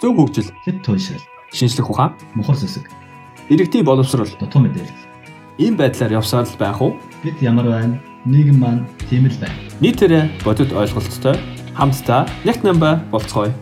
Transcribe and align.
зөв 0.00 0.12
хөгжил, 0.12 0.52
хэд 0.64 0.84
туйлшрал, 0.84 1.24
шинжлэх 1.56 1.88
ухаан, 1.88 2.12
мухар 2.36 2.56
зүсэг, 2.56 2.84
иргэдийн 3.48 3.84
боловсрол 3.84 4.28
дутуу 4.36 4.60
мэдээлэл. 4.60 5.06
ийм 5.56 5.76
байдлаар 5.76 6.20
явсаар 6.20 6.44
л 6.44 6.60
байх 6.60 6.80
уу? 6.84 7.00
Бид 7.24 7.40
ямар 7.40 7.64
байна? 7.64 7.96
Нийгэм 8.28 8.60
маань 8.60 8.84
тийм 9.08 9.24
л 9.24 9.40
байна. 9.40 9.56
Нийтээрээ 9.80 10.44
бодит 10.44 10.72
ойлголттой 10.76 11.40
хамтдаа 11.72 12.28
нэг 12.44 12.60
намба 12.60 13.00
болцгоё. 13.08 13.52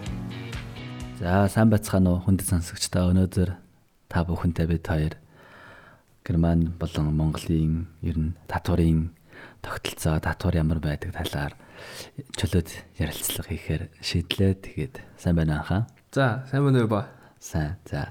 За 1.23 1.47
сайн 1.47 1.71
байцгаана 1.71 2.19
уу 2.19 2.27
хүндэт 2.27 2.51
сонсогчдоо 2.51 3.15
өнөөдөр 3.15 3.51
та 4.11 4.27
бүхэнтэй 4.27 4.67
бид 4.67 4.83
хоёр 4.83 5.15
Герман 6.27 6.75
болон 6.81 7.15
Монголын 7.15 7.87
ер 8.03 8.19
нь 8.19 8.35
татварын 8.51 9.15
тогтолцоо 9.63 10.19
татвар 10.19 10.59
ямар 10.59 10.83
байдаг 10.83 11.15
талаар 11.15 11.55
чөлөөт 12.35 12.99
ярилцлага 12.99 13.55
хийхээр 13.55 13.83
шийдлээ. 14.03 14.53
Тэгээд 14.59 14.95
сайн 15.21 15.37
байна 15.37 15.63
хаа. 15.63 15.87
За, 16.15 16.47
сайн 16.47 16.63
байна 16.63 16.85
уу 16.85 16.87
ба? 16.87 17.09
Сайн. 17.43 17.75
За. 17.91 18.07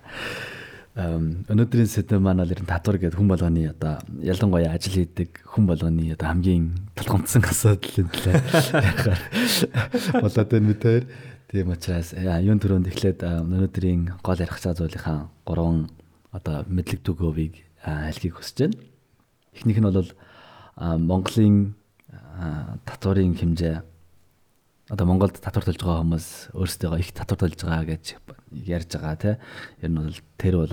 Эм 1.00 1.48
өнөөдрийн 1.48 1.88
сэдв 1.88 2.20
маань 2.20 2.44
бол 2.44 2.52
ер 2.52 2.60
нь 2.60 2.68
татвар 2.68 3.00
гэдэг 3.00 3.16
хүн 3.16 3.32
болгоны 3.32 3.64
одоо 3.72 4.04
ялангуяа 4.20 4.76
ажил 4.76 5.00
хийдэг 5.00 5.40
хүн 5.48 5.72
болгоны 5.72 6.12
одоо 6.12 6.28
хамгийн 6.28 6.76
толгомцсон 7.00 7.48
асуудал 7.48 8.04
юм 8.04 8.12
лээ. 8.12 8.44
Болоод 10.20 10.50
байна 10.52 10.68
мэт 10.68 10.84
хоёр. 10.84 11.08
Тийм 11.48 11.72
учраас 11.72 12.12
юун 12.12 12.60
төрөнд 12.60 12.92
эхлээд 12.92 13.24
өнөөдрийн 13.24 14.20
гол 14.20 14.44
ярих 14.44 14.60
цаа 14.60 14.76
зүйлийнхаа 14.76 15.32
гурван 15.48 15.88
одоо 16.36 16.68
мэдлэг 16.68 17.08
төгөөгийг 17.08 17.56
хэлхийг 17.88 18.36
хүсэж 18.36 18.68
байна. 18.68 18.84
Эхнийх 19.56 19.80
нь 19.80 19.88
бол 19.88 20.12
Монголын 20.76 21.80
татварын 22.84 23.40
хэмжээ 23.40 23.93
одоо 24.94 25.10
Монголд 25.10 25.42
татвар 25.42 25.66
төлж 25.66 25.82
байгаа 25.82 26.06
хүмүүс 26.06 26.54
өөрсдөө 26.54 27.02
их 27.02 27.10
татвар 27.18 27.40
төлж 27.42 27.66
байгаа 27.66 27.98
гэж 27.98 28.14
ярьж 28.70 28.94
байгаа 28.94 29.18
тий. 29.18 29.36
Ер 29.82 29.90
нь 29.90 29.98
бол 29.98 30.14
тэр 30.38 30.62
бол 30.62 30.70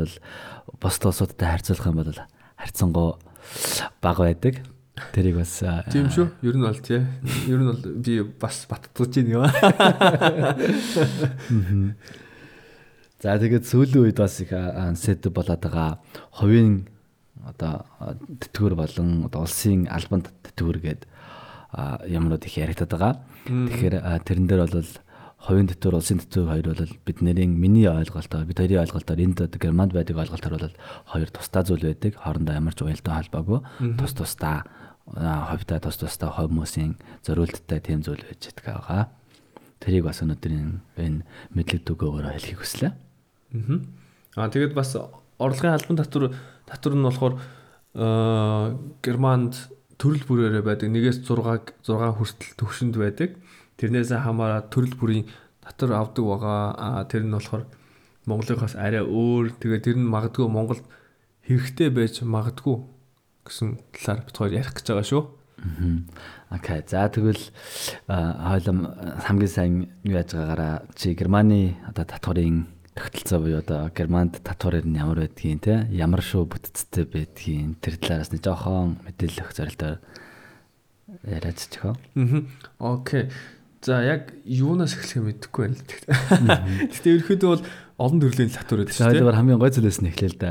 бос 0.76 1.00
улсуудтай 1.00 1.48
харьцуулах 1.48 1.88
юм 1.88 1.96
бол 2.04 2.20
харьцангуй 2.60 3.16
бага 4.04 4.28
байдаг. 4.28 4.60
Тэрийг 5.16 5.40
бас 5.40 5.64
тийм 5.88 6.12
шүү. 6.12 6.28
Ер 6.44 6.52
нь 6.52 6.66
бол 6.68 6.76
тий. 6.84 7.00
Ер 7.48 7.64
нь 7.64 7.70
бол 7.72 7.80
би 7.80 8.20
бас 8.20 8.68
баттгаж 8.68 9.08
байна 9.08 9.32
юм. 9.32 9.48
За 13.24 13.40
тэгээд 13.40 13.64
сүүлийн 13.64 14.04
үед 14.04 14.20
бас 14.20 14.36
их 14.44 14.52
сэд 14.52 15.32
болоод 15.32 15.64
байгаа 15.64 16.04
хувийн 16.36 16.92
одоо 17.40 17.88
тэтгэвэр 18.36 18.76
болон 18.76 19.24
одоо 19.32 19.48
улсын 19.48 19.88
албанд 19.88 20.28
тэтгэвэр 20.44 20.78
гээд 20.84 21.08
юмнууд 21.72 22.44
их 22.44 22.56
яригдаад 22.58 22.90
байгаа. 22.90 23.14
Тэгэхээр 23.46 23.96
тэрэн 24.26 24.46
дээр 24.46 24.62
бол 24.66 24.90
хувийн 25.40 25.68
тэтгэвэр 25.72 25.96
улсын 25.96 26.20
тэтгэвэр 26.20 26.50
хоёр 26.52 26.66
бол 26.76 26.92
бидний 27.06 27.46
миний 27.48 27.88
ойлголтоор 27.88 28.44
бид 28.44 28.60
хоёрын 28.60 28.84
ойлголтоор 28.84 29.20
энд 29.24 29.40
германд 29.56 29.92
байдаг 29.96 30.16
ойлголтоор 30.20 30.54
бол 30.60 30.76
хоёр 31.08 31.28
тусдаа 31.32 31.62
зүйл 31.64 31.86
байдаг. 31.86 32.18
Хоорондоо 32.20 32.54
ямар 32.54 32.74
ч 32.76 32.84
уялдаа 32.84 33.24
холбоогүй. 33.24 33.60
Тус 33.96 34.12
тусдаа 34.12 34.68
ховтой 35.16 35.80
тус 35.80 35.96
тусдаа 35.96 36.30
хүмүүсийн 36.36 37.00
зориулттай 37.24 37.80
тийм 37.80 38.04
зүйл 38.04 38.20
байж 38.20 38.52
байгаа. 38.60 39.08
Тэрийг 39.80 40.04
бас 40.04 40.20
өнөөдрийн 40.20 40.84
энэ 41.00 41.24
мэдлэг 41.56 41.88
дүгөөр 41.88 42.36
хэлхийг 42.36 42.60
хүслээ. 42.60 42.92
Аа 44.36 44.52
тэгээд 44.52 44.76
бас 44.76 44.92
орлогын 45.40 45.72
албан 45.72 45.96
татвар 45.96 46.36
татвар 46.68 46.94
нь 46.94 47.06
болохоор 47.08 47.34
германд 49.02 49.54
төрөл 50.00 50.24
бүрээрээ 50.24 50.64
байдаг. 50.64 50.88
Нэгээс 50.88 51.20
6 51.28 51.84
6 51.84 52.16
хүртэл 52.16 52.56
төвшөнд 52.56 52.96
байдаг. 52.96 53.36
Тэрнээс 53.76 54.16
хамаараа 54.16 54.64
төрөл 54.72 54.96
бүрийн 54.96 55.28
татвар 55.60 56.00
авдаг 56.00 56.24
байгаа. 56.24 56.60
Аа 56.80 57.04
тэр 57.04 57.28
нь 57.28 57.36
болохоор 57.36 57.68
Монголынхоос 58.24 58.80
арай 58.80 59.04
өөр. 59.04 59.60
Тэгээд 59.60 59.84
тэр 59.84 59.96
нь 60.00 60.08
магадгүй 60.08 60.48
Монголд 60.48 60.84
хэрэгтэй 61.44 61.92
байж 61.92 62.24
магадгүй 62.24 62.80
гэсэн 63.44 63.76
талаар 63.92 64.24
бид 64.24 64.36
хоёр 64.36 64.52
ярих 64.56 64.72
гэж 64.72 64.86
байгаа 64.88 65.08
шүү. 65.08 65.24
Окей. 66.50 66.80
За 66.88 67.08
тэгвэл 67.12 67.44
хойлом 68.08 68.78
хамгийн 69.28 69.52
сайн 69.52 69.74
юу 70.04 70.16
яаж 70.16 70.32
байгаагаараа 70.32 70.88
чи 70.96 71.12
Германы 71.12 71.76
одоо 71.84 72.04
татварын 72.08 72.66
тогтолцоо 72.94 73.38
буюу 73.40 73.58
одоо 73.62 73.90
Германд 73.94 74.40
татвар 74.42 74.82
нь 74.82 74.98
ямар 74.98 75.22
байдгийг 75.22 75.62
те 75.62 75.86
ямар 75.94 76.22
шүү 76.24 76.50
бүтцтэй 76.50 77.06
байдгийг 77.06 77.78
тэр 77.80 77.96
талаараас 77.96 78.32
нэг 78.34 78.42
жоохон 78.42 78.98
мэдээлэл 79.06 79.42
өгөх 79.46 79.54
зорилтоор 79.56 79.98
яриад 81.24 81.58
чихөө. 81.58 81.94
Аа. 81.94 82.42
Окей. 82.78 83.30
За 83.80 84.02
яг 84.04 84.34
юунаас 84.44 84.92
эхлэхээ 84.92 85.24
мэдэхгүй 85.24 85.62
байна 85.64 85.80
л. 85.80 86.90
Гэхдээ 86.92 87.14
ерөөхдөө 87.16 87.48
бол 87.48 87.64
олон 87.96 88.20
төрлийн 88.20 88.52
татвар 88.52 88.84
байдаг 88.84 88.94
шүү 88.94 89.04
дээ. 89.08 89.24
Тэгэхээр 89.24 89.38
хамгийн 89.40 89.60
гой 89.60 89.72
зүйлээс 89.72 90.00
нь 90.04 90.10
эхлэв 90.12 90.32
л 90.36 90.40
да. 90.40 90.50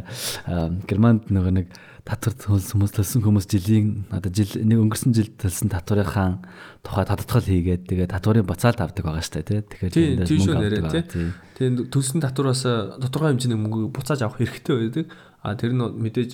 Германд 0.90 1.30
нөгөө 1.30 1.54
нэг 1.54 1.68
татвар 2.09 2.34
хүмүүс 2.58 2.94
төлсөн 2.97 3.22
хүмүүс 3.22 3.46
жилийн 3.46 4.09
одоо 4.09 4.34
жил 4.34 4.50
нэг 4.66 4.81
өнгөрсөн 4.81 5.14
жилд 5.14 5.38
төлсөн 5.38 5.70
татварынхаа 5.70 6.42
тухай 6.81 7.06
татдгал 7.06 7.46
хийгээд 7.46 7.86
тэгээ 7.86 8.09
татварын 8.09 8.50
буцаалт 8.50 8.81
авдаг 8.81 9.06
байгаа 9.06 9.22
дээ 9.22 9.46
тий. 9.46 9.62
Тэгэхээр 9.70 10.25
шүү 10.25 10.58
нэрээ 10.58 11.06
тий. 11.06 11.30
Тэгээ 11.53 11.94
төлсөн 11.94 12.25
татвараас 12.25 12.66
тодорхой 12.66 13.38
хэмжээний 13.38 13.62
мөнгө 13.62 13.94
буцааж 13.94 14.25
авах 14.25 14.42
хэрэгтэй 14.42 14.74
байдаг. 14.74 15.06
А 15.46 15.53
тэр 15.53 15.78
нь 15.78 15.86
мэдээж 15.86 16.34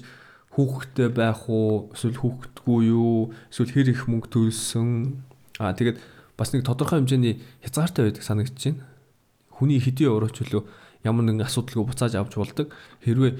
хүүхэдтэй 0.55 1.11
байх 1.11 1.43
уу 1.51 1.91
эсвэл 1.91 2.23
хүүхэдгүй 2.23 2.79
юу 2.95 3.35
эсвэл 3.51 3.75
хэр 3.75 3.91
их 3.91 4.07
мөнгө 4.07 4.31
төлсөн. 4.31 5.19
А 5.59 5.75
тэгээд 5.75 5.99
бас 6.39 6.55
нэг 6.55 6.63
тодорхой 6.63 7.03
хэмжээний 7.03 7.43
хязгаартай 7.67 8.07
байдаг 8.07 8.23
санагдаж 8.23 8.63
байна. 8.63 8.87
Хүний 9.51 9.83
хэдийн 9.83 10.15
өрөөч 10.15 10.39
хөлөө 10.39 10.63
ямар 11.03 11.27
нэгэн 11.27 11.43
асуудалгүй 11.43 11.91
буцааж 11.91 12.15
авч 12.15 12.39
болдог. 12.39 12.71
Хэрвээ 13.03 13.35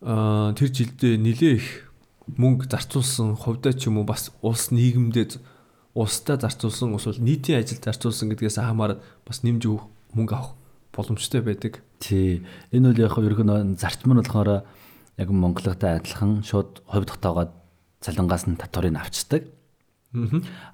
тэр 0.00 0.68
жилдээ 0.68 1.16
нилээ 1.16 1.52
их 1.56 1.88
мөнгө 2.36 2.68
зарцуулсан 2.68 3.38
хувьдаа 3.38 3.72
ч 3.72 3.88
юм 3.88 4.02
уу 4.02 4.06
бас 4.06 4.34
улс 4.42 4.68
нийгэмдээ 4.74 5.40
улстай 5.96 6.36
зарцуулсан 6.36 6.92
эсвэл 6.92 7.24
нийтийн 7.24 7.64
ажилд 7.64 7.80
зарцуулсан 7.80 8.28
гэдгээс 8.28 8.60
хамаарат 8.60 9.00
бас 9.24 9.40
нэмж 9.40 9.64
өгөх 9.64 9.88
мөнгө 10.12 10.34
авах 10.36 10.52
боломжтой 10.92 11.40
байдаг. 11.40 11.80
Тий. 12.00 12.44
Энэ 12.72 12.92
үл 12.92 13.00
яг 13.00 13.16
ерөнхий 13.16 13.44
нь 13.44 13.80
зарчим 13.80 14.12
нь 14.12 14.20
болохоор 14.20 14.68
яг 15.16 15.28
Монголтой 15.32 15.96
адилхан 15.96 16.44
шууд 16.44 16.84
хувь 16.84 17.08
тогтоогоод 17.08 17.52
цалингаас 18.04 18.44
нь 18.44 18.60
татварыг 18.60 18.96
авчдаг. 19.00 19.48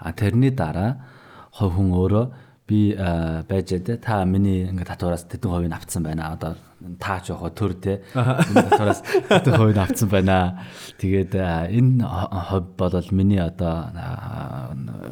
Аа 0.02 0.12
тэрний 0.18 0.50
дараа 0.50 1.06
хувь 1.54 1.78
хүн 1.78 1.90
өөрөө 1.94 2.24
би 2.68 2.94
байж 2.94 3.74
дээ 3.74 3.98
та 3.98 4.24
миний 4.24 4.70
ингээ 4.70 4.86
татвараас 4.86 5.26
тэдэн 5.26 5.50
хувийг 5.50 5.72
авцсан 5.74 6.02
байна. 6.06 6.32
Одоо 6.38 6.56
таач 6.98 7.28
явах 7.30 7.52
төр 7.58 7.74
те 7.74 8.00
татвараас 8.14 9.02
тэдэн 9.02 9.56
хувийг 9.58 9.78
авцсан 9.82 10.08
байна. 10.08 10.62
Тэгээд 10.98 11.34
энэ 11.34 12.06
хувь 12.06 12.70
бол 12.78 12.94
миний 13.10 13.42
одоо 13.42 13.90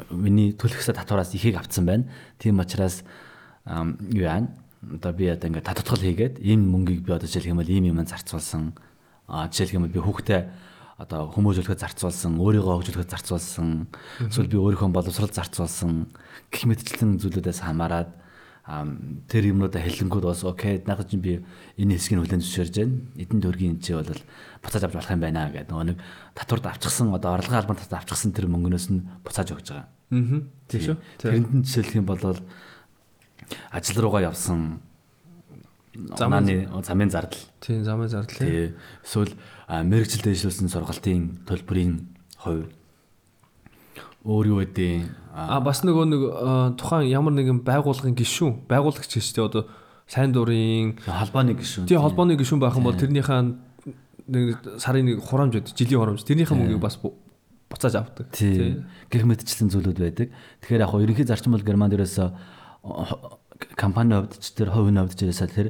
миний 0.09 0.55
төлөхсө 0.55 0.95
татвараас 0.95 1.35
ихийг 1.35 1.59
авцсан 1.59 1.85
байна. 1.85 2.07
Тийм 2.39 2.59
учраас 2.63 3.03
юу 3.67 4.23
яа 4.23 4.47
одоо 4.81 5.11
би 5.13 5.27
одоо 5.27 5.51
ингээ 5.51 5.61
татвархал 5.67 6.01
хийгээд 6.01 6.39
ийм 6.39 6.71
мөнгийг 6.71 7.03
би 7.03 7.13
одоо 7.13 7.27
жишээлх 7.27 7.51
юм 7.51 7.59
бол 7.59 7.69
ийм 7.69 7.85
юм 7.91 7.99
зарцуулсан. 8.01 8.73
Жишээлх 9.27 9.75
юм 9.75 9.83
бол 9.85 9.93
би 9.93 9.99
хүүхдээ 9.99 10.70
одоо 11.01 11.33
хүмүүжүүлэхэд 11.33 11.81
зарцуулсан, 11.81 12.37
өөрийгөө 12.37 12.77
хөгжүүлэхэд 12.77 13.13
зарцуулсан, 13.13 13.89
эсвэл 14.29 14.53
би 14.53 14.57
өөрийнхөө 14.61 14.93
боловсрол 14.93 15.33
зарцуулсан 15.33 16.13
гэх 16.53 16.69
мэтчлэн 16.69 17.17
зүйлүүдээс 17.17 17.65
хамаарат 17.65 18.21
тэр 19.25 19.49
юмнуудаа 19.49 19.81
хэлэнгүүд 19.81 20.25
бас 20.29 20.45
окей 20.45 20.85
наад 20.85 21.09
чинь 21.09 21.25
би 21.25 21.41
энэ 21.81 21.97
хэсгийг 21.97 22.21
хүлэн 22.21 22.45
зөвшөөрж 22.45 22.75
байна. 22.77 23.01
Эдэн 23.17 23.39
дөргийн 23.41 23.81
чи 23.81 23.97
бол 23.97 24.05
буцааж 24.61 24.83
авч 24.85 24.95
болох 24.95 25.11
юм 25.11 25.23
байна 25.25 25.49
гэдэг 25.49 25.73
нөгөө 25.73 25.87
нэг 25.89 25.97
татварт 26.37 26.69
авчихсан 26.69 27.09
одоо 27.09 27.33
орлогын 27.33 27.57
албан 27.57 27.81
татвар 27.81 28.05
авчихсан 28.05 28.31
тэр 28.31 28.45
мөнгнөөс 28.53 28.87
нь 28.93 29.01
буцааж 29.25 29.49
өгч 29.57 29.67
байгаа. 29.73 29.89
Аа. 29.89 30.45
Тийм 30.69 30.81
шүү. 30.85 30.97
Тэрэнд 31.17 31.49
нь 31.57 31.65
жишээлх 31.65 31.97
юм 31.97 32.05
бол 32.05 32.21
ажил 33.73 33.97
руугаа 33.97 34.29
явсан 34.29 34.79
замын 36.15 36.69
замын 36.85 37.09
зардал. 37.09 37.41
Тийм 37.59 37.83
замын 37.83 38.07
зардал. 38.07 38.37
Тий. 38.37 38.77
Эсвэл 39.03 39.33
мэрэгчлэл 39.71 40.27
дэвшлүүлсэн 40.27 40.67
сургалтын 40.67 41.47
төлбөрийн 41.47 41.93
хувь. 42.43 42.67
Өөр 44.27 44.45
юу 44.51 44.59
гэдэг 44.61 45.07
а 45.31 45.63
бас 45.63 45.81
нөгөө 45.87 46.05
нэг 46.11 46.21
тухайн 46.75 47.07
ямар 47.07 47.33
нэгэн 47.33 47.63
байгууллагын 47.63 48.13
гишүүн 48.19 48.67
байгуулагч 48.67 49.07
гэжтэй 49.15 49.47
одоо 49.47 49.71
сайн 50.05 50.35
дурын 50.35 50.99
холбооны 51.07 51.55
гишүүн 51.55 51.87
тий 51.87 51.95
холбооны 51.95 52.35
гишүүн 52.35 52.59
байх 52.59 52.75
юм 52.75 52.85
бол 52.85 52.99
тэрнийхээ 52.99 53.41
нэг 54.27 54.59
сарын 54.77 55.07
нэг 55.07 55.23
хурамж 55.23 55.55
байдаг 55.55 55.73
жилийн 55.73 56.03
хурамж 56.03 56.27
тэрнийхээ 56.27 56.57
мөнгийг 56.59 56.83
бас 56.83 56.99
буцааж 57.71 57.95
авдаг 57.95 58.27
тий. 58.35 58.83
гэх 59.07 59.23
мэтчлэн 59.23 59.71
зүйлүүд 59.71 59.99
байдаг. 60.03 60.27
Тэгэхээр 60.61 60.83
яг 60.83 60.93
ерөнхий 60.99 61.25
зарчим 61.25 61.55
бол 61.55 61.63
герман 61.63 61.89
дээрээс 61.89 62.19
компани 63.79 64.27
ч 64.35 64.51
тэр 64.51 64.75
хувийн 64.75 64.99
хувьд 64.99 65.15
ч 65.15 65.23
ерөөсөө 65.23 65.49
тэр 65.49 65.67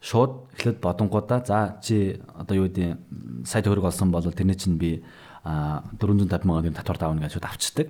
шууд 0.00 0.52
эхлээд 0.56 0.80
бодонгуудаа 0.80 1.44
за 1.44 1.78
чи 1.84 2.20
одоо 2.34 2.56
юу 2.56 2.66
гэдэг 2.68 3.44
сая 3.44 3.62
төгрөг 3.62 3.84
олсон 3.84 4.10
бол 4.10 4.24
тэрний 4.24 4.56
чинь 4.56 4.78
би 4.80 5.04
450 5.44 6.44
мянган 6.44 6.74
татвар 6.74 6.98
тавна 6.98 7.20
гэж 7.20 7.36
шууд 7.36 7.44
авчдаг. 7.44 7.88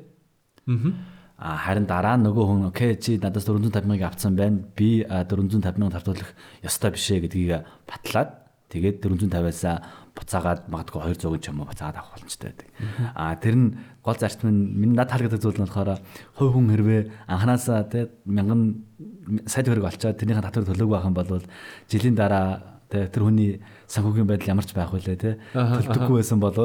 А 1.40 1.56
харин 1.56 1.86
дараа 1.86 2.20
нөгөө 2.20 2.44
хүн 2.46 2.66
окей 2.68 2.96
чи 3.00 3.16
надаас 3.16 3.46
450 3.46 3.86
мянга 3.86 4.06
авцсан 4.10 4.36
байна. 4.36 4.60
Би 4.76 5.06
450 5.08 5.78
мянга 5.78 5.96
татуулах 5.98 6.34
ёстой 6.62 6.90
биш 6.90 7.10
ээ 7.10 7.24
гэдгийг 7.24 7.64
батлаад 7.88 8.39
тэгээд 8.70 9.02
450-аас 9.02 9.82
буцаагаад 10.14 10.70
магадгүй 10.70 11.00
200 11.18 11.42
ч 11.42 11.50
юм 11.50 11.62
уу 11.62 11.70
буцаагаад 11.70 11.98
авах 11.98 12.14
боломжтой 12.14 12.50
байдаг. 12.54 12.68
А 13.14 13.34
тэр 13.36 13.54
нь 13.58 13.66
гол 14.02 14.18
зарчим 14.18 14.50
нь 14.50 14.60
миний 14.78 14.96
над 14.96 15.10
таалагддаг 15.10 15.42
зүйл 15.42 15.58
нь 15.58 15.66
болохоор 15.66 15.98
хувь 16.38 16.52
хүн 16.54 16.70
хэрвээ 16.70 17.00
анханасаа 17.26 17.84
тий 17.90 18.06
мянган 18.26 18.86
сая 19.46 19.64
төгрөг 19.66 19.90
олчоод 19.90 20.18
тэрнийхэн 20.18 20.46
татвар 20.46 20.66
төлөөгүй 20.70 20.94
байх 20.94 21.08
юм 21.08 21.16
бол 21.18 21.42
жилийн 21.90 22.14
дараа 22.14 22.80
тий 22.90 23.06
тэр 23.10 23.22
хүний 23.26 23.50
санхүүгийн 23.86 24.28
байдал 24.28 24.52
ямар 24.54 24.66
ч 24.66 24.74
байх 24.74 24.90
вүлээ 24.94 25.18
тий 25.18 25.34
төлдөггүй 25.54 26.16
байсан 26.22 26.38
бол 26.38 26.58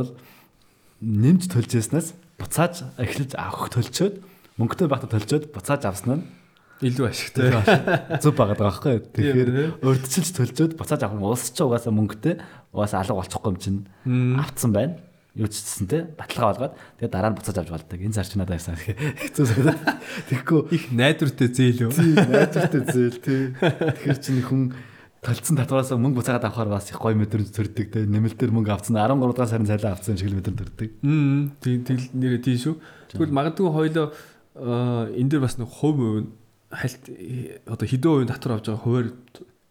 нэмж 1.01 1.41
төлж 1.49 1.71
яснаас 1.75 2.13
буцааж 2.37 2.85
эхлэж 2.97 3.37
авах 3.37 3.69
төлчөөд 3.73 4.15
мөнгөтэй 4.57 4.87
байхдаа 4.89 5.11
төлчөөд 5.11 5.43
буцааж 5.53 5.81
авсан 5.85 6.11
нь 6.19 6.23
илүү 6.83 7.07
ашигтай 7.07 7.51
зүг 8.19 8.36
байгаад 8.36 8.60
байгаа 8.60 8.68
байхгүй. 8.68 8.95
Тэгэхээр 9.16 9.51
урдчилж 9.80 10.30
төлчөөд 10.36 10.74
буцааж 10.75 11.07
авах 11.07 11.16
нь 11.16 11.24
улс 11.24 11.48
ч 11.56 11.63
угаасаа 11.63 11.95
мөнгөтэй 11.95 12.36
угаасаа 12.75 13.00
алга 13.00 13.19
болчихгүй 13.24 13.51
юм 13.56 13.60
чинь 13.63 13.80
автсан 14.36 14.75
байна. 14.75 15.00
Юу 15.39 15.48
ч 15.48 15.63
гэсэн 15.63 15.88
те 15.88 16.04
баталгаа 16.19 16.51
болгоод 16.51 16.74
тэгээ 17.00 17.12
дараа 17.16 17.31
нь 17.31 17.38
буцааж 17.39 17.57
авч 17.63 17.72
болдог. 17.72 18.00
Энэ 18.00 18.16
зарч 18.16 18.36
надад 18.36 18.60
ясаа 18.60 18.75
хэцүү 18.75 19.45
санагдаад. 19.48 20.04
Тэгэхгүй 20.31 20.62
их 20.75 20.83
найдвартай 20.92 21.48
зээл 21.48 21.81
үү? 21.88 21.92
Тийм 21.95 22.27
найдвартай 22.31 22.81
зээл 22.92 23.19
тий. 23.24 23.42
Тэгэхээр 23.56 24.19
чинь 24.19 24.44
хүн 24.44 24.63
талцсан 25.24 25.56
татвараас 25.60 25.92
мөнгө 25.95 26.19
буцаагаад 26.24 26.48
авахаар 26.48 26.72
бас 26.75 26.92
их 26.92 27.00
гоё 27.00 27.16
мэдрэмж 27.19 27.51
төрдөг 27.56 27.88
те. 27.92 28.04
Нэмэлтээр 28.04 28.51
мөнгө 28.51 28.72
авсан 28.72 28.95
13 29.00 29.19
дугаар 29.19 29.50
сарын 29.50 29.68
цалин 29.68 29.92
авсан 29.92 30.16
шиг 30.16 30.30
л 30.31 30.38
мэдрэмж 30.39 30.60
төрдөг. 30.60 30.89
Аа 31.04 31.51
тийм 31.60 31.83
нэрээ 32.16 32.39
тийм 32.45 32.60
шүү. 32.62 32.75
Тэгвэл 33.16 33.33
магадгүй 33.33 33.68
хоёлоо 33.74 34.07
энэ 34.56 35.30
дэр 35.33 35.42
бас 35.44 35.57
нэг 35.57 35.68
хувь 35.68 36.00
хувь 36.00 36.30
хальт 36.75 37.04
одоо 37.66 37.88
хэдэн 37.88 38.12
хувийн 38.12 38.31
татвар 38.31 38.60
авч 38.60 38.66
байгаа 38.68 38.83
хуваар 38.83 39.07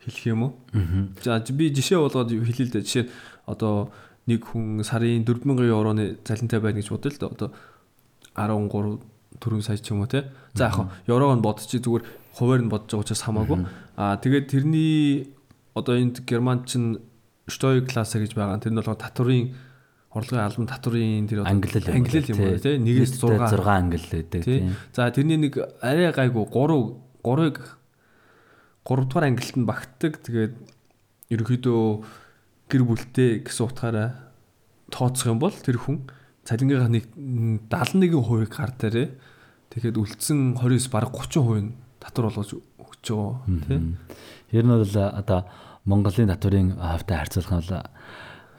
хэлэх 0.00 0.24
юм 0.26 0.42
уу? 0.42 0.52
За 1.22 1.38
би 1.52 1.70
жишээ 1.70 2.00
болгоод 2.00 2.32
хэлээ 2.32 2.66
л 2.68 2.74
дээ. 2.74 2.84
Жишээ 2.84 3.06
одоо 3.46 3.92
нэг 4.26 4.40
хүн 4.44 4.80
сарын 4.84 5.24
4000 5.24 5.68
евроны 5.68 6.16
цалинтай 6.24 6.60
байна 6.60 6.80
гэж 6.80 6.88
бодъё 6.88 7.12
л 7.12 7.20
дээ. 7.20 7.32
Одоо 7.36 7.48
13 8.34 9.00
4 9.40 9.62
сая 9.62 9.76
ч 9.76 9.90
юм 9.92 10.00
уу 10.00 10.08
те. 10.08 10.30
За 10.54 10.70
яг 10.72 10.88
еврог 11.06 11.36
нь 11.36 11.44
бодчих 11.44 11.82
зүгээр 11.82 12.04
хуваар 12.32 12.62
нь 12.62 12.70
бодож 12.72 12.90
байгаа 12.90 13.04
учраас 13.04 13.22
хамаагүй. 13.24 13.58
Аа 13.96 14.16
тэгээд 14.16 14.46
тэрний 14.48 15.34
одоо 15.74 15.98
энд 15.98 16.22
герман 16.24 16.64
чинь 16.64 17.00
Steuer 17.48 17.84
Klasse 17.84 18.18
гэж 18.18 18.34
байгаа. 18.34 18.62
Тэр 18.62 18.72
нь 18.72 18.78
болохоор 18.80 18.96
татварын 18.96 19.52
орлогын 20.14 20.46
албан 20.46 20.68
татварын 20.70 21.26
тэр 21.26 21.42
англи 21.42 21.80
л 21.82 21.90
англи 21.90 22.22
юм 22.22 22.38
байна 22.38 22.62
тий. 22.62 22.78
Нэгээс 22.78 23.18
6 23.18 23.50
6 23.50 23.66
англи 23.66 23.98
байдаг 23.98 24.42
тий. 24.46 24.60
За 24.94 25.10
тэрний 25.10 25.38
нэг 25.42 25.58
арай 25.82 26.14
гайгүй 26.14 26.46
3 26.54 27.02
3-ыг 27.26 27.58
3 28.86 29.08
дугаар 29.10 29.26
англилд 29.26 29.56
нь 29.58 29.66
багтдаг. 29.66 30.22
Тэгээд 30.22 30.54
ерөөхдөө 31.34 31.82
гэр 32.70 32.82
бүлтэй 32.86 33.30
гэсэн 33.42 33.66
утгаараа 33.66 34.08
тооцох 34.94 35.34
юм 35.34 35.42
бол 35.42 35.50
тэр 35.50 35.82
хүн 35.82 36.06
цалингийнхаа 36.46 36.92
нэг 36.94 37.10
71% 37.66 38.54
гардаарэ. 38.54 39.04
Тэгэхээр 39.74 39.98
үлдсэн 39.98 40.54
29 40.54 40.94
бараг 40.94 41.10
30% 41.10 41.58
нь 41.58 41.74
татвар 41.98 42.30
болгож 42.30 42.54
өгч 42.54 43.04
байгаа 43.10 43.42
тий. 43.66 43.80
Ер 44.54 44.62
нь 44.62 44.70
бол 44.70 44.94
одоо 44.94 45.48
Монголын 45.84 46.30
татварын 46.30 46.78
хавтай 46.78 47.18
харьцуулах 47.18 47.52
нь 47.58 47.66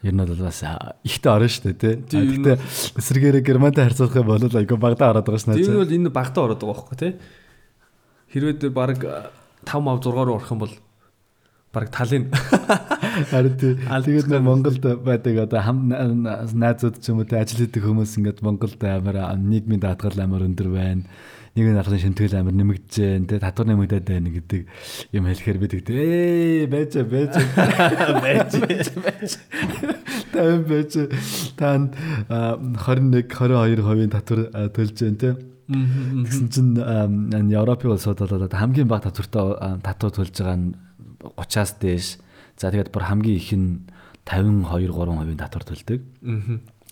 ер 0.06 0.14
нь 0.14 0.22
бол 0.22 0.46
бас 0.46 0.62
ихтэй 1.02 1.32
орно 1.34 1.50
шүү 1.50 1.74
дээ 1.74 2.06
тий. 2.06 2.22
Гэтэ 2.38 2.54
эсрэгээрээ 3.02 3.42
германтай 3.42 3.90
харьцуулах 3.90 4.22
юм 4.22 4.30
бол 4.30 4.46
айгүй 4.46 4.78
багтаа 4.78 5.18
ороод 5.18 5.26
байгаа 5.26 5.42
шнаа. 5.42 5.58
Тийм 5.58 5.82
бол 5.82 5.98
энэ 5.98 6.14
багтаа 6.14 6.46
ороод 6.46 6.62
байгаа 6.62 6.78
байхгүй 6.78 6.98
тий. 7.02 7.14
Хэрвээ 8.30 8.62
тэр 8.62 8.74
баг 8.76 9.02
5 9.02 9.82
мав 9.82 9.98
6 10.06 10.14
руу 10.14 10.38
орох 10.38 10.52
юм 10.54 10.62
бол 10.62 10.74
баг 11.74 11.90
талын 11.90 12.30
харин 13.34 13.58
тий. 13.58 13.74
Тэгээд 13.82 14.30
нөө 14.30 14.44
Монголд 14.46 14.84
байдаг 15.02 15.50
одоо 15.50 15.60
хам 15.66 15.90
найзууд 15.90 17.02
ч 17.02 17.10
юм 17.10 17.26
уу 17.26 17.28
тий 17.28 17.42
ажил 17.42 17.66
хийдэг 17.66 17.82
хүмүүс 17.82 18.14
ингээд 18.22 18.46
Монголд 18.46 18.78
амар 18.86 19.34
нийгмийн 19.42 19.82
даатгал 19.82 20.22
амар 20.22 20.46
өндөр 20.46 20.70
байна 20.70 21.10
нэг 21.56 21.72
нь 21.72 21.80
ахлын 21.80 22.04
шимтгэл 22.04 22.36
амар 22.36 22.52
нэмэгдэж 22.52 23.32
дээ 23.32 23.40
татвар 23.40 23.68
нэмэгдээд 23.72 24.06
байна 24.12 24.28
гэдэг 24.28 24.62
юм 25.16 25.24
хэлэхээр 25.24 25.60
бид 25.64 25.74
гэдэг 25.80 25.96
ээ 25.96 26.68
байж 26.68 26.92
байж 27.08 27.34
байж 28.28 28.52
байж 28.60 29.32
тань 30.36 30.64
байж 30.68 30.94
танд 31.58 31.96
21 32.30 33.28
22% 33.32 34.12
татвар 34.14 34.70
төлж 34.76 34.96
जैन 35.00 35.20
те 35.20 35.36
Тэгсэн 35.66 36.48
чинь 36.54 36.78
Европын 37.50 37.96
улсууд 37.96 38.22
бол 38.22 38.46
хамгийн 38.46 38.86
бага 38.88 39.10
татвартай 39.10 39.82
татвар 39.82 40.14
төлж 40.14 40.38
байгаа 40.38 40.58
нь 40.62 40.76
30-аас 41.26 41.72
дээш. 41.82 42.08
За 42.62 42.70
тэгээд 42.70 42.94
бүр 42.94 43.10
хамгийн 43.10 43.40
их 43.42 43.50
нь 43.58 43.82
52 44.30 44.94
3% 44.94 45.42
татвар 45.42 45.66
төлдөг. 45.66 46.02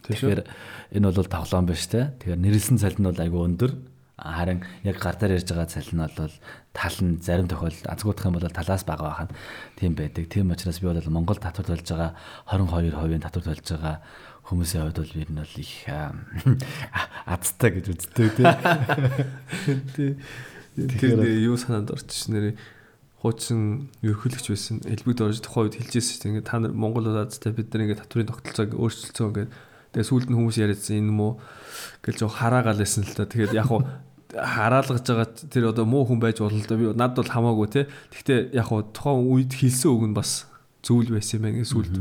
Тэгэхээр 0.09 0.41
энэ 0.97 1.05
бол 1.05 1.29
тоглоом 1.29 1.69
биш 1.69 1.85
те. 1.85 2.17
Тэгэхээр 2.17 2.41
нэрлсэн 2.41 2.81
цалин 2.81 3.13
бол 3.13 3.21
айгүй 3.21 3.41
өндөр 3.45 3.71
харин 4.17 4.61
яг 4.83 4.97
гар 5.01 5.17
дээр 5.17 5.41
ярьж 5.41 5.49
байгаа 5.49 5.65
цалин 5.65 5.97
нь 5.97 6.05
бол 6.05 6.31
тал 6.73 6.97
нь 7.01 7.17
зарим 7.17 7.47
тохиолдолд 7.49 7.89
азгуудах 7.89 8.25
юм 8.29 8.37
бол 8.37 8.49
талаас 8.49 8.85
бага 8.85 9.09
байх 9.09 9.21
нь 9.25 9.35
тийм 9.77 9.95
байдаг. 9.97 10.29
Тийм 10.29 10.53
учраас 10.53 10.79
би 10.79 10.87
бол 10.87 11.09
Монгол 11.09 11.41
татвар 11.41 11.65
төлж 11.65 11.87
байгаа 11.89 12.13
22% 12.45 13.25
татвар 13.25 13.45
төлж 13.49 13.67
байгаа 13.73 14.05
хүмүүсийн 14.45 14.85
хувьд 14.85 15.01
бол 15.01 15.17
ер 15.17 15.29
нь 15.33 15.41
бол 15.41 15.55
их 15.57 15.73
азтай 17.25 17.69
гэж 17.75 17.85
үздэг 17.89 18.29
тийм. 18.37 18.53
Тэгэхээр 20.77 21.45
юу 21.49 21.57
санаанд 21.57 21.89
орчих 21.89 22.29
нэрээ 22.29 22.53
хуучин 23.23 23.89
ерхийлэгч 24.03 24.45
байсан 24.51 24.77
элбэгд 24.83 25.25
орж 25.25 25.39
тухайн 25.41 25.71
үед 25.71 25.77
хэлжсэн 25.79 26.01
шүү 26.03 26.21
дээ. 26.21 26.29
Ингээд 26.37 26.49
та 26.49 26.59
нар 26.59 26.73
Монгол 26.75 27.07
улс 27.07 27.33
азтай 27.33 27.55
бид 27.55 27.71
нар 27.71 27.87
ингээд 27.87 28.03
татврын 28.03 28.27
тогтолцоог 28.27 28.75
өөрчилсөн 28.75 29.29
ингээд 29.31 29.51
Тэгээ 29.93 30.09
сүүлд 30.09 30.27
нь 30.29 30.37
хүмүүс 30.37 30.57
яриадсан 30.57 30.97
энэ 31.05 31.13
мó 31.13 31.37
гэж 32.01 32.25
жоо 32.25 32.31
хараагаал 32.33 32.81
байсан 32.81 33.05
л 33.05 33.13
та. 33.13 33.29
Тэгээд 33.29 33.53
яг 33.53 33.69
хуу 33.69 33.85
хараалгаж 34.33 35.05
байгаа 35.05 35.29
тэр 35.29 35.69
одоо 35.69 35.85
муу 35.85 36.09
хүн 36.09 36.17
байж 36.17 36.41
болно 36.41 36.57
л 36.57 36.65
да. 36.65 36.75
Би 36.75 36.89
над 36.97 37.13
бол 37.13 37.29
хамаагүй 37.29 37.67
те. 37.69 37.81
Гэхдээ 38.09 38.57
яг 38.57 38.73
хуу 38.73 38.81
тухайн 38.89 39.29
үед 39.29 39.53
хэлсэн 39.53 39.89
үг 39.93 40.03
нь 40.09 40.17
бас 40.17 40.49
зүйл 40.81 41.13
байсан 41.13 41.37
юм 41.37 41.43
байна 41.45 41.61
сүүлд 41.61 41.95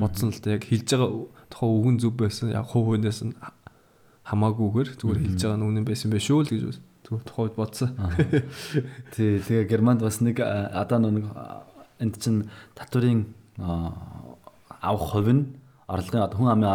бодсон 0.00 0.32
л 0.32 0.40
да. 0.40 0.56
Яг 0.56 0.64
хэлж 0.64 0.88
байгаа 0.88 1.10
тухайн 1.52 1.72
үг 1.76 1.88
нь 1.92 2.00
зөв 2.00 2.12
байсан. 2.16 2.48
Яг 2.48 2.64
хуу 2.72 2.88
хүнээс 2.88 3.20
нь 3.28 3.36
хамаагүйгээр 4.24 4.88
зүгээр 4.96 5.20
хэлж 5.20 5.40
байгаа 5.44 5.58
нь 5.60 5.68
үнэн 5.68 5.84
байсан 5.84 6.08
байх 6.08 6.24
шүү 6.24 6.40
л 6.40 6.48
гэж 6.48 6.62
зүгээр 7.04 7.24
тухайд 7.28 7.54
бодсон. 7.60 7.92
Тий, 9.12 9.36
тэгээ 9.44 9.68
Германд 9.68 10.00
бас 10.00 10.24
нэг 10.24 10.40
одоо 10.40 10.98
нэг 11.04 11.28
энд 12.00 12.16
чинь 12.16 12.48
татврын 12.72 13.28
авах 13.60 15.04
хувь 15.12 15.28
нь 15.28 15.44
орлогын 15.84 16.32
хүн 16.32 16.48
амын 16.48 16.68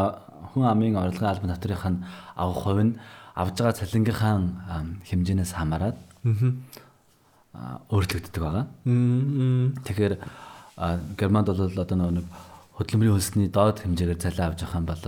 хүн 0.54 0.66
амын 0.66 0.98
орлогын 0.98 1.30
албан 1.30 1.54
татврынх 1.54 1.86
нь 1.90 2.04
авах 2.36 2.60
хувь 2.64 2.84
нь 2.84 2.94
авж 3.36 3.56
байгаа 3.58 3.80
цалингийнхаа 3.80 4.34
хэмжээнээс 5.10 5.54
хамаарат 5.56 5.98
өөрчлөгддөг 7.90 8.42
байгаа. 8.44 8.66
Тэгэхээр 9.86 10.14
Германд 11.20 11.48
бол 11.50 11.60
одоо 11.60 11.98
нэг 12.12 12.26
хөдөлмөрийн 12.78 13.16
хөлсний 13.16 13.48
доод 13.50 13.84
хэмжээгээр 13.84 14.20
цалин 14.20 14.46
авч 14.52 14.60
байгаа 14.64 14.80
юм 14.80 14.88
бол 14.88 15.04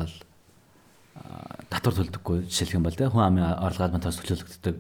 татвар 1.72 1.96
төлдөггүй 1.96 2.38
жишээлх 2.48 2.76
юм 2.76 2.84
бол 2.84 2.96
тий 2.96 3.08
хүн 3.08 3.24
амын 3.24 3.44
орлогын 3.62 3.96
албан 3.96 4.04
татвар 4.04 4.28
төлөвлөгддөг. 4.28 4.76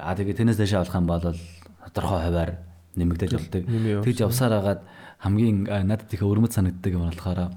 Аа 0.00 0.14
тэгээ 0.16 0.38
тэрнээс 0.40 0.58
дэше 0.60 0.76
авах 0.80 0.96
юм 0.96 1.06
бол 1.08 1.20
тодорхой 1.92 2.20
хуваар 2.24 2.50
нэмэгдэж 2.96 3.30
болдог. 3.34 3.62
Тэгж 4.04 4.18
явсаар 4.24 4.52
хагаад 4.56 4.80
хамгийн 5.20 5.68
надад 5.86 6.12
их 6.12 6.22
өрмөц 6.22 6.54
санагддаг 6.56 6.92
юм 6.92 7.08
болохоор 7.08 7.50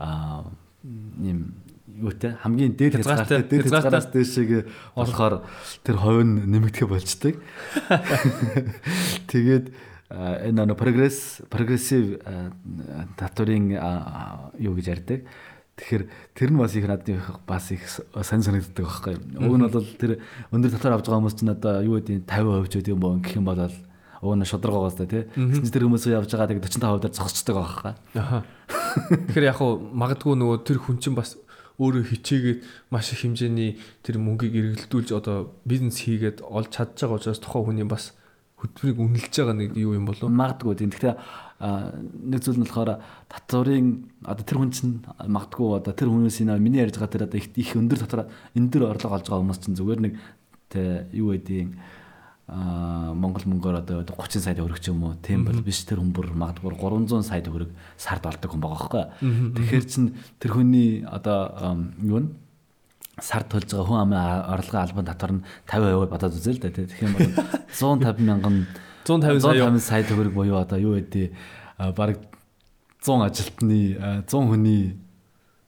аа 0.00 0.44
ийм 0.84 1.54
юутэй 2.00 2.36
хамгийн 2.40 2.76
дээд 2.76 3.02
хязгаартай 3.02 3.44
дээд 3.44 3.68
хязгаараас 3.68 4.08
дээшээ 4.14 4.64
болохоор 4.96 5.44
тэр 5.84 5.96
хувь 6.00 6.24
нь 6.24 6.48
нэмэгдэх 6.48 6.88
болчдөг. 6.88 7.36
Тэгээд 9.30 9.74
энэ 10.10 10.64
нөө 10.66 10.78
прогресс 10.78 11.44
прогрессив 11.52 12.18
татврын 13.20 13.76
юу 14.58 14.74
гэж 14.74 14.86
ярьдаг. 14.88 15.28
Тэгэхээр 15.80 16.04
тэр 16.36 16.48
нь 16.52 16.60
бас 16.60 16.74
их 16.76 16.86
надад 16.88 17.08
бас 17.46 17.70
их 17.72 17.84
сайн 17.86 18.42
санагддаг 18.42 18.84
байхгүй. 18.84 19.16
Уг 19.40 19.54
нь 19.56 19.64
бол 19.64 19.88
тэр 19.96 20.20
өндөр 20.52 20.72
татвар 20.76 21.00
авч 21.00 21.08
байгаа 21.08 21.20
хүмүүс 21.24 21.36
чинь 21.40 21.54
одоо 21.54 21.80
юу 21.84 22.00
гэдэг 22.00 22.28
50% 22.28 22.68
ч 22.68 22.74
гэдэг 22.80 22.94
юм 22.96 23.00
боо 23.00 23.16
гэх 23.16 23.36
юм 23.36 23.48
бол 23.48 23.64
уг 24.20 24.34
нь 24.36 24.44
шударгаагаас 24.44 24.98
та 25.00 25.08
тий. 25.08 25.24
Тэр 25.32 25.88
хүмүүс 25.88 26.04
явж 26.10 26.28
байгаа 26.28 26.52
тэгээд 26.52 26.68
45% 26.68 27.00
дээр 27.00 27.16
зогсчихдаг 27.16 27.56
байхгүй. 27.56 27.92
Аха. 28.20 28.44
Тэгэхээр 28.96 29.48
яг 29.50 29.58
хуу 29.60 29.78
магадгүй 29.92 30.34
нөгөө 30.38 30.58
тэр 30.66 30.78
хүн 30.82 30.98
чинь 30.98 31.16
бас 31.18 31.36
өөрөө 31.80 32.04
хичээгээд 32.12 32.60
маш 32.92 33.12
их 33.12 33.24
хэмжээний 33.24 33.80
тэр 34.04 34.20
мөнгийг 34.20 34.54
эргэлдүүлж 34.54 35.08
одоо 35.16 35.54
бизнес 35.64 36.04
хийгээд 36.04 36.44
олж 36.44 36.68
чадж 36.74 36.96
байгаа 37.00 37.18
учраас 37.18 37.40
тухайн 37.40 37.64
хүний 37.80 37.88
бас 37.88 38.12
хөдөлмөрийг 38.60 39.00
үнэлж 39.00 39.34
байгаа 39.40 39.56
нэг 39.56 39.70
юу 39.80 39.96
юм 39.96 40.04
болов 40.04 40.28
магадгүй 40.28 40.76
тийм. 40.76 40.92
Тэгэхээр 40.92 41.16
нэг 42.28 42.40
зүйл 42.44 42.60
нь 42.60 42.64
болохоор 42.68 43.00
татварын 43.32 43.88
одоо 44.28 44.44
тэр 44.44 44.58
хүн 44.60 44.72
чинь 44.76 44.94
магадгүй 45.08 45.68
одоо 45.80 45.92
тэр 45.96 46.12
хүмүүс 46.12 46.44
энэ 46.44 46.60
миний 46.60 46.84
ярьж 46.84 47.00
байгаа 47.00 47.14
тэр 47.16 47.24
одоо 47.28 47.40
их 47.40 47.70
өндөр 47.72 47.98
татвар 48.04 48.28
энэ 48.52 48.68
дөр 48.68 48.92
орлого 48.92 49.16
олж 49.16 49.26
байгаа 49.32 49.40
хүмүүс 49.40 49.60
чинь 49.64 49.78
зүгээр 49.80 50.00
нэг 50.04 50.14
Тэ 50.70 51.10
юу 51.18 51.34
гэдэг 51.34 51.66
аа 51.66 51.99
Монгол 52.50 53.46
мөнгөөр 53.46 53.76
одоо 53.78 54.02
30 54.02 54.42
сая 54.42 54.56
төгрөг 54.58 54.82
ч 54.82 54.90
юм 54.90 55.04
уу? 55.06 55.14
Тийм 55.22 55.46
бол 55.46 55.62
биш 55.62 55.86
тэр 55.86 56.02
хүн 56.02 56.10
бүр 56.10 56.34
магадгүй 56.34 56.74
300 56.74 57.22
сая 57.22 57.42
төгрөг 57.46 57.70
сард 57.94 58.26
олдог 58.26 58.50
хүн 58.50 58.62
байгаа 58.64 58.90
байхгүй. 58.90 59.04
Тэгэхээр 59.54 59.84
чин 59.86 60.18
тэр 60.42 60.50
хүний 60.58 61.06
одоо 61.06 61.78
юу 62.02 62.26
нь 62.26 62.28
сард 63.22 63.46
төлж 63.54 63.70
байгаа 63.70 63.86
хүн 63.86 64.02
амын 64.02 64.18
орлогын 64.50 64.82
албан 64.82 65.06
татвар 65.06 65.32
нь 65.38 65.44
50% 65.70 66.10
бодоод 66.10 66.34
үзээ 66.34 66.54
л 66.58 66.62
да 66.64 66.74
тийм. 66.74 66.90
Тэгэхээр 66.90 67.14
бол 67.14 67.30
150 67.70 68.26
мянган 68.26 68.56
150 69.06 69.46
сая 69.46 69.70
150 69.70 69.78
сая 69.78 70.02
төгрөг 70.10 70.34
буюу 70.34 70.58
одоо 70.58 70.78
юу 70.82 70.98
гэдэг 70.98 71.30
баг 71.94 72.18
100 72.98 73.30
ажилтны 73.30 73.80
100 74.26 74.26
хүний 74.26 74.98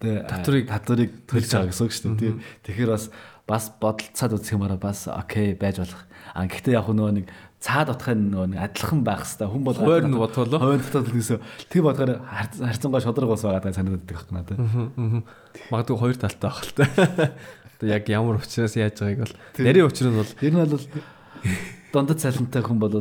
татварыг 0.03 0.67
татварыг 0.67 1.11
төлж 1.31 1.47
байгаа 1.47 1.71
гэсэн 1.71 1.87
үг 1.87 1.93
шүү 1.95 2.11
дээ. 2.11 2.19
Тийм. 2.19 2.37
Тэгэхээр 2.67 2.91
бас 2.91 3.07
бас 3.47 3.73
бодолцоод 3.81 4.39
үзэх 4.39 4.55
юмараа 4.57 4.79
бас 4.79 5.09
окей 5.11 5.55
байж 5.59 5.83
болох. 5.83 6.07
А 6.35 6.47
гэхдээ 6.47 6.79
яг 6.79 6.87
нөгөө 6.87 7.13
нэг 7.23 7.27
цаад 7.63 7.91
утгын 7.95 8.31
нөгөө 8.31 8.49
нэг 8.55 8.61
адилхан 8.63 9.03
байх 9.07 9.23
хэвээр 9.27 9.51
хүн 9.51 9.65
бол 9.67 9.79
хойр 9.79 10.07
нь 10.07 10.19
бодвол 10.19 10.59
хойр 10.59 10.83
дотоод 10.83 11.11
гэсэн 11.11 11.39
тэг 11.71 11.83
бодохоор 11.83 12.23
харьцангуй 12.27 13.03
шодрог 13.03 13.31
бас 13.35 13.43
байгаа 13.47 13.63
даа 13.63 13.75
санагдаад 13.75 14.07
байх 14.07 14.23
надад. 14.31 14.59
Магадгүй 15.71 15.97
хоёр 15.99 16.17
талтай 16.19 16.51
байх 16.51 16.63
л 16.63 16.75
та. 16.75 16.87
Яг 17.83 18.07
ямар 18.11 18.39
учраас 18.39 18.79
яаж 18.79 18.99
байгааг 18.99 19.27
бол 19.27 19.35
нарийн 19.59 19.91
нь 19.91 20.19
бол 20.19 20.33
ер 20.43 20.53
нь 20.55 20.63
бол 20.63 20.87
дундад 21.93 22.19
цалинтай 22.23 22.63
хүн 22.63 22.79
бол 22.81 22.95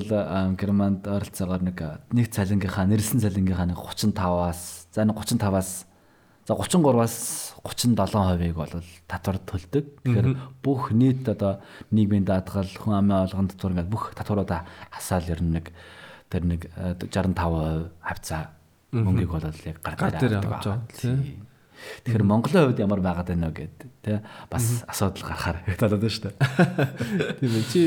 германд 0.58 1.08
ойролцоогоор 1.08 1.64
нэг 1.64 1.80
нэг 2.12 2.28
цалингийнхаа 2.34 2.90
нэрлсэн 2.90 3.24
цалингийнхаа 3.24 3.72
нэг 3.72 3.80
35-аас 3.80 4.92
за 4.92 5.06
нэг 5.08 5.16
35-аас 5.16 5.86
за 6.44 6.54
33-аас 6.54 7.51
37%-ыг 7.64 8.56
бол 8.58 8.74
татвар 9.06 9.38
төлдөг. 9.46 9.86
Тэгэхээр 10.02 10.30
бүх 10.66 10.90
нийт 10.98 11.30
одоо 11.30 11.62
нийгмийн 11.94 12.26
даатгал, 12.26 12.66
хүн 12.66 12.98
амын 12.98 13.30
олгон 13.30 13.52
татвар 13.54 13.78
ингээд 13.78 13.94
бүх 13.94 14.14
татваруудаа 14.18 14.66
хасаал 14.90 15.30
ер 15.30 15.42
нь 15.46 15.54
нэг 15.62 15.70
тэр 16.32 16.44
нэг 16.48 16.62
65% 16.74 17.38
хавцаа 18.02 18.58
мөнгийг 18.92 19.30
бол 19.30 19.46
яг 19.46 19.78
гар 19.86 19.96
дээр 20.18 20.42
авч 20.42 20.66
байгаа 20.66 20.82
тийм. 20.98 21.46
Тэгэхээр 22.06 22.26
Монголын 22.26 22.66
хувьд 22.66 22.82
ямар 22.82 23.02
байгаад 23.02 23.30
байна 23.30 23.50
вэ 23.50 23.70
гэдэг 23.70 23.90
тий 24.06 24.18
бас 24.50 24.86
асуудал 24.86 25.26
гарахаар 25.28 25.58
талаад 25.78 26.02
байна 26.02 26.14
шүү 26.14 26.26
дээ. 26.30 26.38
Тийм 27.42 27.54
ээ 27.58 27.66
чи 27.70 27.82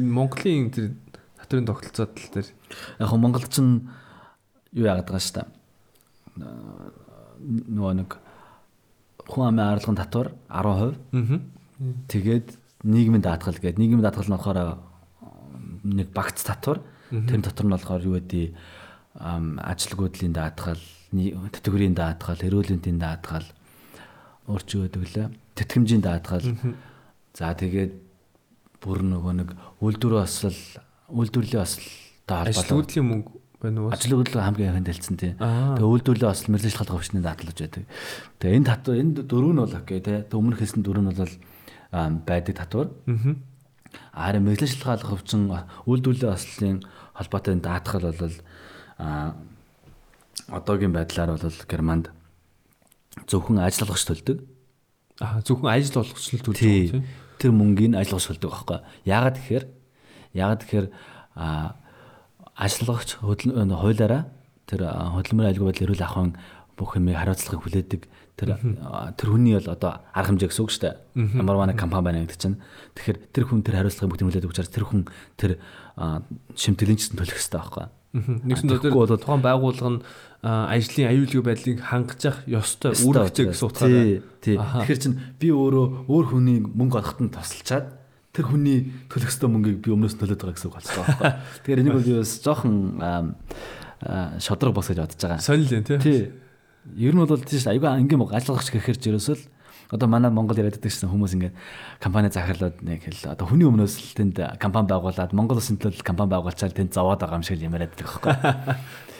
Монголын 0.00 0.68
тэр 0.72 0.86
татварын 1.40 1.68
тогтолцоо 1.68 2.06
тал 2.08 2.30
дээр 2.36 2.48
яг 3.00 3.08
хөө 3.08 3.20
Монголд 3.20 3.48
ч 3.48 3.60
юу 3.60 4.84
яагаад 4.84 5.08
байгаа 5.08 5.24
шүү 5.24 5.36
дээ. 5.40 5.48
Нөгөө 7.44 7.94
нэг 8.00 8.10
хүн 9.28 9.44
амын 9.48 9.64
арилгын 9.74 9.98
татвар 9.98 10.32
10%. 10.48 10.96
Тэгээд 12.08 12.48
нийгмийн 12.84 13.24
даатгал 13.24 13.56
гэдэг. 13.56 13.78
Нийгмийн 13.78 14.04
даатгал 14.04 14.28
нь 14.28 14.36
болохоор 14.36 14.78
нэг 15.84 16.08
багц 16.12 16.44
татвар. 16.44 16.80
Тэр 17.10 17.40
дотор 17.40 17.66
нь 17.66 17.74
болохоор 17.74 18.02
юу 18.04 18.16
гэдэг 18.20 18.54
ажилгүйдлийн 19.14 20.34
даатгал, 20.34 20.82
тэтгэврийн 21.14 21.94
даатгал, 21.94 22.40
эрүүл 22.42 22.74
мэндийн 22.74 22.98
даатгал 22.98 23.46
өөрчөө 24.50 24.90
гэдэг 24.90 25.02
лээ. 25.14 25.28
Тэтгэмжийн 25.54 26.02
даатгал. 26.02 26.42
За 27.34 27.54
тэгээд 27.54 27.94
бүр 28.82 29.06
нөгөө 29.06 29.32
нэг 29.38 29.48
үйлдвэрийн 29.78 30.26
осол, 30.26 30.58
үйлдвэрлэлийн 31.14 31.62
осолтой 31.62 31.94
холбоотой. 32.26 32.58
Ажилгүйдлийн 32.58 33.06
мөнгө 33.06 33.30
байна 33.64 33.88
уу? 33.88 33.90
Ажил 33.90 34.20
хөдөлгөөн 34.20 34.46
хамгийн 34.52 34.84
дэлцэн 34.84 35.16
тий. 35.16 35.32
Тэгээ 35.40 35.88
үйлдвэрлэлээ 35.88 36.30
бас 36.30 36.44
мэрэгжил 36.46 36.76
шалгалт 36.76 36.92
хөвчний 36.92 37.22
даатгалж 37.24 37.58
байдаг. 37.64 37.84
Тэгээ 38.38 38.56
энэ 38.60 38.68
татвар 38.68 39.00
энэ 39.00 39.12
дөрөв 39.24 39.52
нь 39.56 39.62
бол 39.64 39.74
окей 39.74 40.00
тий. 40.04 40.20
Тэг 40.22 40.36
өмнөх 40.36 40.60
хэлсэн 40.60 40.84
дөрөв 40.84 41.02
нь 41.02 41.10
бол 41.16 41.34
байдаг 42.28 42.54
татвар. 42.54 42.88
Аа. 43.08 43.34
Харин 44.12 44.44
мэрэгжил 44.44 44.76
шалгалт 44.76 45.08
хөвчин 45.08 45.48
үйлдвэрлэлийн 45.88 46.36
ослын 46.36 46.78
холбоотой 47.16 47.54
даатгал 47.58 48.12
бол 48.12 48.36
аа 48.98 49.34
одоогийн 50.48 50.92
байдлаар 50.92 51.38
бол 51.38 51.58
Германд 51.68 52.10
зөвхөн 53.26 53.62
ажил 53.62 53.86
олгогч 53.86 54.04
төлдөг. 54.04 54.38
Аа 55.20 55.40
зөвхөн 55.46 55.70
ажил 55.70 56.02
олгогч 56.02 56.26
төлдөг 56.30 56.54
тий. 56.58 57.02
Тэр 57.38 57.52
мөнгийг 57.54 57.94
ажил 57.94 58.18
олгогч 58.18 58.34
төлдөг 58.34 58.50
байхгүй. 58.50 58.78
Яагаад 59.06 59.38
тэгэхээр 59.38 59.64
яагаад 60.34 60.60
тэгэхээр 60.66 60.86
аа 61.38 61.78
ажиллагч 62.54 63.18
хуулиараа 63.20 64.22
тэр 64.66 64.80
хөдөлмөрийн 64.88 65.50
аюулгүй 65.54 65.66
байдлын 65.68 65.86
эрүүл 65.90 66.06
ахуйн 66.06 66.32
бүх 66.74 66.96
юмыг 66.98 67.18
хариуцлагыг 67.18 67.62
хүлээдэг 67.62 68.02
тэр 68.34 68.58
тэр 69.14 69.28
хүний 69.30 69.54
бол 69.54 69.70
одоо 69.70 70.02
арга 70.10 70.34
хэмжээ 70.34 70.50
гэсэн 70.50 70.64
үг 70.66 70.72
шүү 70.74 70.82
дээ. 70.82 70.94
Ямар 71.38 71.56
манай 71.58 71.78
компани 71.78 72.18
байна 72.18 72.26
гэдэг 72.26 72.38
чинь. 72.38 72.58
Тэгэхээр 72.98 73.18
тэр 73.30 73.44
хүн 73.46 73.62
тэр 73.62 73.78
хариуцлагыг 73.78 74.10
бүгд 74.10 74.22
хүлээдэг 74.26 74.50
учраас 74.50 74.70
тэр 74.74 74.84
хүн 74.90 75.06
тэр 75.38 75.62
шимтгэлийн 76.58 76.98
чинь 76.98 77.14
төлөх 77.14 77.38
хэрэгтэй 77.38 77.58
байхгүй. 77.62 77.86
Нэгсэн 78.14 78.68
дээр 78.70 79.18
тухайн 79.22 79.42
байгууллага 79.42 79.90
нь 79.98 80.00
ажлын 80.42 81.10
аюулгүй 81.14 81.42
байдлыг 81.46 81.78
хангах 81.82 82.42
ёстой 82.50 82.94
үүрэгтэй 82.94 83.54
гэсэн 83.54 83.66
утгаараа. 83.70 84.22
Тэгэхээр 84.42 84.98
чинь 84.98 85.18
би 85.38 85.54
өөрөө 85.54 86.10
өөр 86.10 86.24
хүний 86.30 86.58
мөнгө 86.58 86.98
олоход 87.02 87.20
нь 87.22 87.34
тусалчаад 87.34 88.03
тэр 88.34 88.50
хүний 88.50 88.90
төлөх 89.06 89.30
ёстой 89.30 89.48
мөнгийг 89.48 89.78
би 89.78 89.94
өмнөөс 89.94 90.18
төлөөд 90.18 90.42
байгаа 90.42 90.56
гэсэн 90.58 90.68
үг 90.68 90.76
болчихсон 90.76 91.04
байхгүй. 91.06 91.32
Тэгэхээр 91.62 91.80
энийг 91.80 91.94
бол 91.94 92.08
бас 92.18 92.32
жоохон 92.42 92.76
шодрог 94.42 94.74
бос 94.74 94.90
гэж 94.90 94.98
бодож 94.98 95.20
байгаа. 95.22 95.38
Сонил 95.38 95.70
тий. 95.70 95.98
Тий. 96.02 96.20
Ер 96.98 97.14
нь 97.14 97.22
бол 97.22 97.38
тийш 97.38 97.70
айгүй 97.70 97.88
ангийн 97.88 98.20
ажиллагч 98.20 98.74
гэхээр 98.74 98.98
ч 98.98 99.04
ерөөсөл 99.14 99.42
одоо 99.94 100.08
манай 100.08 100.30
Монгол 100.34 100.58
яриад 100.58 100.82
байсан 100.82 101.08
хүмүүс 101.08 101.38
ингээд 101.38 101.54
компани 102.02 102.28
захирлууд 102.32 102.82
нэг 102.82 103.06
хэл 103.06 103.30
одоо 103.32 103.46
хүний 103.46 103.68
өмнөөс 103.68 103.94
л 103.94 104.16
тэнд 104.18 104.36
компани 104.58 104.90
байгуулад 104.90 105.30
Монгол 105.36 105.60
улсын 105.62 105.78
төлөө 105.78 106.02
компани 106.02 106.34
байгуулчаар 106.34 106.74
тэнд 106.74 106.90
зовоод 106.90 107.22
байгаа 107.22 107.38
юм 107.38 107.46
шиг 107.46 107.62
ямарад 107.62 107.94
байдаг 107.94 108.10
байхгүй. 108.10 108.34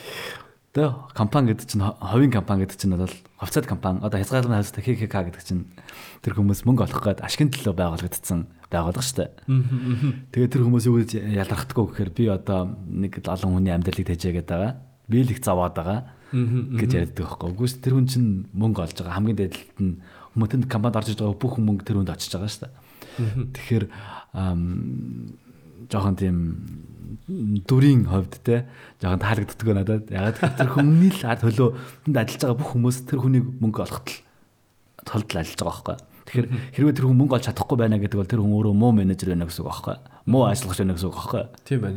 Тэгээ 0.75 1.14
компани 1.14 1.54
гэдэг 1.54 1.66
чинь 1.71 1.87
ховын 1.87 2.35
компани 2.35 2.66
гэдэг 2.66 2.78
чинь 2.83 2.99
бол 2.99 3.14
хувьцаат 3.38 3.71
компани 3.71 4.02
одоо 4.02 4.19
хязгаарлалын 4.19 4.59
хавцтай 4.59 4.83
ХХК 4.83 5.14
гэдэг 5.31 5.43
чинь 5.47 5.71
тэр 6.19 6.35
хүмүүс 6.35 6.66
мөнгө 6.66 6.90
олох 6.90 6.99
гээд 6.99 7.23
ашигын 7.23 7.54
төлөө 7.54 7.78
байгуулагдсан 7.78 8.50
байгуулга 8.75 9.07
шүү 9.07 9.23
дээ. 9.23 9.31
Тэгээ 10.35 10.50
тэр 10.50 10.62
хүмүүс 10.66 10.85
юу 10.90 10.99
гэж 10.99 11.14
ялрахдаггүй 11.31 11.85
гэхээр 11.95 12.11
би 12.11 12.25
одоо 12.26 12.75
нэг 12.90 13.23
олон 13.23 13.54
хүний 13.54 13.71
амьдралыг 13.71 14.02
тэжээгээд 14.02 14.50
байгаа. 14.50 14.83
Би 15.07 15.23
л 15.23 15.31
их 15.31 15.47
заваад 15.47 15.78
байгаа 15.78 16.11
гэж 16.35 16.90
ярьдаг 16.90 17.23
байхгүй. 17.23 17.49
Үгүйс 17.54 17.78
тэр 17.78 17.95
хүн 17.95 18.11
чинь 18.11 18.50
мөнгө 18.50 18.83
олж 18.83 18.99
байгаа. 18.99 19.14
Хамгийн 19.14 19.38
дээдлэлт 19.38 19.78
нь 19.78 20.02
хүмүүст 20.35 20.66
компанид 20.66 20.99
орж 20.99 21.14
иж 21.14 21.23
байгаа 21.23 21.38
бүх 21.38 21.54
мөнгө 21.62 21.87
тэр 21.87 22.02
хүнд 22.02 22.11
очиж 22.11 22.35
байгаа 22.35 22.50
шүү 22.50 22.66
дээ. 22.66 22.75
Тэгэхээр 23.54 23.85
жоохон 25.90 26.16
тийм 26.16 26.36
дүрийн 27.68 28.04
хувьд 28.08 28.40
те 28.44 28.64
жоохон 29.00 29.22
таалагддаг 29.22 29.68
надад. 29.74 30.04
Ягаад 30.10 30.38
тэр 30.40 30.70
хүмүүний 30.74 31.12
л 31.12 31.22
төлөө 31.22 31.68
тэнд 32.04 32.16
ажиллаж 32.20 32.42
байгаа 32.42 32.58
бүх 32.60 32.70
хүмүүс 32.74 32.98
тэр 33.08 33.20
хүнийг 33.24 33.46
мөнгө 33.62 33.80
олоход 33.84 34.08
л 34.08 34.18
толдол 35.04 35.40
ажиллаж 35.40 35.60
байгаа 35.60 35.72
байхгүй. 35.72 35.96
Тэгэхээр 36.24 36.48
хэрвээ 36.72 36.96
тэр 36.96 37.06
хүн 37.08 37.18
мөнгө 37.20 37.36
олж 37.36 37.46
чадахгүй 37.52 37.78
байна 37.78 38.00
гэдэг 38.00 38.16
бол 38.16 38.32
тэр 38.32 38.40
хүн 38.40 38.56
өөрөө 38.56 38.74
муу 38.74 38.92
менежер 38.96 39.28
байна 39.36 39.44
гэсэн 39.44 39.60
үг 39.60 39.68
байхгүй. 39.68 39.96
Муу 40.24 40.42
ажиллагч 40.48 40.78
байна 40.80 40.96
гэсэн 40.96 41.08
үг 41.12 41.16
байхгүй. 41.20 41.42
Тийм 41.68 41.80
байна. 41.84 41.96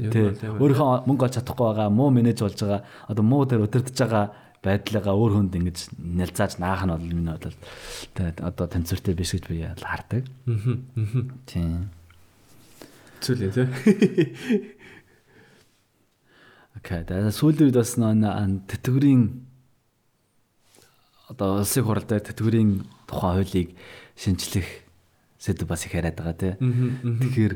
Өөрийнхөө 0.59 1.07
мөнгө 1.07 1.23
олж 1.27 1.35
чадахгүй 1.39 1.65
байгаа, 1.71 1.87
муу 1.87 2.09
менеж 2.11 2.37
болж 2.43 2.59
байгаа, 2.59 2.81
одоо 3.07 3.23
муу 3.23 3.47
дээр 3.47 3.65
өдөрдөж 3.71 3.97
байгаа 4.03 4.25
байдлаагаа 4.67 5.15
өөр 5.15 5.31
хүнд 5.37 5.53
ингэж 5.55 5.77
нялзааж 5.95 6.59
наах 6.59 6.83
нь 6.83 6.91
бол 6.91 7.07
миний 7.07 7.31
бодлол 7.31 7.55
одоо 8.43 8.65
тэнцвэртэй 8.67 9.15
биш 9.15 9.31
гэж 9.37 9.43
би 9.47 9.63
хардаг. 9.63 10.27
Аа. 11.55 11.87
Тийм. 13.21 13.37
Зүлээ 13.37 13.51
тий. 13.53 13.67
Окей. 16.77 17.01
Тэгээд 17.03 17.33
сүүлийн 17.33 17.67
үед 17.67 17.77
бас 17.77 17.97
нөө 17.97 18.13
тэтгэврийн 18.69 19.23
одоо 21.27 21.59
улсын 21.59 21.83
хурал 21.83 22.05
дээр 22.05 22.23
тэтгэврийн 22.23 22.85
тухайн 23.09 23.33
хуулийг 23.41 23.69
шинжлэх 24.15 24.67
сэдв 25.41 25.67
бас 25.67 25.85
их 25.85 25.93
яриад 25.97 26.15
байгаа 26.15 26.37
тий. 26.37 26.53
Тэгэхээр 26.57 27.53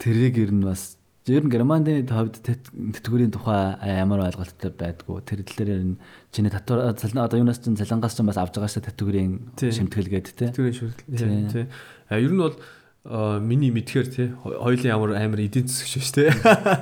тэрийг 0.00 0.34
ер 0.40 0.52
нь 0.56 0.64
бас 0.64 0.96
ер 1.28 1.44
нь 1.44 1.52
Германы 1.52 2.02
хувьд 2.08 2.42
тэтгэврийн 2.42 3.30
тухай 3.30 3.78
ямар 3.84 4.26
ойлголттой 4.26 4.72
байдгүй. 4.74 5.22
Тэр 5.22 5.44
дэлээр 5.46 5.70
ер 5.70 5.84
нь 5.94 6.00
чиний 6.32 6.50
татвар 6.50 6.90
одоо 6.90 7.38
юунаас 7.38 7.62
чинь 7.62 7.78
цалингаас 7.78 8.16
чинь 8.18 8.26
бас 8.26 8.40
авж 8.40 8.58
байгаа 8.58 8.72
шүү 8.72 8.88
тэтгэврийн 8.90 9.32
шимтгэлгээд 9.60 10.26
тий. 10.34 10.48
Тэтгэврийн 10.50 10.74
шимтгэл 10.74 11.52
тий. 11.52 11.66
Ер 12.10 12.32
нь 12.32 12.42
бол 12.42 12.56
миний 13.04 13.72
мэдхээр 13.72 14.06
тий 14.12 14.28
хоёулын 14.36 14.92
ямар 14.92 15.16
амар 15.16 15.40
эдийн 15.40 15.64
засаг 15.64 15.88
шүү 15.88 16.14
дээ. 16.20 16.30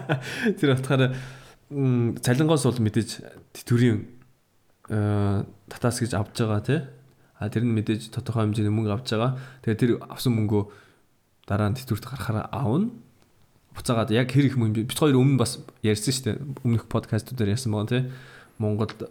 Тэр 0.59 0.75
утгаараа 0.75 1.15
цалингоос 1.71 2.67
бол 2.67 2.83
мэдээж 2.83 3.23
тэтгэврийн 3.55 4.03
татаас 5.71 6.03
гэж 6.03 6.19
авч 6.19 6.43
байгаа 6.43 6.63
тий. 6.67 6.81
А 7.39 7.47
тэр 7.47 7.63
нь 7.63 7.77
мэдээж 7.77 8.11
тодорхой 8.11 8.51
хэмжээний 8.51 8.75
мөнгө 8.75 8.99
авч 8.99 9.15
байгаа. 9.15 9.39
Тэгээ 9.63 9.79
тэр 9.79 9.91
авсан 10.11 10.35
мөнгөө 10.35 10.63
дараа 11.47 11.71
нь 11.71 11.79
тэтгэврт 11.79 12.03
гарахаараа 12.03 12.51
аавна. 12.51 12.91
Буцаагаад 13.79 14.11
яг 14.11 14.35
хэр 14.35 14.51
их 14.51 14.59
мөнгө 14.59 14.91
бид 14.91 14.99
хоёр 14.99 15.23
өмнө 15.23 15.39
бас 15.39 15.63
ярьсан 15.87 16.11
шүү 16.11 16.25
дээ. 16.35 16.37
Өмнөх 16.67 16.91
подкастуудаар 16.91 17.55
ярьсан 17.55 17.71
байгаа 17.71 17.93
тий. 17.95 18.03
Монголд 18.59 19.07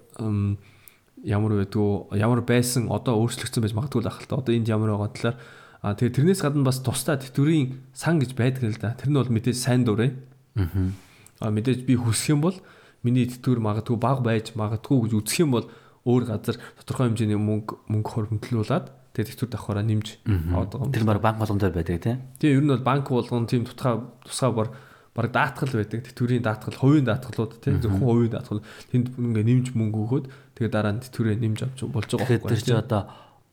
ямар 1.24 1.52
байдгүй 1.56 2.20
ямар 2.20 2.44
байсан 2.44 2.92
одоо 2.92 3.16
өөрчлөгдсөн 3.24 3.64
байж 3.64 3.72
магадгүй 3.72 4.04
л 4.04 4.12
ахalta. 4.12 4.44
Одоо 4.44 4.52
энд 4.52 4.68
ямар 4.68 4.92
байгаа 4.92 5.16
талаар 5.16 5.38
А 5.82 5.94
тэгээ 5.94 6.16
тэрнээс 6.22 6.42
гадна 6.42 6.66
бас 6.66 6.82
тусдаа 6.82 7.22
тэтгэврийн 7.22 7.78
сан 7.94 8.18
гэж 8.18 8.34
байдаг 8.34 8.64
л 8.66 8.82
да. 8.82 8.98
Тэр 8.98 9.14
нь 9.14 9.20
бол 9.20 9.30
мэдээж 9.30 9.58
сайн 9.58 9.86
дурын. 9.86 10.18
Аа. 10.58 10.94
А 11.42 11.54
мэдээж 11.54 11.86
би 11.86 11.94
хүсэх 11.94 12.34
юм 12.34 12.42
бол 12.42 12.58
миний 13.06 13.30
тэтгэвэр 13.30 13.62
магадгүй 13.62 13.98
баг 13.98 14.26
байж 14.26 14.58
магадгүй 14.58 15.06
гэж 15.06 15.14
үзэх 15.22 15.46
юм 15.46 15.54
бол 15.54 15.70
өөр 16.08 16.24
газар 16.26 16.58
тодорхой 16.82 17.14
хэмжээний 17.14 17.38
мөнгө 17.38 17.86
мөнгө 17.94 18.10
хөргөмтлүүлээд 18.10 18.86
тэгээ 19.14 19.28
тэтгэвэр 19.38 19.54
давхараа 19.54 19.86
нэмж 19.86 20.08
байгаа 20.26 20.82
юм. 20.82 20.92
Тэр 20.96 21.06
баг 21.06 21.22
банк 21.22 21.38
болгон 21.38 21.62
дээр 21.62 21.78
байдаг 21.78 22.02
тийм. 22.02 22.18
Тэгээ 22.42 22.58
ер 22.58 22.66
нь 22.66 22.74
бол 22.74 22.86
банк 22.88 23.06
болгон 23.12 23.46
тийм 23.46 23.70
тутгаа 23.70 24.02
тусгай 24.26 24.52
бар 24.56 24.70
баг 25.18 25.30
даатгал 25.34 25.74
байдаг. 25.74 26.00
Тэтгэврийн 26.06 26.46
даатгал, 26.46 26.78
хувийн 26.78 27.06
даатгалууд 27.06 27.54
тийм 27.62 27.82
зөвхөн 27.82 28.06
хувийн 28.06 28.34
даатгал 28.34 28.62
тэнд 28.94 29.18
ингээ 29.18 29.46
нэмж 29.46 29.68
мөнгө 29.74 30.00
өгөөд 30.06 30.26
тэгээ 30.58 30.72
дараа 30.74 30.94
нь 30.94 31.02
тэтгэврээ 31.02 31.38
нэмж 31.42 31.60
авч 31.66 31.80
болж 31.90 32.10
байгаа 32.14 32.38
байхгүй. 32.38 32.50
Тэр 32.54 32.62
чинь 32.62 32.82
одоо 32.82 33.02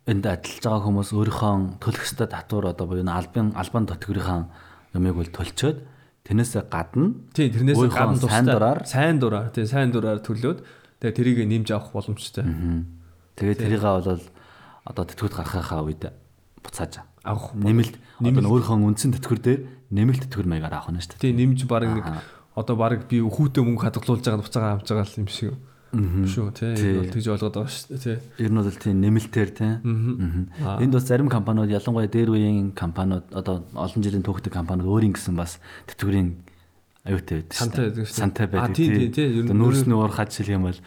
энд 0.05 0.25
ажиллаж 0.29 0.61
байгаа 0.61 0.85
хүмүүс 0.85 1.11
өөрийнхөө 1.17 1.81
төлөх 1.81 2.05
ёстой 2.05 2.29
татвар 2.29 2.77
одоо 2.77 2.85
буюу 2.85 3.09
албан 3.09 3.57
албан 3.57 3.85
тэтгэврийн 3.89 4.45
юмыг 4.93 5.17
бол 5.17 5.31
төлчөөд 5.33 5.79
тэрнээсээ 6.29 6.69
гадна 6.69 7.17
тийм 7.33 7.49
тэрнээсээ 7.57 7.89
гадна 7.89 8.21
сайн 8.21 8.45
дураар 8.45 8.79
сайн 8.85 9.17
дураар 9.17 9.49
тийм 9.49 9.67
сайн 9.69 9.89
дураар 9.97 10.21
төлөөд 10.21 10.61
тэгээ 11.01 11.17
тэрийг 11.17 11.39
нэмж 11.49 11.69
авах 11.73 11.97
боломжтой. 11.97 12.45
Тэгээ 13.37 13.57
тэрийг 13.65 13.81
бол 13.81 14.21
одоо 14.85 15.05
тэтгэврт 15.09 15.35
гаргахаа 15.41 15.81
үед 15.89 16.13
буцааж 16.61 17.01
авах 17.25 17.57
нэмэлт 17.57 17.97
одоо 18.21 18.51
өөрийнхөө 18.53 18.85
үндсэн 18.85 19.17
тэтгэвэр 19.17 19.41
дээр 19.41 19.61
нэмэлт 19.89 20.29
тэтгэвэр 20.29 20.49
маягаар 20.53 20.85
авах 20.85 20.93
нь 20.93 21.01
шүү 21.01 21.17
дээ. 21.17 21.33
Тийм 21.33 21.57
нэмж 21.57 21.65
баг 21.65 21.89
нэг 21.89 22.05
одоо 22.53 22.77
баг 22.77 23.09
би 23.09 23.25
хүүхдээ 23.25 23.65
мөнгө 23.65 23.85
хадгалуулж 23.89 24.21
байгаа 24.21 24.45
буцаага 24.45 24.69
авч 24.77 24.89
байгаа 24.93 25.17
юм 25.17 25.29
шиг 25.33 25.57
шүү 25.95 26.51
тий. 26.55 26.75
Энэ 26.75 27.01
бол 27.01 27.13
тэгж 27.15 27.27
ойлгоод 27.35 27.55
байгаа 27.55 27.71
шүү 27.71 27.99
тий. 28.03 28.17
Ер 28.43 28.51
нь 28.51 28.59
бол 28.59 28.71
тийм 28.75 28.99
нэмэлтээр 29.01 29.51
тий. 29.55 29.73
Энд 29.83 30.93
бас 30.95 31.07
зарим 31.07 31.31
компаниуд 31.31 31.71
ялангуяа 31.71 32.11
дээр 32.11 32.35
үеийн 32.35 32.75
компаниуд 32.75 33.31
одоо 33.31 33.63
олон 33.75 34.03
жилийн 34.03 34.27
түүхтэй 34.27 34.51
компаниуд 34.51 34.91
өөрийн 34.91 35.15
гэсэн 35.15 35.39
бас 35.39 35.63
тэтгэврийн 35.87 36.35
аюутай 37.07 37.45
байдаг 37.45 37.57
шүү 37.57 37.71
дээ. 37.71 38.09
сантай 38.09 38.47
байдаг 38.49 38.75
тий 38.75 39.45
нүүрс 39.45 39.85
нүүр 39.87 40.13
хад 40.13 40.33
шил 40.33 40.51
юм 40.51 40.67
бол 40.67 40.79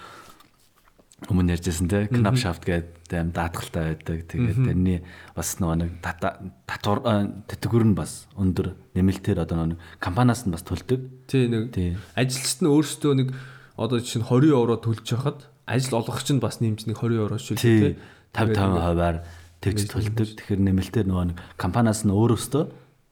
өмнө 1.26 1.58
ярьжсэн 1.58 1.90
те 1.90 2.06
Knapshaft 2.14 2.62
гэдэг 2.62 3.10
аим 3.10 3.32
даатгалтай 3.34 3.98
байдаг. 3.98 4.30
Тэгээд 4.30 4.58
тэрний 4.70 5.00
бас 5.34 5.58
нэг 5.58 5.98
татвар 6.02 7.02
тэтгэвэр 7.50 7.86
нь 7.90 7.98
бас 7.98 8.30
өндөр 8.38 8.78
нэмэлтээр 8.94 9.42
одоо 9.42 9.74
нэг 9.74 9.82
компаниас 9.98 10.46
нь 10.46 10.54
бас 10.54 10.62
төлдөг. 10.62 11.26
Тий 11.26 11.50
нэг 11.50 11.74
ажилчид 12.14 12.62
нь 12.62 12.70
өөрсдөө 12.70 13.14
нэг 13.18 13.30
одоо 13.78 14.02
жишээ 14.02 14.22
нь 14.22 14.28
20 14.28 14.58
евро 14.58 14.76
төлж 14.82 15.06
хахад 15.06 15.48
ажил 15.70 16.02
олгогч 16.02 16.28
нь 16.34 16.42
бас 16.42 16.60
нэмж 16.60 16.90
нэг 16.90 16.98
20 16.98 17.22
евро 17.22 17.38
шүү 17.38 17.56
дээ. 17.62 17.96
50 18.34 18.58
50 18.58 18.82
хувиар 18.82 19.18
тэгж 19.62 19.80
төлдөг. 19.88 20.28
Тэгэхээр 20.42 20.62
нэмэлтээр 20.66 21.08
нөгөө 21.08 21.26
нэг 21.32 21.38
компаниас 21.62 22.02
нь 22.04 22.12
өөрөөсөө 22.12 22.64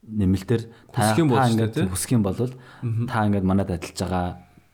нэмэлтээр 0.06 0.64
та 0.94 1.14
ингээд 1.18 1.90
хүсэх 1.90 2.14
юм 2.14 2.24
бол 2.26 2.38
та 2.38 3.26
ингээд 3.26 3.46
манад 3.46 3.70
ажиллаж 3.74 3.98
байгаа 4.02 4.28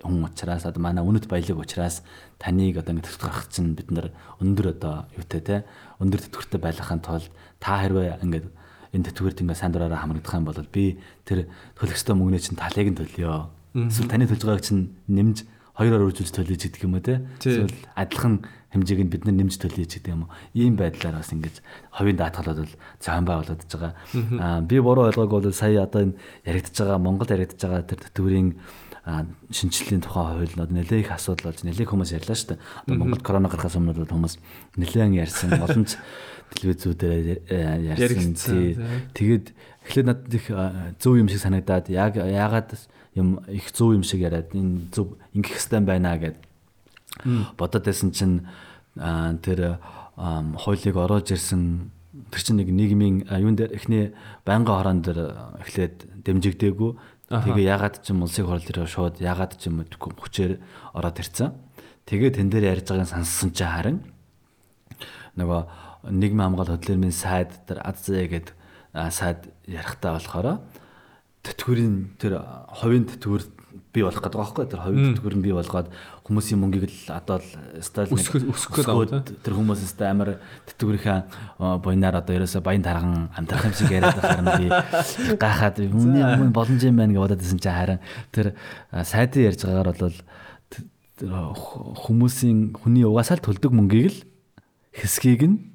хүн 0.04 0.28
учраас 0.28 0.66
одоо 0.66 0.82
манай 0.82 1.04
үнэт 1.06 1.30
баялаг 1.32 1.58
учраас 1.62 2.04
таныг 2.42 2.82
одоо 2.82 2.92
ингэ 2.92 3.08
тэтгэх 3.08 3.22
гарах 3.22 3.48
чинь 3.48 3.78
бид 3.78 3.92
нар 3.94 4.12
өндөр 4.42 4.76
одоо 4.76 5.08
юутай 5.16 5.42
те 5.42 5.56
өндөр 6.02 6.20
тэтгэвртэй 6.28 6.60
байлгахын 6.60 7.00
тулд 7.00 7.30
та 7.62 7.80
хэрвээ 7.80 8.20
ингээд 8.26 8.48
энэ 8.92 9.06
тэтгэврт 9.08 9.42
ингээ 9.46 9.56
сайн 9.56 9.72
дураараа 9.72 10.04
хамрагдах 10.04 10.36
юм 10.36 10.46
бол 10.50 10.60
би 10.68 11.00
тэр 11.24 11.48
төлөх 11.80 11.96
ёстой 11.96 12.16
мөнгөний 12.18 12.44
чинь 12.44 12.60
талыг 12.60 12.92
нь 12.92 13.00
төлөё. 13.00 13.48
Эсвэл 13.88 14.12
таны 14.12 14.28
төлж 14.28 14.44
байгааг 14.44 14.66
чинь 14.66 14.92
нэмж 15.08 15.48
хоёроор 15.76 16.08
үржүүлж 16.12 16.32
төлөж 16.36 16.62
гэдэг 16.68 16.84
юм 16.86 16.96
уу 16.98 17.04
те. 17.04 17.22
Эсвэл 17.40 17.72
адилхан 17.96 18.46
хэмжээг 18.72 19.00
нь 19.04 19.12
бид 19.12 19.24
нар 19.28 19.36
нэмж 19.36 19.56
төлөж 19.60 19.92
гэдэг 20.00 20.12
юм 20.12 20.28
уу. 20.28 20.34
Ийм 20.56 20.80
байдлаар 20.80 21.20
бас 21.20 21.32
ингэж 21.36 21.60
ховийн 21.92 22.18
даатгалууд 22.20 22.60
бол 22.64 22.76
зохион 23.04 23.26
байгуулагдаж 23.28 23.72
байгаа. 23.72 23.94
Аа 24.40 24.62
би 24.64 24.80
буруу 24.80 25.12
ойлгоогүй 25.12 25.52
бол 25.52 25.52
сая 25.52 25.84
одоо 25.84 26.12
энэ 26.12 26.16
яригдж 26.48 26.76
байгаа 26.80 27.00
Монгол 27.00 27.28
яригдж 27.28 27.60
байгаа 27.60 27.84
тэр 27.84 28.00
тэтгэврийн 28.08 28.56
шинжилгээний 29.02 30.06
тухай 30.06 30.38
хууль 30.38 30.54
нь 30.54 30.78
нэлээд 30.78 31.06
их 31.06 31.12
асуудал 31.12 31.50
болж 31.50 31.66
нэлээд 31.66 31.90
хүмүүс 31.90 32.14
ярьлаа 32.14 32.38
шүү 32.38 32.50
дээ. 32.54 32.62
Одоо 32.86 32.96
Монгол 33.02 33.24
корона 33.26 33.50
гарахаас 33.50 33.78
өмнө 33.82 33.98
бол 33.98 34.14
хүмүүс 34.14 34.36
нэлээд 34.78 35.18
ярьсан 35.18 35.58
олон 35.58 35.90
телевизүүдээр 36.54 37.42
э, 37.50 37.98
ярьсан. 37.98 38.38
Тэгээд 39.18 39.46
эхлээд 39.90 40.06
надад 40.06 40.34
их 40.38 40.46
зөв 41.02 41.18
юм 41.18 41.30
шиг 41.34 41.42
санагдаад 41.42 41.90
яг 41.90 42.22
яагаад 42.22 42.78
юм 43.18 43.42
их 43.50 43.74
зөв 43.74 43.98
юм 43.98 44.04
шиг 44.04 44.22
яриад 44.22 44.54
энэ 44.54 44.94
зөв 44.94 45.18
ингэх 45.34 45.58
хэвээр 45.58 45.82
байна 45.82 46.18
гэд 46.22 46.38
бодоод 47.58 47.86
байсан 47.86 48.14
чинь 48.14 48.46
тэр 49.42 49.82
хуулийг 50.16 50.96
оруулж 50.96 51.34
ирсэн 51.34 51.92
тэр 52.32 52.42
чинь 52.44 52.60
нэг 52.60 52.70
нийгмийн 52.72 53.26
юун 53.28 53.56
дээр 53.56 53.76
эхний 53.76 54.12
байнгын 54.46 54.76
хороон 54.76 55.02
дээр 55.02 55.20
эхлээд 55.64 56.24
дэмжигдээгүй 56.24 56.92
Тэгээ 57.32 57.72
ягаад 57.72 58.04
ч 58.04 58.12
юм 58.12 58.28
улсын 58.28 58.44
хурал 58.44 58.60
дээр 58.60 58.84
шууд 58.84 59.24
ягаад 59.24 59.56
ч 59.56 59.72
юм 59.72 59.88
хүчээр 59.88 60.60
ороод 60.92 61.18
ирцэн. 61.24 61.56
Тэгээ 62.04 62.36
тэн 62.36 62.52
дээр 62.52 62.76
ярьж 62.76 62.92
байгааг 62.92 63.08
сонссон 63.08 63.56
чи 63.56 63.64
харин 63.64 64.04
нөгөө 65.40 66.12
нийгмийн 66.12 66.52
хамгаалалт 66.52 66.84
хөтөлбөрийн 66.84 67.16
сайд 67.16 67.56
дээр 67.68 67.80
АЗ 67.88 68.04
гэдэг 68.28 68.48
сайд 69.16 69.48
ярихтаа 69.64 70.20
болохоор 70.20 70.48
тэтгэврийн 71.46 72.20
тэр 72.20 72.44
ховийн 72.76 73.08
тэтгэвэр 73.08 73.44
бий 73.92 74.04
болох 74.08 74.24
гэдэг 74.24 74.40
байгаа 74.40 74.56
байхгүй 74.56 74.68
тэр 74.72 74.82
ховийн 74.88 75.16
тэтгэвэр 75.16 75.36
нь 75.36 75.44
бий 75.44 75.52
болгоод 75.52 75.88
хүмүүсийн 76.24 76.60
мөнгийг 76.64 76.88
л 76.88 77.12
одоо 77.12 77.44
л 77.44 77.50
стайл 77.84 78.16
өсгөх 78.16 78.88
гээд 78.88 79.44
тэр 79.44 79.54
хүмүүс 79.60 79.84
өстэй 79.84 80.08
амар 80.08 80.40
тэтгэврийнхаа 80.72 81.80
буйнаар 81.84 82.24
одоо 82.24 82.34
ерөөсө 82.40 82.64
баян 82.64 82.88
тарган 82.88 83.28
амтрах 83.36 83.68
юм 83.68 83.76
шиг 83.76 83.92
яриад 83.92 84.16
байхаар 84.16 84.44
нь 84.48 84.52
би. 84.64 84.68
Гайхаад 85.44 85.76
хүний 85.92 86.24
өмнө 86.24 86.56
боломж 86.56 86.82
юм 86.88 87.04
байна 87.04 87.12
гэж 87.12 87.20
бодоод 87.20 87.44
байсан 87.44 87.60
чинь 87.60 87.76
харин 87.76 88.00
тэр 88.32 88.56
сайдын 89.04 89.48
ярьж 89.52 89.62
байгаагаар 89.68 90.00
бол 90.00 90.18
хүмүүсийн 91.22 92.80
хүний 92.80 93.04
угаасаа 93.04 93.40
л 93.40 93.46
төлдөг 93.46 93.76
мөнгийг 93.76 94.16
л 94.16 94.20
хэсгийг 94.96 95.44
нь 95.48 95.71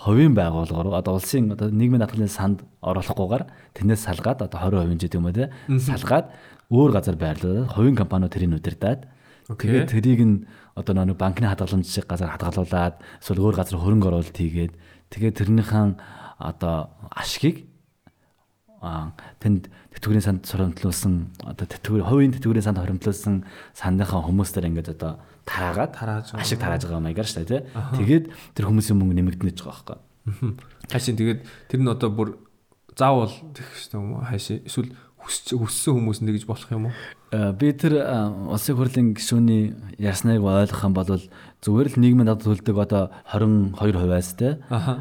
ховийн 0.00 0.32
байгууллагаар 0.32 0.96
одоо 1.04 1.20
улсын 1.20 1.52
одоо 1.52 1.68
нийгмийн 1.68 2.00
даатгалын 2.00 2.32
санд 2.32 2.64
оруулахгүйгээр 2.80 3.44
тэрнээс 3.76 4.08
салгаад 4.08 4.48
одоо 4.48 4.58
20% 4.72 4.96
ч 4.96 5.02
гэдэг 5.04 5.20
юм 5.20 5.28
уу 5.28 5.36
те 5.36 5.52
салгаад 5.68 6.32
өөр 6.72 6.90
газар 6.96 7.16
байрлуулад 7.20 7.68
ховийн 7.76 7.96
компаниуд 8.00 8.32
тэрийг 8.32 8.56
удирдаад 8.56 9.04
тэгээд 9.44 9.92
тэрийг 9.92 10.20
нь 10.24 10.36
одоо 10.72 10.94
нэг 10.96 11.20
банкны 11.20 11.52
хадгаламж 11.52 11.84
шиг 11.84 12.08
газар 12.08 12.32
хадгалуулад 12.32 12.96
эсвэл 13.20 13.44
өөр 13.44 13.56
газар 13.60 13.76
хөрөнгө 13.76 14.08
оруулалт 14.08 14.36
хийгээд 14.40 14.72
тэгээд 15.12 15.36
тэрнийхэн 15.36 16.00
одоо 16.40 16.96
ашгийг 17.12 17.68
тэнд 18.80 19.68
тэтгэврийн 19.92 20.24
санд 20.24 20.48
хоримтлуулсан 20.48 21.28
одоо 21.44 21.66
тэтгэвэр 21.68 22.08
хувийн 22.08 22.32
тэтгэврийн 22.32 22.64
санд 22.64 22.80
хоримтлуулсан 22.80 23.44
сандынхаа 23.76 24.24
хүмүүстээр 24.24 24.72
ингээд 24.72 24.96
одоо 24.96 25.20
тараагаад 25.46 25.92
ашиг 26.40 26.58
тарааж 26.60 26.84
байгаа 26.86 27.04
маягаар 27.04 27.28
шүү 27.28 27.44
дээ 27.44 27.50
тий. 27.50 27.62
Тэгээд 27.98 28.24
тэр 28.56 28.64
хүмүүсийн 28.68 28.96
мөнгө 28.98 29.16
нэмэгдэнэж 29.18 29.58
байгаа 29.64 30.00
байхгүй. 30.00 30.56
Хашийн 30.92 31.16
тэгээд 31.18 31.40
тэр 31.68 31.80
нь 31.80 31.90
одоо 31.90 32.10
бүр 32.10 32.28
заавал 32.96 33.32
тэгэх 33.54 33.74
шүү 33.76 33.90
дээ 33.96 34.24
хаашаа 34.28 34.58
эсвэл 34.68 34.90
хүссэн 35.20 35.94
хүмүүс 35.94 36.18
нь 36.20 36.28
тэгж 36.32 36.44
болох 36.48 36.70
юм 36.72 36.88
уу? 36.88 36.94
Э, 37.30 37.52
би 37.52 37.72
тэр 37.76 38.00
э, 38.00 38.08
улсын 38.50 38.76
хурлын 38.76 39.12
гишүүний 39.14 39.76
ярьсныг 40.00 40.42
ойлгох 40.42 40.84
юм 40.84 40.94
бол 40.96 41.06
зүгээр 41.60 41.88
л 41.94 42.00
нийгмийн 42.00 42.26
дад 42.26 42.42
төлдөг 42.42 42.76
одоо 42.80 43.12
22%-аас 43.28 44.34
те. 44.34 44.58
Аха. 44.72 44.96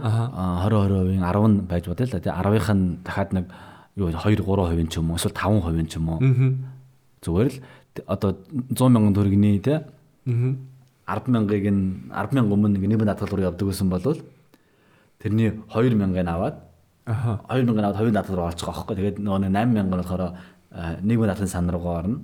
20 0.68 1.24
20%-ын 1.24 1.24
10 1.24 1.66
байж 1.66 1.84
бодъё 1.88 2.06
л 2.06 2.14
да. 2.14 2.20
Тэ 2.20 2.30
10-ынх 2.36 2.70
нь 2.76 2.86
дахиад 3.02 3.32
нэг 3.34 3.46
юу 3.96 4.12
2 4.12 4.44
3% 4.44 4.92
ч 4.92 4.96
юм 5.00 5.10
уу 5.10 5.18
эсвэл 5.18 5.34
5% 5.34 5.88
ч 5.88 5.96
юм 5.98 6.08
уу. 6.12 6.20
Зүгээр 7.24 7.50
л 7.50 7.58
одоо 8.06 8.38
100 8.76 8.92
мянган 8.92 9.16
төгрөгийн 9.16 9.64
те 9.64 9.88
10 11.10 11.28
мянгаыг 11.34 11.66
нь 11.66 12.12
10 12.14 12.34
мянган 12.34 12.54
өмнө 12.54 12.78
нэг 12.78 12.86
нэг 12.86 13.02
даатгал 13.06 13.34
руу 13.34 13.48
явдаг 13.50 13.68
гэсэн 13.68 13.90
бол 13.90 14.06
тэрний 15.20 15.50
2 15.74 15.96
мянгаыг 15.98 16.28
аваад 16.28 16.56
аха 17.06 17.42
2 17.50 17.66
мянгаыг 17.66 17.86
аваад 17.86 17.98
хувийн 17.98 18.14
даатгал 18.14 18.38
руу 18.38 18.48
байгаа 18.50 18.70
байхгүй. 18.70 18.96
Тэгээд 18.96 19.18
нөгөө 19.20 19.40
8 19.50 19.74
мянга 19.74 19.84
нь 19.84 19.92
болохоор 19.92 20.24
нэг 21.02 21.18
даатгалын 21.20 21.50
сан 21.50 21.70
руу 21.70 21.88
орно. 21.90 22.22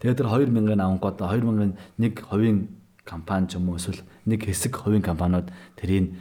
Тэгээд 0.00 0.18
тэр 0.20 0.28
2 0.28 0.52
мянгаыг 0.52 0.80
авангууд 0.80 1.16
2 1.16 1.44
мянгаыг 1.48 1.72
нэг 1.96 2.14
хувийн 2.28 2.58
компани 3.04 3.48
ч 3.48 3.56
юм 3.56 3.68
уу 3.68 3.76
эсвэл 3.80 4.04
нэг 4.26 4.44
хэсэг 4.44 4.76
хувийн 4.76 5.02
компаниуд 5.02 5.48
тэрийг 5.76 6.12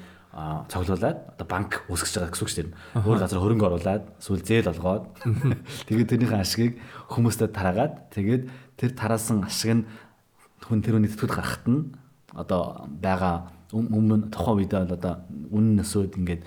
цоглуулад 0.72 1.36
одоо 1.36 1.48
банк 1.50 1.84
үүсгэж 1.90 2.16
байгаа 2.16 2.32
гэсэн 2.32 2.46
үг 2.46 2.52
шүү 2.54 2.64
дээ. 2.64 2.76
Өөр 3.04 3.20
газар 3.20 3.40
хөрөнгө 3.44 3.66
оруулад 3.68 4.04
эсвэл 4.22 4.46
зээл 4.46 4.72
олгоод 4.72 5.04
тэгээд 5.90 6.10
тэрнийхэн 6.16 6.40
ашгийг 6.46 6.74
хүмүүстээ 7.12 7.50
тараагаад 7.52 7.94
тэгээд 8.14 8.44
тэр 8.80 8.92
тараасан 8.96 9.44
ашиг 9.44 9.84
нь 9.84 9.84
хүн 10.66 10.82
тэр 10.84 11.00
үний 11.00 11.12
тэтгэвд 11.12 11.34
гарахт 11.34 11.66
нь 11.68 11.94
одоо 12.34 12.90
байгаа 12.90 13.52
өмнө 13.74 14.34
тухайн 14.34 14.66
үед 14.66 14.74
бол 14.74 14.98
одоо 14.98 15.14
үнэн 15.54 15.82
өсөөд 15.86 16.18
ингээд 16.18 16.42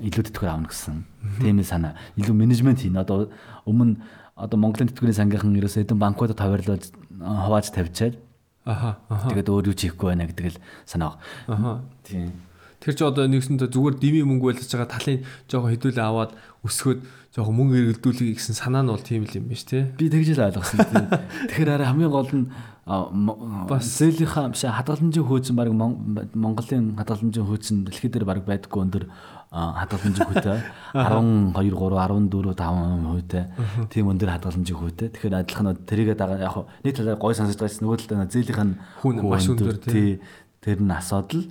илүү 0.00 0.24
тэтгэвэр 0.32 0.52
авна 0.52 0.68
гэсэн 0.72 1.04
тийм 1.44 1.60
санаа. 1.60 1.94
Илүү 2.16 2.32
менежмент 2.32 2.80
хийн 2.80 2.96
одоо 2.96 3.28
өмнө 3.68 4.00
одоо 4.32 4.56
Монголын 4.56 4.88
тэтгэврийн 4.88 5.18
сангийнхан 5.20 5.58
ерөөсөө 5.60 5.84
хэдэн 5.84 6.00
банкудад 6.00 6.40
хаварлуулж 6.40 6.88
хавааж 7.20 7.68
тавьчаад 7.68 8.16
аха 8.64 8.96
аха 9.12 9.28
тэгээд 9.28 9.52
өөр 9.52 9.68
юу 9.68 9.76
хийхгүй 9.76 10.08
байна 10.08 10.24
гэдэг 10.24 10.56
л 10.56 10.62
санаа. 10.88 11.20
Аха. 11.46 11.84
Тийм. 12.00 12.32
Тэр 12.80 12.94
чи 12.96 13.04
одоо 13.04 13.28
нэгсэндээ 13.28 13.70
зүгээр 13.70 13.94
дими 14.00 14.24
мөнгө 14.26 14.56
байлж 14.56 14.66
байгаа 14.66 14.90
талын 14.90 15.22
жоохон 15.46 15.70
хэдүүлээ 15.76 16.02
аваад 16.02 16.32
өсгөөд 16.66 17.00
жоохон 17.36 17.54
мөнгө 17.54 17.76
эргэлдүүлэх 17.78 18.40
гэсэн 18.40 18.56
санаа 18.58 18.82
нь 18.82 18.90
бол 18.90 19.04
тийм 19.04 19.22
л 19.28 19.36
юм 19.38 19.46
биш 19.52 19.68
тий. 19.68 19.86
Би 19.94 20.10
тэгж 20.10 20.34
л 20.34 20.48
ойлгосон. 20.50 20.82
Тэгэхээр 21.52 21.70
арай 21.78 21.86
хамгийн 21.86 22.10
гол 22.10 22.32
нь 22.32 22.50
бас. 22.84 23.86
Зээлийнхаа 23.98 24.50
биш 24.50 24.66
хадгаламжийн 24.66 25.26
хөөцөн 25.26 25.54
баг 25.54 25.70
Монголын 25.70 26.98
хадгаламжийн 26.98 27.46
хөөцөн 27.46 27.86
дэлхий 27.86 28.10
дээр 28.10 28.26
баг 28.26 28.42
байдаггүй 28.42 28.82
өндөр 28.82 29.04
хадгаламжийн 29.52 30.26
хөөтэй 30.26 30.58
12 30.98 31.54
3 31.54 31.78
14 31.78 32.58
5 32.58 33.06
хөөтэй 33.06 33.44
тийм 33.86 34.10
өндөр 34.10 34.34
хадгаламжийн 34.34 34.78
хөөтэй. 34.82 35.08
Тэгэхээр 35.14 35.38
адилхан 35.46 35.78
тэрийгээ 35.86 36.16
дагаа 36.18 36.42
яг 36.42 36.56
нэг 36.82 36.94
талаар 36.98 37.22
гой 37.22 37.34
сонсож 37.38 37.54
байгаас 37.54 37.78
нөгөө 37.78 37.98
талаа 38.02 38.26
зээлийнх 38.26 38.62
нь 38.66 38.74
хүн 38.98 39.14
маш 39.30 39.46
өндөр. 39.46 39.78
тий. 39.78 40.18
Тэр 40.58 40.82
нь 40.82 40.90
асуудал. 40.90 41.46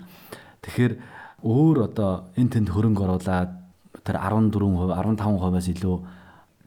Тэгэхээр 0.68 0.94
өөр 1.48 1.78
одоо 1.88 2.28
эн 2.36 2.52
тэнд 2.52 2.76
хөрөнгө 2.76 3.08
оруулаад 3.08 3.52
тэр 4.04 4.18
14% 4.20 4.60
15%-аас 5.00 5.68
илүү 5.72 5.96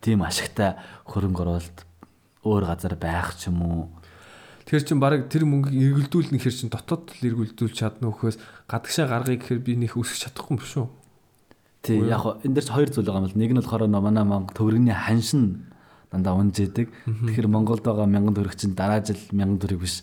тийм 0.01 0.25
ашигтай 0.25 0.79
хөрөнгө 1.05 1.43
оруулалт 1.45 1.79
өөр 2.49 2.63
газар 2.65 2.95
байх 2.97 3.37
ч 3.37 3.53
юм 3.53 3.61
уу 3.61 3.83
Тэр 4.75 4.83
чин 4.83 4.99
баг 4.99 5.31
тэр 5.31 5.47
мөнгийг 5.47 6.11
эргэлдүүлнэ 6.11 6.43
хэр 6.43 6.51
чин 6.51 6.67
дотоод 6.67 7.15
л 7.15 7.23
эргэлдүүлж 7.31 7.79
чадна 7.79 8.11
өхөөс 8.11 8.43
гадагшаа 8.67 9.07
гаргая 9.07 9.39
гэхээр 9.39 9.63
би 9.63 9.79
нөх 9.79 9.95
өсөх 9.95 10.27
чадахгүй 10.27 10.59
юм 10.59 10.67
шүү. 10.67 10.87
Тий 11.87 12.03
яг 12.03 12.43
энэ 12.43 12.59
дэр 12.59 12.75
хоёр 12.75 12.91
зүйл 12.91 13.07
байгаа 13.07 13.23
юм 13.23 13.31
л 13.31 13.39
нэг 13.39 13.51
нь 13.55 13.63
болохоор 13.63 13.87
манай 13.87 14.27
Монгол 14.27 14.51
төгрөгийн 14.51 14.91
ханшин 14.91 15.71
дандаа 16.11 16.35
унжээдэг. 16.43 16.91
Тэгэхээр 17.07 17.47
Монголд 17.55 17.87
байгаа 17.87 18.11
1000 18.11 18.35
төгрөг 18.35 18.55
чинь 18.59 18.75
дараа 18.75 18.99
жил 18.99 19.23
1000 19.31 19.63
төгрөг 19.63 19.79
биш 19.79 20.03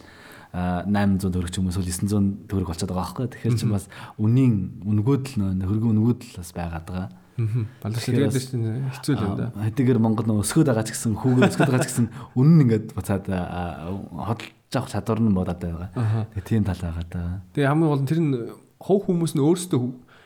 800 0.55 1.19
төгрөг 1.19 1.51
ч 1.51 1.59
юм 1.59 1.67
уу 1.67 1.75
эсвэл 1.75 1.91
900 1.91 2.47
төгрөг 2.47 2.67
болчиход 2.71 2.95
байгаа 2.95 3.03
байхгүй. 3.11 3.27
Тэгэхээр 3.27 3.59
чи 3.59 3.67
бас 3.67 3.91
үнийн 4.15 4.83
үнгүүд 4.87 5.23
л 5.35 5.67
хөргөн 5.67 5.99
үнгүүд 5.99 6.19
л 6.31 6.35
бас 6.39 6.51
байгаад 6.55 6.87
байгаа. 6.87 7.07
Баларч 7.37 8.05
тэгээд 8.05 8.35
чинь 8.35 8.91
хэцүү 8.91 9.13
л 9.15 9.23
юм 9.23 9.35
да. 9.39 9.47
Хэдийгээр 9.55 9.99
Монгол 10.03 10.27
нөө 10.27 10.43
өсгөөд 10.43 10.67
байгаа 10.67 10.85
ч 10.85 10.91
гэсэн 10.91 11.15
хүүгээ 11.15 11.47
өсгөөд 11.47 11.69
байгаа 11.71 11.85
ч 11.85 11.89
гэсэн 11.89 12.07
үнэн 12.35 12.53
нь 12.57 12.63
ингээд 12.67 12.85
буцаад 12.91 13.25
хөдөлж 13.31 14.73
авах 14.75 14.91
чадвар 14.91 15.19
нь 15.23 15.35
бодоод 15.35 15.59
байгаа. 15.63 15.89
Тэгээд 16.35 16.47
тийм 16.47 16.63
тал 16.67 16.81
байгаа 16.83 17.05
да. 17.07 17.21
Тэгээд 17.55 17.69
хамгийн 17.71 17.89
гол 17.91 18.03
нь 18.03 18.09
тэр 18.09 18.19
нь 18.19 18.33
хов 18.81 18.99
хүмүүс 19.07 19.33
нь 19.37 19.43
өөрсдөө 19.43 19.81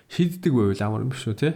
шийддэг 0.09 0.51
байвал 0.53 0.81
амар 0.85 1.03
юм 1.05 1.11
биш 1.13 1.25
үү 1.29 1.37
те? 1.37 1.53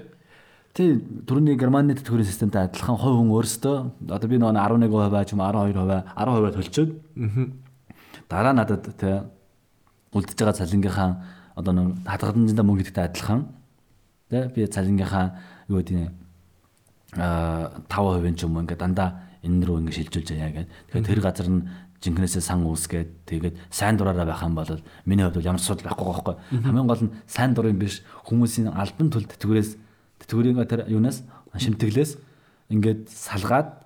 Тий 0.73 1.01
түрүүний 1.25 1.57
Германы 1.57 1.97
тэтгэврийн 1.97 2.29
системтэй 2.29 2.69
адилхан 2.69 2.97
хов 2.97 3.17
хүн 3.17 3.33
өөрсдөө 3.33 3.77
одоо 4.13 4.27
би 4.29 4.37
нөгөө 4.37 4.53
11% 4.53 5.25
ч 5.25 5.33
юм 5.33 5.41
12% 5.41 6.13
10% 6.13 6.55
төлчөөд 6.55 6.91
дараа 8.29 8.53
надад 8.53 8.85
те 8.93 9.25
үлдэж 10.13 10.37
байгаа 10.37 10.59
цалингийнхаа 10.61 11.09
одоо 11.57 11.73
нэг 11.73 12.05
хадгаламжтай 12.05 12.65
мөнгө 12.65 12.81
гэдэгтэй 12.85 13.05
адилхан 13.09 13.41
Тэ 14.29 14.49
би 14.53 14.65
цалингийнхаа 14.69 15.25
юу 15.69 15.81
гэдэг 15.81 15.97
нь 15.97 16.09
а 17.17 17.81
5% 17.89 18.37
ч 18.37 18.45
юм 18.45 18.55
уу 18.55 18.63
ингээд 18.63 18.81
дандаа 18.81 19.25
энэ 19.41 19.65
рүү 19.65 19.81
ингээд 19.81 19.97
шилжүүлж 19.97 20.29
яа 20.37 20.53
гэдэг. 20.53 20.69
Тэгэхээр 20.93 21.09
тэр 21.09 21.21
газар 21.25 21.49
нь 21.49 21.65
жинкнээсээ 21.99 22.43
сан 22.45 22.63
үүсгээд 22.63 23.09
тэгээд 23.25 23.55
сайн 23.73 23.97
дураараа 23.97 24.29
байх 24.29 24.45
юм 24.45 24.55
бол 24.55 24.69
миний 25.09 25.25
хувьд 25.25 25.43
ямар 25.43 25.59
асуудал 25.59 25.89
байхгүй 25.89 26.05
байхгүй. 26.05 26.35
Хамгийн 26.63 26.87
гол 26.87 27.03
нь 27.09 27.13
сайн 27.25 27.51
дурын 27.57 27.81
биш 27.81 28.05
хүмүүсийн 28.29 28.71
альбан 28.71 29.09
тул 29.09 29.25
тэтгэврээс 29.25 29.75
тэтгэврийн 30.23 30.63
тэр 30.69 30.87
юунаас 30.87 31.25
шимтгэлээс 31.57 32.21
ингээд 32.69 33.09
салгаад 33.09 33.78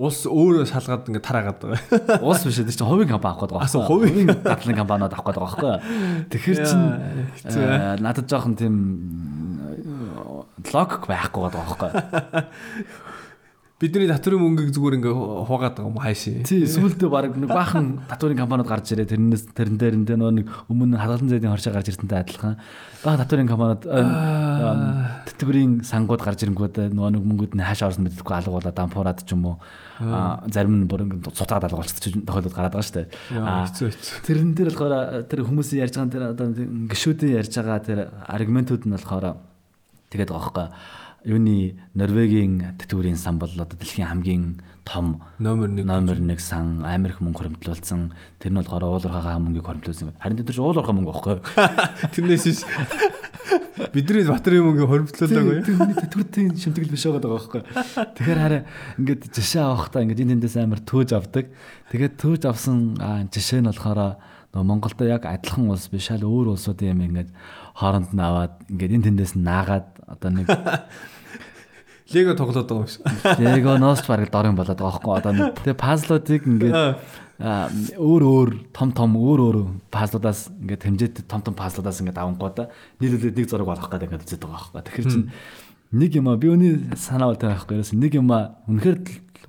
Улс 0.00 0.24
өөрөө 0.24 0.64
шалгаад 0.64 1.08
ингээд 1.12 1.26
тараагаад 1.28 1.60
байгаа. 1.60 2.24
Улс 2.24 2.40
биш 2.48 2.56
тэр 2.56 2.72
чинь 2.72 2.88
хувийн 2.88 3.10
компани 3.12 3.36
авах 3.36 3.52
гэдэг 3.52 3.56
байна. 3.60 3.84
Хувийн 3.84 4.28
дадлын 4.40 4.78
компаниуд 4.80 5.12
авах 5.12 5.26
гэдэг 5.28 5.42
байгаа 5.44 5.60
байхгүй. 5.60 5.74
Тэгэхээр 6.32 6.58
чин 6.64 6.80
э, 7.44 8.00
надад 8.00 8.24
жоохон 8.24 8.56
тийм 8.56 8.76
логик 10.72 11.04
байхгүй 11.04 11.40
байгаа 11.44 11.60
байхгүй. 11.68 11.90
Бидний 13.80 14.04
татврын 14.04 14.42
мөнгийг 14.44 14.74
зүгээр 14.76 15.00
ингээ 15.00 15.14
хуугаад 15.48 15.80
байгаа 15.80 15.88
юм 15.88 15.96
хайшээ. 16.04 16.44
Тий, 16.44 16.68
сүүлдээ 16.68 17.08
баг 17.08 17.32
нэг 17.32 17.48
баахан 17.48 18.04
татврын 18.12 18.36
компаниуд 18.36 18.68
гарч 18.68 18.92
ирээ. 18.92 19.08
Тэрнээс 19.08 19.56
тэрэн 19.56 19.80
дээр 19.80 19.96
нэг 19.96 20.52
өмнө 20.68 21.00
халгалан 21.00 21.32
зэдийн 21.32 21.48
хоршоо 21.48 21.72
гарч 21.72 21.88
ирсэнтэй 21.88 22.20
адилхан. 22.20 22.60
Бага 23.00 23.24
татврын 23.24 23.48
компаниуд 23.48 23.88
тэтгэврийн 25.32 25.80
сангууд 25.80 26.20
гарч 26.20 26.44
ирэнгүүт 26.44 26.92
нөгөө 26.92 27.08
нэг 27.16 27.24
мөнгүүд 27.24 27.56
нь 27.56 27.64
хаашаа 27.64 27.88
орсон 27.88 28.04
мэддэггүй 28.04 28.36
алгуулаад 28.36 28.76
дампуураад 28.76 29.24
ч 29.24 29.32
юм 29.32 29.48
уу. 29.48 29.56
Зарим 30.52 30.76
нь 30.76 30.84
бүр 30.84 31.08
ингээ 31.08 31.32
цутгаад 31.32 31.72
алгуулчихсан 31.72 32.28
тохиолдол 32.28 32.52
гараад 32.52 32.76
байгаа 32.76 32.84
шүү 32.84 32.96
дээ. 33.00 33.08
Хэцүү 33.32 33.88
хэцүү. 33.96 34.16
Тэрэн 34.28 34.52
дээр 34.60 34.76
болохоор 34.76 35.24
тэр 35.24 35.40
хүмүүсийн 35.48 35.88
ярьж 35.88 35.96
байгаа 35.96 36.12
тэр 36.12 36.24
одоо 36.36 36.46
гişүүдийн 36.52 37.32
ярьж 37.32 37.52
байгаа 37.56 37.80
тэр 37.80 37.98
аргументууд 38.28 38.84
нь 38.84 38.92
болохоор 38.92 39.40
тэгээд 40.12 40.28
байгаа 40.36 40.68
байхгүй 40.68 40.68
юуны 41.24 41.76
Норвегийн 41.94 42.76
тэтгэврийн 42.80 43.16
сан 43.16 43.38
бол 43.38 43.52
одоо 43.52 43.76
дэлхийн 43.76 44.08
хамгийн 44.08 44.44
том 44.84 45.22
номер 45.38 45.68
1 45.68 45.84
номер 45.84 46.16
1 46.16 46.40
сан 46.40 46.84
Америк 46.84 47.20
мөнгө 47.20 47.60
хөрөмтлүүлсэн 47.60 48.10
тэр 48.40 48.52
нь 48.52 48.58
болохоор 48.58 48.84
уулуурхаа 48.88 49.36
мөнгийг 49.36 49.66
хөрөмтлүүлсэн. 49.68 50.16
Харин 50.16 50.40
тэр 50.40 50.56
чинь 50.56 50.64
уулуурхаа 50.64 50.96
мөнгө 50.96 51.12
байхгүй. 51.12 51.36
Тэрнээс 52.16 52.46
ш 52.48 52.64
бидний 53.92 54.24
батрын 54.24 54.64
мөнгө 54.64 54.88
хөрөмтлүүлээгүй. 54.88 55.56
Тэтгэврийн 56.08 56.56
шимтгэл 56.56 56.92
биш 56.94 57.04
байгаа 57.04 57.32
байхгүй. 57.36 57.60
Тэгэхээр 58.16 58.40
хараа 58.40 58.62
ингээд 58.96 59.22
жишээ 59.34 59.62
авахдаа 59.64 60.02
ингээд 60.04 60.22
энэ 60.24 60.32
тэндээс 60.40 60.56
амар 60.56 60.80
төөж 60.80 61.10
авдаг. 61.16 61.52
Тэгээд 61.92 62.14
төөж 62.16 62.42
авсан 62.48 62.96
жишээ 63.28 63.60
нь 63.60 63.68
болохоор 63.68 64.16
нөгөө 64.50 64.66
Монголдо 64.66 65.06
яг 65.06 65.28
адилхан 65.30 65.70
улс 65.70 65.86
биш 65.92 66.10
шал 66.10 66.26
өөр 66.26 66.58
улсуудын 66.58 66.90
юм 66.98 67.06
ингээд 67.06 67.30
хооронд 67.78 68.10
нь 68.10 68.18
аваад 68.18 68.54
ингээд 68.66 68.94
энэ 68.98 69.06
тэндээс 69.06 69.38
наагаад 69.38 69.99
одоо 70.10 70.30
нэг 70.34 70.46
Лего 72.10 72.34
тоглоод 72.34 72.66
байгаа 72.66 72.82
юм 72.82 72.90
шиг. 72.90 73.06
Легоноос 73.38 74.02
ч 74.02 74.10
бараг 74.10 74.30
дор 74.34 74.50
юм 74.50 74.58
болоод 74.58 74.82
байгаа 74.82 74.98
байхгүй 74.98 75.14
одоо 75.14 75.32
нэг 75.32 75.62
тэгээ 75.62 75.78
пазлуудыг 75.78 76.42
ингээд 76.42 76.98
өөр 77.94 78.22
өөр 78.26 78.48
том 78.74 78.90
том 78.90 79.14
өөр 79.14 79.40
өөр 79.46 79.56
пазлуудаас 79.94 80.50
ингээд 80.50 80.82
хэмжээтэй 80.90 81.24
том 81.30 81.38
том 81.46 81.54
пазлуудаас 81.54 82.02
ингээд 82.02 82.18
авангуудаа 82.18 82.66
нийлүүлээд 82.98 83.38
нэг 83.38 83.46
зураг 83.46 83.70
болох 83.70 83.86
гэдэг 83.86 84.10
ингээд 84.10 84.26
үзээд 84.26 84.42
байгаа 84.42 84.74
байхгүй. 84.74 84.82
Тэгэхээр 84.90 85.06
чинь 85.06 85.30
нэг 85.94 86.10
юм 86.18 86.26
а 86.26 86.34
би 86.34 86.50
өний 86.50 86.74
санаа 86.98 87.30
бол 87.30 87.38
тэр 87.38 87.54
байхгүй. 87.54 87.78
Нэг 87.94 88.12
юм 88.18 88.28
а 88.34 88.58
үнэхээр 88.66 88.98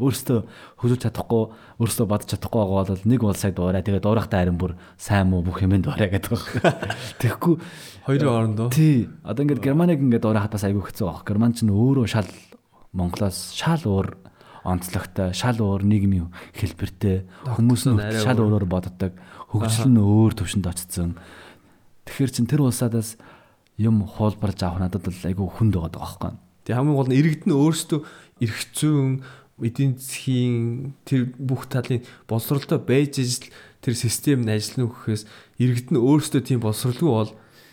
өөрөөсөө 0.02 0.40
хөдөлж 0.82 1.02
чадахгүй 1.06 1.44
өөрөөсөө 1.78 2.08
бодож 2.10 2.28
чадахгүй 2.34 2.60
байгаа 2.62 2.90
бол 2.90 3.06
нэг 3.06 3.22
бол 3.22 3.38
сая 3.38 3.54
дуурай 3.54 3.86
тэгээ 3.86 4.02
дуурайхтай 4.02 4.42
харин 4.42 4.58
бүр 4.58 4.74
сайн 4.98 5.30
муу 5.30 5.46
бүх 5.46 5.62
юмд 5.62 5.86
дуурай 5.86 6.10
гэдэг 6.10 6.34
байна. 6.34 6.98
Тэгэхгүй 7.22 7.56
хоёрын 8.10 8.28
хоорондоо. 8.28 8.68
Тий. 8.74 9.08
Одоо 9.22 9.46
ингээд 9.46 9.62
германыг 9.62 10.02
ингээд 10.02 10.26
дуурайхад 10.26 10.58
бас 10.58 10.66
айгүй 10.66 10.84
хэцүү 10.90 11.06
баг. 11.06 11.24
Герман 11.24 11.54
ч 11.54 11.64
өөрөө 11.64 12.06
шал 12.10 12.30
Монголоос 12.92 13.56
шал 13.56 13.86
өөр 13.86 14.18
онцлогтой, 14.68 15.34
шал 15.34 15.58
өөр 15.58 15.86
нийгмийн 15.86 16.30
хэлбэртэй 16.54 17.26
хүмүүс 17.58 17.88
нь 17.90 17.98
шал 18.22 18.38
өөрөөр 18.38 18.68
боддог, 18.70 19.18
хөгжил 19.50 19.90
нь 19.90 19.98
өөр 19.98 20.38
төвшөнд 20.38 20.70
очсон. 20.70 21.18
Тэгэхээр 22.06 22.32
чин 22.36 22.46
тэр 22.46 22.68
улсаадаас 22.68 23.18
юм 23.82 24.06
хуулбарж 24.06 24.62
авах 24.62 24.86
надад 24.86 25.02
бол 25.02 25.18
айгүй 25.26 25.48
хүнд 25.50 25.74
байгаа 25.74 25.98
байхгүй. 25.98 26.32
Тэгээ 26.70 26.78
хамгийн 26.78 26.98
гол 26.98 27.10
нь 27.10 27.18
иргэд 27.18 27.44
нь 27.50 27.58
өөрсдөө 27.58 28.00
эрх 28.46 28.60
зүйн 28.78 29.26
эдийн 29.62 29.98
засгийн 29.98 30.94
тэр 31.06 31.32
бүх 31.38 31.70
талын 31.70 32.04
боловсролтой 32.28 32.82
байж 32.82 33.22
ижил 33.22 33.50
тэр 33.82 33.96
систем 33.96 34.46
нь 34.46 34.52
ажиллана 34.52 34.92
гэхээс 34.94 35.24
иргэд 35.58 35.90
нь 35.94 36.02
өөрсдөө 36.02 36.42
тийм 36.42 36.60
боловсролгүй 36.62 37.10
бол 37.10 37.32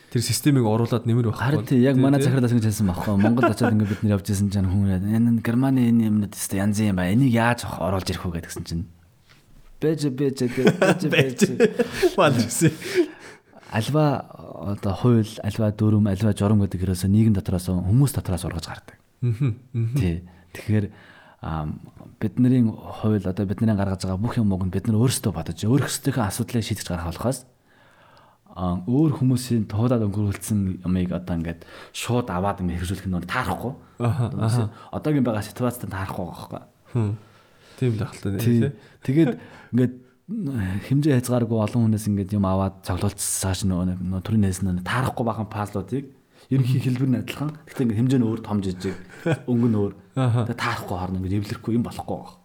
тэр 0.08 0.22
системийг 0.24 0.64
оруулаад 0.64 1.04
нэмэр 1.04 1.28
байх. 1.28 1.40
Харин 1.40 1.68
тийм 1.68 1.84
яг 1.84 1.96
манай 2.00 2.24
захирлаас 2.24 2.52
ингэж 2.52 2.72
хэлсэн 2.72 2.88
байхгүй. 2.88 3.16
Монгол 3.20 3.52
очиод 3.52 3.76
ингэ 3.76 3.88
бид 3.92 4.02
нэр 4.02 4.16
явж 4.16 4.32
исэн 4.32 4.48
чинь 4.48 4.64
хүн 4.64 5.04
энэ 5.04 5.44
Германы 5.44 5.84
энэ 5.84 6.08
юмнууд 6.08 6.32
тест 6.32 6.56
янз 6.56 6.80
юм 6.80 6.96
ба. 6.96 7.12
Энийг 7.12 7.36
яаж 7.36 7.68
оруулж 7.68 8.08
ирэх 8.08 8.24
вэ 8.24 8.40
гэдгсэн 8.40 8.64
чинь. 8.64 8.88
Бэж 9.84 10.08
бэж 10.08 10.38
бэж 10.48 11.00
бэж. 11.12 11.38
Малчсэн. 12.16 12.72
Альва 13.68 14.24
одоо 14.72 14.94
хууль, 14.96 15.28
альва 15.44 15.68
дүрм, 15.76 16.08
альва 16.08 16.32
журам 16.32 16.64
гэдэг 16.64 16.80
хэрэгээс 16.80 17.04
нийгэм 17.04 17.36
дотроос 17.36 17.68
хүмүүс 17.68 18.16
дотроос 18.16 18.48
ургаж 18.48 18.64
гардаг. 18.64 18.96
Тий. 19.20 20.24
Тэгэхээр 20.56 20.88
бидний 21.40 22.66
хууль 22.66 23.22
одоо 23.22 23.46
бидний 23.46 23.76
гаргаж 23.76 24.02
байгаа 24.02 24.18
бүх 24.18 24.38
юмуг 24.38 24.66
нь 24.66 24.74
бид 24.74 24.90
нар 24.90 24.98
өөрсдөө 24.98 25.32
бодож 25.32 25.58
өөрсдийнхөө 25.62 26.26
асуудлыг 26.26 26.66
шийдэж 26.66 26.88
гаргах 26.90 27.14
болохоос 27.14 27.46
өөр 28.58 29.22
хүмүүсийн 29.22 29.70
туудаад 29.70 30.02
өнгөрүүлсэн 30.10 30.82
юмыг 30.82 31.14
одоо 31.14 31.38
ингээд 31.38 31.62
шууд 31.94 32.26
аваад 32.26 32.58
ингээд 32.58 32.82
хэрэгжүүлэх 32.82 33.06
нь 33.06 33.30
таарахгүй. 33.30 33.72
Одоогийн 34.90 35.22
байгаа 35.22 35.46
ситуацид 35.46 35.86
таарахгүй 35.86 36.26
байгаа 36.26 36.66
байхгүй. 36.90 37.14
Тийм 37.78 37.92
л 37.94 38.02
ахaltaа 38.02 38.34
тий. 38.42 38.74
Тэгээд 39.06 39.38
ингээд 39.70 39.94
хэмжээ 40.90 41.22
хязгааргүй 41.22 41.54
олон 41.54 41.86
хүнээс 41.86 42.10
ингээд 42.10 42.34
юм 42.34 42.50
аваад 42.50 42.82
цоглуулцааш 42.82 43.62
нөгөө 43.62 44.26
төрийн 44.26 44.42
нээс 44.42 44.66
нь 44.66 44.82
таарахгүй 44.82 45.22
байгаа 45.22 45.46
пазлуудыг 45.46 46.17
ерөнхий 46.48 46.80
хэлбэр 46.80 47.10
нь 47.12 47.20
адилхан. 47.20 47.52
Гэхдээ 47.68 47.84
ингээд 47.84 48.00
хэмжээ 48.00 48.20
нь 48.20 48.28
өөр 48.28 48.40
том 48.40 48.58
жижиг, 48.64 48.96
өнгө 49.44 49.68
нь 49.68 49.78
өөр. 49.78 49.94
Тэгээ 50.16 50.56
таарахгүй 50.56 50.96
харна 50.96 51.18
ингээд 51.20 51.38
эвлэрэхгүй 51.44 51.72
юм 51.76 51.84
болохгүй 51.84 52.16
байгаа. 52.16 52.36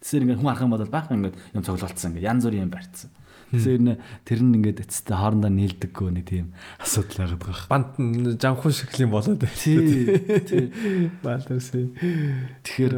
Тэсэр 0.00 0.24
ингээд 0.24 0.40
хүн 0.40 0.48
арах 0.48 0.64
юм 0.64 0.72
бол 0.72 0.88
баахан 0.88 1.16
ингээд 1.20 1.36
юм 1.52 1.62
цоглуулсан 1.64 2.08
ингээд 2.16 2.28
янз 2.28 2.42
бүрийн 2.48 2.64
юм 2.64 2.72
барьцсан. 2.72 3.10
Тэгэхээр 3.50 3.82
нэ 3.82 3.94
тэр 4.24 4.40
нь 4.46 4.54
ингээд 4.62 4.82
эцэстээ 4.86 5.16
хоорондоо 5.18 5.50
нийлдэггүй 5.50 6.08
нэг 6.14 6.24
тийм 6.30 6.54
асуудал 6.78 7.26
байгаад 7.26 7.42
байгаа. 7.42 7.66
Банд 7.68 7.90
нь 7.98 8.38
жанхуу 8.38 8.70
шиглийн 8.70 9.10
болоод 9.10 9.42
байна. 9.42 9.58
Тий. 9.58 10.70
Бааларсаа. 11.20 11.84
Тэгэхээр 12.62 12.94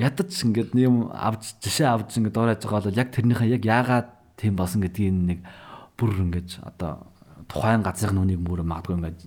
ядаж 0.00 0.32
ингээд 0.32 0.72
юм 0.80 1.12
авч 1.12 1.60
жишээ 1.60 1.92
авч 1.92 2.16
ингээд 2.16 2.34
дуурайж 2.34 2.64
байгаа 2.64 2.88
бол 2.88 3.00
яг 3.04 3.12
тэрнийхээ 3.12 3.54
яг 3.60 3.62
яагаад 3.68 4.08
тийм 4.40 4.56
болсон 4.56 4.80
гэдгийг 4.80 5.12
нэг 5.12 5.40
бүр 6.00 6.24
ингээд 6.24 6.60
одоо 6.64 7.04
тухайн 7.48 7.84
газрын 7.84 8.16
нүунийг 8.16 8.40
мөр 8.40 8.64
магадгүй 8.64 8.96
ингээд 8.96 9.20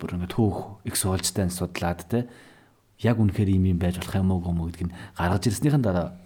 бүр 0.00 0.16
ингээд 0.16 0.34
төөх 0.34 0.80
их 0.88 0.96
суулжтай 0.96 1.52
судлаад 1.52 2.00
те 2.08 2.26
яг 3.04 3.20
үнэхээр 3.20 3.54
юм 3.54 3.76
юм 3.76 3.78
байж 3.78 4.00
болох 4.00 4.16
юм 4.16 4.32
уу 4.32 4.40
гэмүү 4.40 4.66
гэдгийг 4.72 4.90
гаргаж 5.16 5.44
ирснийхэн 5.46 5.84
дараа 5.84 6.16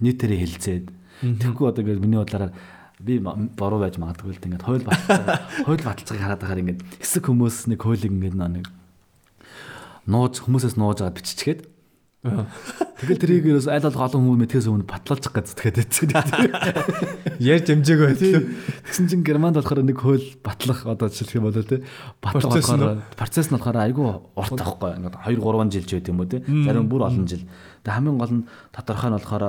нийтээрээ 0.00 0.40
хэлцээд. 0.42 0.86
Тэгэхгүй 1.22 1.66
одоо 1.66 1.82
ингээд 1.82 2.02
миний 2.02 2.18
бодлоор 2.22 2.54
би 3.02 3.18
боруу 3.20 3.80
байж 3.82 4.00
магадгүй 4.00 4.32
л 4.32 4.46
ингээд 4.46 4.64
хууль 4.64 4.86
баталгаа 4.86 5.38
хууль 5.68 5.84
баталгааг 5.84 6.22
хараад 6.22 6.40
байхаар 6.40 6.62
ингээд 6.64 6.80
хэсэг 7.02 7.24
хүмүүс 7.28 7.56
нэг 7.68 7.80
хуулийг 7.84 8.12
ингээд 8.14 8.36
нэг 8.40 8.66
нууж 10.08 10.40
хүмүүсээс 10.40 10.80
нууж 10.80 11.04
аваад 11.04 11.18
биччихээд 11.20 11.60
Тэгэл 12.96 13.20
тэрийг 13.20 13.44
ерөөс 13.52 13.68
айл 13.68 13.86
алга 13.86 14.08
олон 14.08 14.24
хүмүүс 14.24 14.40
мэдхээс 14.42 14.68
өмнө 14.72 14.88
батлуулчих 14.88 15.32
гэж 15.36 15.46
зүтгээд 15.52 15.76
байсан. 15.84 16.08
Ярьж 17.38 17.68
амжаагүй 17.70 18.06
байлаа. 18.08 18.42
Тэгсэн 18.88 19.06
чинь 19.12 19.24
Германд 19.26 19.60
болохоор 19.60 19.84
нэг 19.84 19.98
хууль 20.00 20.26
батлах 20.40 20.80
одоо 20.88 21.12
жишээлх 21.12 21.36
юм 21.36 21.46
бол 21.46 21.60
тий 21.60 21.84
батлах 22.24 22.56
болохоор 22.56 23.04
процесс 23.14 23.52
нь 23.52 23.56
болохоор 23.56 23.78
айгүй 23.84 24.06
урт 24.32 24.60
авахгүй. 24.60 24.96
Ингээд 24.96 25.16
2 25.22 25.38
3 25.38 25.72
жил 25.76 25.84
ч 25.84 25.92
байт 26.00 26.08
юм 26.08 26.20
уу 26.24 26.28
тий. 26.30 26.40
Зарим 26.40 26.88
бүр 26.88 27.04
олон 27.04 27.28
жил. 27.28 27.44
Тэгээ 27.84 27.96
хамгийн 28.00 28.16
гол 28.16 28.32
нь 28.32 28.46
тодорхой 28.72 29.10
нь 29.12 29.16
болохоор 29.20 29.44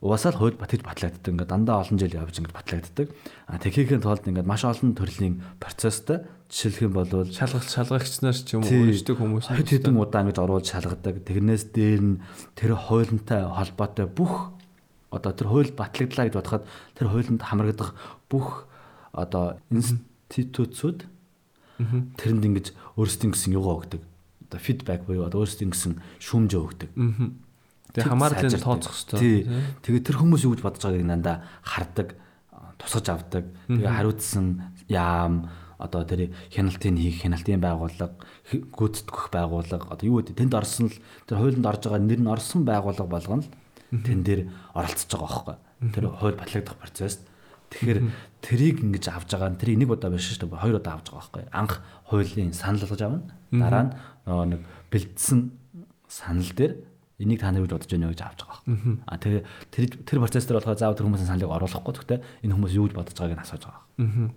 угаасаа 0.00 0.32
л 0.34 0.38
хууль 0.38 0.58
батж 0.58 0.82
батлагддаг. 0.82 1.26
Ингээд 1.34 1.50
дандаа 1.50 1.82
олон 1.82 1.98
жил 1.98 2.14
явж 2.14 2.38
ингээд 2.38 2.54
батлагддаг. 2.54 3.08
А 3.50 3.58
тэгэхийн 3.58 4.02
тулд 4.02 4.22
ингээд 4.22 4.46
маш 4.46 4.62
олон 4.62 4.94
төрлийн 4.94 5.42
процесстэй 5.58 6.22
жишээлх 6.46 6.86
юм 6.86 6.92
бол 6.94 7.10
шалгалт 7.26 7.66
шалгагчнаар 7.66 8.38
ч 8.38 8.54
юм 8.54 8.62
уу 8.62 8.88
өөрсдөө 8.88 9.16
хүмүүс 9.18 9.50
хэд 9.50 9.68
хэдэн 9.74 9.98
удаа 9.98 10.22
ингэж 10.22 10.38
оруулж 10.38 10.66
шалгадаг. 10.70 11.26
Тэрнээс 11.26 11.74
дээр 11.74 12.00
нь 12.00 12.20
тэр 12.54 12.78
хуулинтай 12.78 13.42
холбоотой 13.42 14.06
бүх 14.06 14.54
одоо 15.10 15.32
тэр 15.34 15.50
хууль 15.50 15.72
батлагдлаа 15.74 16.30
гэж 16.30 16.34
бодоход 16.38 16.64
тэр 16.94 17.06
хуулинд 17.10 17.42
хамрагдах 17.42 17.98
бүх 18.30 18.70
одоо 19.10 19.58
институтсууд 19.68 21.10
тэрэнд 22.16 22.44
ингэж 22.48 22.66
өөрсдийн 22.94 23.34
гэсэн 23.34 23.54
юугаа 23.58 23.82
өгдөг. 23.82 24.02
Одоо 24.48 24.60
фидбек 24.62 25.02
буюу 25.04 25.26
одоо 25.26 25.42
өөрсдийн 25.42 25.74
гэсэн 25.74 26.00
шүүмжээ 26.22 26.60
өгдөг. 26.62 26.90
Тэгээ 27.98 28.10
хамаарлын 28.14 28.62
тооцох 28.62 28.94
хэрэгтэй. 28.94 29.50
Тэгээ 29.82 30.02
тэр 30.06 30.16
хүмүүс 30.22 30.42
юу 30.46 30.54
гэж 30.54 30.62
бодож 30.62 30.82
байгааг 30.86 31.06
нандаа 31.06 31.36
хардаг, 31.66 32.14
тусгаж 32.78 33.06
авдаг. 33.10 33.44
Тэгээ 33.66 33.90
хариуцсан 33.90 34.46
яам 34.86 35.50
одоо 35.78 36.02
тэр 36.02 36.34
хяналтын 36.50 36.98
хийх 36.98 37.22
хяналтын 37.22 37.62
байгууллага 37.62 38.18
гүйцэтгэх 38.50 39.30
байгууллага 39.30 39.94
одоо 39.94 40.06
юу 40.06 40.18
гэдэг 40.18 40.34
тэнд 40.34 40.54
орсон 40.58 40.90
л 40.90 40.98
тэр 41.26 41.38
хуулинд 41.38 41.66
орж 41.66 41.86
байгаа 41.86 42.02
нэр 42.02 42.20
нь 42.22 42.30
орсон 42.30 42.66
байгууллага 42.66 43.06
болгоно 43.06 43.46
л 43.46 44.02
тэн 44.02 44.26
дээр 44.26 44.50
оролцож 44.74 45.06
байгаа 45.14 45.30
байхгүй. 45.30 45.56
Тэр 45.94 46.04
хууль 46.10 46.34
батлагдах 46.34 46.76
процесс. 46.82 47.22
Тэгэхээр 47.70 48.00
тэрийг 48.42 48.76
ингэж 48.82 49.04
авж 49.06 49.30
байгаа 49.38 49.54
нь 49.54 49.60
тэр 49.60 49.78
нэг 49.78 49.90
удаа 49.94 50.10
биш 50.10 50.34
шүү 50.34 50.50
дээ 50.50 50.62
хоёр 50.66 50.76
удаа 50.82 50.98
авж 50.98 51.06
байгаа 51.14 51.22
байхгүй. 51.22 51.44
Анх 51.54 51.72
хуулийн 52.10 52.52
санал 52.52 52.82
болгож 52.82 53.02
авна. 53.06 53.22
Дараа 53.54 53.84
нь 53.86 54.58
нэг 54.58 54.60
бэлдсэн 54.90 55.54
санал 56.10 56.50
дээр 56.58 56.72
энийг 57.18 57.42
та 57.42 57.50
нар 57.50 57.66
гэж 57.66 57.74
бодож 57.74 57.90
байна 57.90 58.10
гэж 58.14 58.22
авч 58.22 58.40
байгаа 58.46 58.62
юм. 58.70 59.02
А 59.02 59.18
тэгээ 59.18 59.42
тэр 59.74 59.84
тэр 60.06 60.18
процесс 60.22 60.46
дээр 60.46 60.62
болохоор 60.62 60.78
заавал 60.78 60.94
тэр 60.94 61.06
хүмүүсийн 61.10 61.30
саналыг 61.34 61.50
оруулахгүй 61.50 61.94
гэхдээ 61.98 62.18
энэ 62.46 62.54
хүмүүс 62.54 62.72
юу 62.78 62.86
гэж 62.86 62.94
бодож 62.94 63.16
байгааг 63.18 63.34
нь 63.34 63.42
асууж 63.42 63.62
байгаа. 63.66 63.82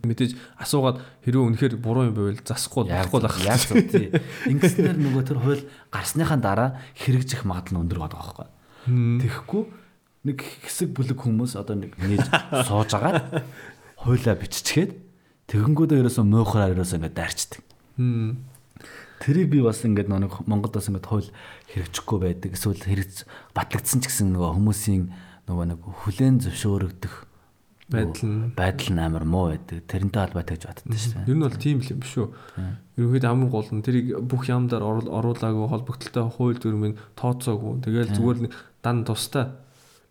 Мэдээж 0.01 0.31
асуугаад 0.57 0.97
хэрвээ 1.21 1.45
үнэхээр 1.45 1.73
буруу 1.77 2.09
юм 2.09 2.15
байвал 2.17 2.41
засахгүй 2.41 2.89
болохгүй 2.89 3.21
байх. 3.21 3.37
Яг 3.45 3.61
зөв 3.61 3.85
тий. 3.85 4.09
Ингэснээр 4.49 4.97
нөгөө 4.97 5.23
тэр 5.29 5.37
хууль 5.45 5.63
гарсныхаа 5.93 6.39
дараа 6.41 6.69
хэрэгжих 6.97 7.45
магадлал 7.45 7.77
нь 7.77 7.81
өндөр 7.85 7.99
байгаа 8.01 8.17
байхгүй. 8.17 8.47
Тэгэхгүй 9.21 9.63
нэг 10.25 10.37
хэсэг 10.65 10.89
бүлэг 10.97 11.17
хүмүүс 11.21 11.53
одоо 11.61 11.77
нэг 11.77 11.93
нээж 12.01 12.25
сууж 12.65 12.89
агаад 12.97 13.45
хуулаа 14.01 14.35
биччихээд 14.41 14.97
тэгэнгүүтээ 15.49 16.01
ерөөсөө 16.01 16.25
муухраар 16.25 16.73
ерөөсөө 16.73 16.97
ингээд 16.97 17.17
дайрчдаг. 17.17 17.61
Тэрийг 19.21 19.47
би 19.53 19.59
бас 19.61 19.85
ингээд 19.85 20.09
нэг 20.09 20.33
Монголд 20.49 20.73
бас 20.73 20.89
ингээд 20.89 21.05
хууль 21.05 21.29
хэрэгжихгүй 21.69 22.17
байдаг. 22.17 22.57
Эсвэл 22.57 22.81
хэрэгж 22.81 23.29
батлагдсан 23.53 24.01
ч 24.01 24.09
гэсэн 24.09 24.33
нөгөө 24.33 24.57
хүмүүсийн 24.57 25.03
нөгөө 25.45 25.65
нэг 25.69 25.79
хүлэн 25.85 26.41
зөвшөөрөгдөх 26.41 27.15
байдал 27.91 28.25
нь 28.25 28.55
байдал 28.55 28.89
нь 28.95 29.03
амар 29.03 29.25
муу 29.27 29.51
байдаг. 29.51 29.83
Тэрнтэй 29.85 30.21
холбоотой 30.25 30.55
гэж 30.55 30.63
боддог 30.65 30.95
шүү 30.95 31.13
дээ. 31.21 31.29
Ер 31.29 31.35
нь 31.35 31.43
бол 31.43 31.59
тийм 31.59 31.77
л 31.83 31.91
юм 31.91 31.99
биш 32.01 32.15
үү? 32.17 32.27
Ерөнхийдөө 32.97 33.29
хамгийн 33.29 33.51
гол 33.51 33.69
нь 33.69 33.83
тэрийг 33.83 34.07
бүх 34.25 34.43
яамдаар 34.47 34.83
оруулаагүй 35.05 35.67
холбогдлолтой 35.67 36.25
хууль 36.31 36.59
дүрмийг 36.59 36.95
тооцоогүй. 37.19 37.83
Тэгээл 37.83 38.15
зүгээр 38.15 38.39
нэг 38.47 38.53
дан 38.79 39.03
тустай 39.03 39.51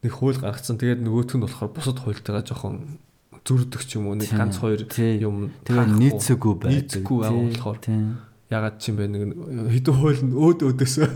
нэг 0.05 0.13
хууль 0.13 0.37
гаргацсан. 0.37 0.77
Тэгээд 0.77 1.01
нөгөөх 1.01 1.35
нь 1.35 1.45
болохоор 1.45 1.73
бусад 1.73 1.99
хуультайгаа 2.05 2.45
жоохон 2.45 3.01
зүрдэг 3.49 3.83
ч 3.89 3.97
юм 3.97 4.13
уу 4.13 4.17
нэг 4.21 4.29
ганц 4.29 4.61
хоёр 4.61 4.85
юм 4.85 5.49
тэгээд 5.65 5.97
нийцээгүй 5.97 6.55
байдаг. 6.61 7.01
Нийцэхгүй 7.01 7.17
байгаа 7.25 7.49
болохоор 7.49 7.79
ягаад 8.51 8.83
ч 8.83 8.91
юм 8.91 8.99
бэ? 8.99 9.07
Нэг 9.07 9.23
хэдэн 9.71 9.95
хууль 9.95 10.23
нь 10.27 10.35
өөд 10.35 10.67
өөдөөсөө 10.67 11.09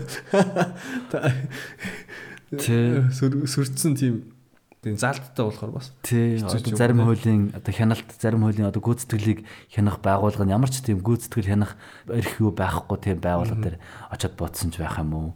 сүрдсэн 2.55 3.93
тийм. 3.99 4.31
Тийм 4.85 5.01
залттай 5.01 5.41
болохоор 5.49 5.81
бас. 5.81 5.89
Тий 6.05 6.37
зарим 6.37 7.01
хуулийн 7.01 7.57
одоо 7.57 7.73
хяналт 7.73 8.05
зарим 8.21 8.45
хуулийн 8.45 8.69
одоо 8.69 8.85
гүйцэтгэлийг 8.85 9.41
хянах 9.73 9.97
байгууллага 9.97 10.45
нь 10.45 10.53
ямар 10.53 10.69
ч 10.69 10.85
тийм 10.85 11.01
гүйцэтгэл 11.01 11.49
хянах 11.49 11.73
эрх 12.05 12.37
юу 12.37 12.53
байхгүй 12.53 12.97
тийм 13.01 13.17
байгууллага 13.17 13.65
дээр 13.65 13.77
очиод 14.13 14.37
бодсон 14.37 14.69
ч 14.69 14.85
байх 14.85 15.01
юм 15.01 15.11
уу? 15.17 15.29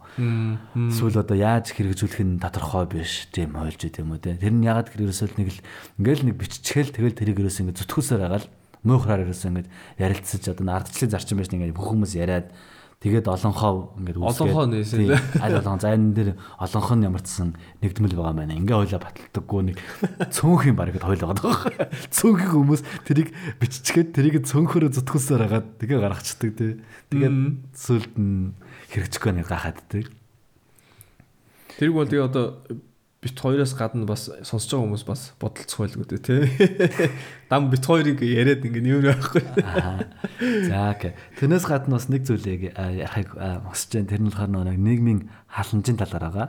Эсвэл 0.86 1.18
одоо 1.18 1.34
яаж 1.34 1.74
хэрэгжүүлэх 1.74 2.22
нь 2.22 2.38
тодорхой 2.38 2.86
биш 2.94 3.26
тийм 3.34 3.58
хуульч 3.58 3.90
тийм 3.90 4.14
үү 4.14 4.38
тэр 4.38 4.54
нь 4.54 4.62
ягаад 4.70 4.86
хэрэгсэл 4.86 5.34
нэг 5.34 5.50
л 5.50 5.60
ингээл 5.98 6.30
нэг 6.30 6.36
биччихэл 6.38 6.94
тэгэл 6.94 7.18
тэрийг 7.18 7.42
ерөөс 7.42 7.58
ингэ 7.66 7.74
зүтгүүсээр 7.74 8.22
байгаа 8.22 8.46
л 8.46 8.50
муухраар 8.84 9.24
ерөөсөө 9.28 9.48
ингэж 9.50 9.66
ярилцаж 10.00 10.42
одоо 10.52 10.64
ардчлалын 10.72 11.12
зарчим 11.12 11.38
байж 11.40 11.52
ингээд 11.52 11.76
бүх 11.76 11.88
хүмүүс 11.92 12.16
яриад 12.16 12.48
тэгээд 13.00 13.32
олонхоо 13.32 13.96
ингээд 13.96 14.20
үүсгээд 14.20 14.40
олонхоо 14.44 14.66
нээсэн 14.68 15.00
аль 15.40 15.56
болгон 15.56 15.80
за 15.80 15.88
энэ 15.96 16.12
дээр 16.16 16.30
олонхоо 16.60 16.96
нь 17.00 17.06
ямар 17.08 17.22
ч 17.24 17.28
сан 17.32 17.56
нэгдмэл 17.80 18.12
байгаа 18.12 18.36
байна. 18.36 18.60
Ингээ 18.60 18.76
хойлоо 18.76 19.00
баталдаггүй 19.00 19.62
нэг 19.72 19.78
цөөнх 20.28 20.64
юм 20.68 20.76
гэдээ 20.76 21.08
хойлоо 21.08 21.32
байгаа. 21.32 21.88
Цөөнх 22.12 22.44
хүмүүс 22.52 22.82
тэрийг 23.08 23.32
биччихээд 23.56 24.12
тэрийг 24.12 24.44
цөөнхөөрөө 24.44 24.92
зүтгүүлсээр 25.00 25.44
хагаад 25.48 25.68
тэгээ 25.80 25.96
гаргацдаг 25.96 26.50
тий. 26.52 26.72
Тэгээд 27.08 27.36
сүлд 27.72 28.14
нь 28.20 28.52
хэрэгжихгүй 28.92 29.32
нэг 29.32 29.48
гахаад 29.48 29.80
тий. 29.88 30.04
Тэрг 31.80 31.96
бол 31.96 32.04
тэгээ 32.04 32.28
одоо 32.28 32.60
бит 33.20 33.36
хоёроос 33.36 33.74
гадна 33.76 34.06
бас 34.08 34.30
сонсож 34.48 34.72
байгаа 34.72 34.84
хүмүүс 34.88 35.04
бас 35.04 35.22
бодолцох 35.36 35.84
байлгүй 35.84 36.06
дээ 36.08 36.24
тий. 36.24 37.10
Дам 37.52 37.68
бит 37.68 37.84
хоёрыг 37.84 38.24
яриад 38.24 38.64
ингэ 38.64 38.80
юм 38.80 39.04
байхгүй. 39.04 39.44
За 40.72 40.96
окей. 40.96 41.12
Тэрнээс 41.36 41.68
гадна 41.68 42.00
бас 42.00 42.08
нэг 42.08 42.24
зүйлийг 42.24 42.72
ярихыг 42.72 43.36
хүсэж 43.36 44.00
байна. 44.00 44.08
Тэр 44.08 44.20
нь 44.24 44.32
болохоор 44.32 44.72
нэг 44.72 44.80
нийгмийн 44.80 45.20
халамжийн 45.52 46.00
талаар 46.00 46.24
байгаа. 46.32 46.48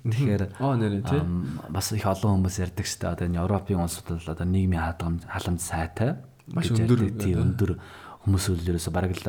Тэгэхээр 0.00 0.44
аа 0.64 0.74
нэрээ 0.80 1.04
тий. 1.04 1.20
Бас 1.68 1.92
их 1.92 2.08
олон 2.08 2.40
хүмүүс 2.40 2.56
ярьдаг 2.64 2.88
шүү 2.88 3.00
дээ. 3.04 3.12
Одоо 3.12 3.26
энэ 3.28 3.40
Европын 3.44 3.84
улсууд 3.84 4.08
бол 4.16 4.32
одоо 4.32 4.46
нийгмийн 4.48 4.80
халамж 5.28 5.60
сайтай. 5.60 6.24
Маш 6.48 6.72
өндөр 6.72 7.20
тий 7.20 7.36
өндөр 7.36 7.76
хүмүүс 8.22 8.44
үл 8.54 8.62
ерөөсө 8.70 8.94
бараг 8.94 9.18
л 9.18 9.26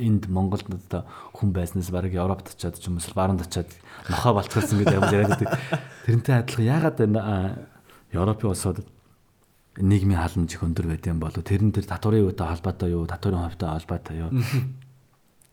энд 0.00 0.28
Монголд 0.32 0.64
одоо 0.72 1.04
хүн 1.36 1.52
байснаас 1.52 1.92
бараг 1.92 2.16
Европт 2.16 2.56
очиад 2.56 2.80
ч 2.80 2.88
юм 2.88 2.96
уу 2.96 3.12
баруун 3.12 3.40
очиад 3.44 3.68
нохоо 4.08 4.40
болцсон 4.40 4.80
гэдэг 4.80 4.96
юм 4.96 5.04
яриад 5.12 5.36
байдаг. 5.36 5.52
Тэрнтэй 6.08 6.34
адилхан 6.40 6.64
яагаад 6.64 6.98
энэ 7.04 7.20
Европын 8.16 8.50
улсууд 8.56 8.80
нийгмийн 9.76 10.22
халамж 10.22 10.56
их 10.56 10.64
өндөр 10.64 10.88
байд 10.88 11.04
юм 11.04 11.20
болов? 11.20 11.44
Тэр 11.44 11.60
нь 11.60 11.76
тэр 11.76 11.84
татварын 11.84 12.24
юутай 12.24 12.48
холбоотой 12.48 12.90
юу? 12.94 13.04
Татварын 13.04 13.44
хувьтай 13.52 13.68
холбоотой 13.68 14.16
юу? 14.16 14.30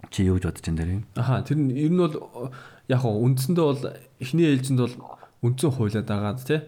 Чи 0.09 0.23
юу 0.23 0.39
гэж 0.39 0.45
бодож 0.47 0.63
байна 0.65 0.79
дэр 0.79 0.91
юм 0.91 1.03
аха 1.15 1.43
тэр 1.43 1.57
нь 1.59 1.71
ер 1.75 1.91
нь 1.91 1.99
бол 1.99 2.15
яг 2.87 2.99
хоо 2.99 3.21
үндсэндээ 3.21 3.65
бол 3.65 3.83
эхний 4.19 4.47
ээлжинд 4.49 4.79
бол 4.81 4.95
үндсэн 5.45 5.71
хуулиад 5.71 6.09
агаад 6.09 6.39
тий 6.41 6.59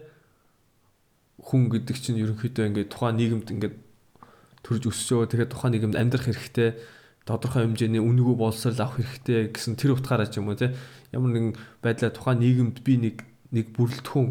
хүн 1.42 1.68
гэдэг 1.68 1.96
чинь 1.98 2.20
ерөнхийдөө 2.22 2.64
ингээд 2.68 2.92
тухайн 2.94 3.16
нийгэмд 3.18 3.48
ингээд 3.52 3.74
төрж 4.64 4.88
байгаа. 4.88 5.28
Тэгэхээр 5.28 5.52
тухайн 5.52 5.72
нийгэмд 5.76 5.96
амьдрах 6.00 6.26
хэрэгтэй 6.26 6.70
тодорхой 7.28 7.64
хэмжээний 7.64 8.00
үнэгүй 8.00 8.36
боловсрал 8.36 8.80
авах 8.80 9.00
хэрэгтэй 9.00 9.52
гэсэн 9.52 9.76
тэр 9.76 9.96
утгаараа 9.96 10.28
ч 10.28 10.40
юм 10.40 10.48
уу 10.48 10.56
те 10.56 10.76
ямар 11.12 11.32
нэгэн 11.32 11.52
байдлаар 11.80 12.12
тухайн 12.12 12.40
нийгэмд 12.40 12.76
би 12.84 12.94
нэг 13.00 13.16
нэг 13.52 13.72
бүрэлдэхүүн 13.76 14.28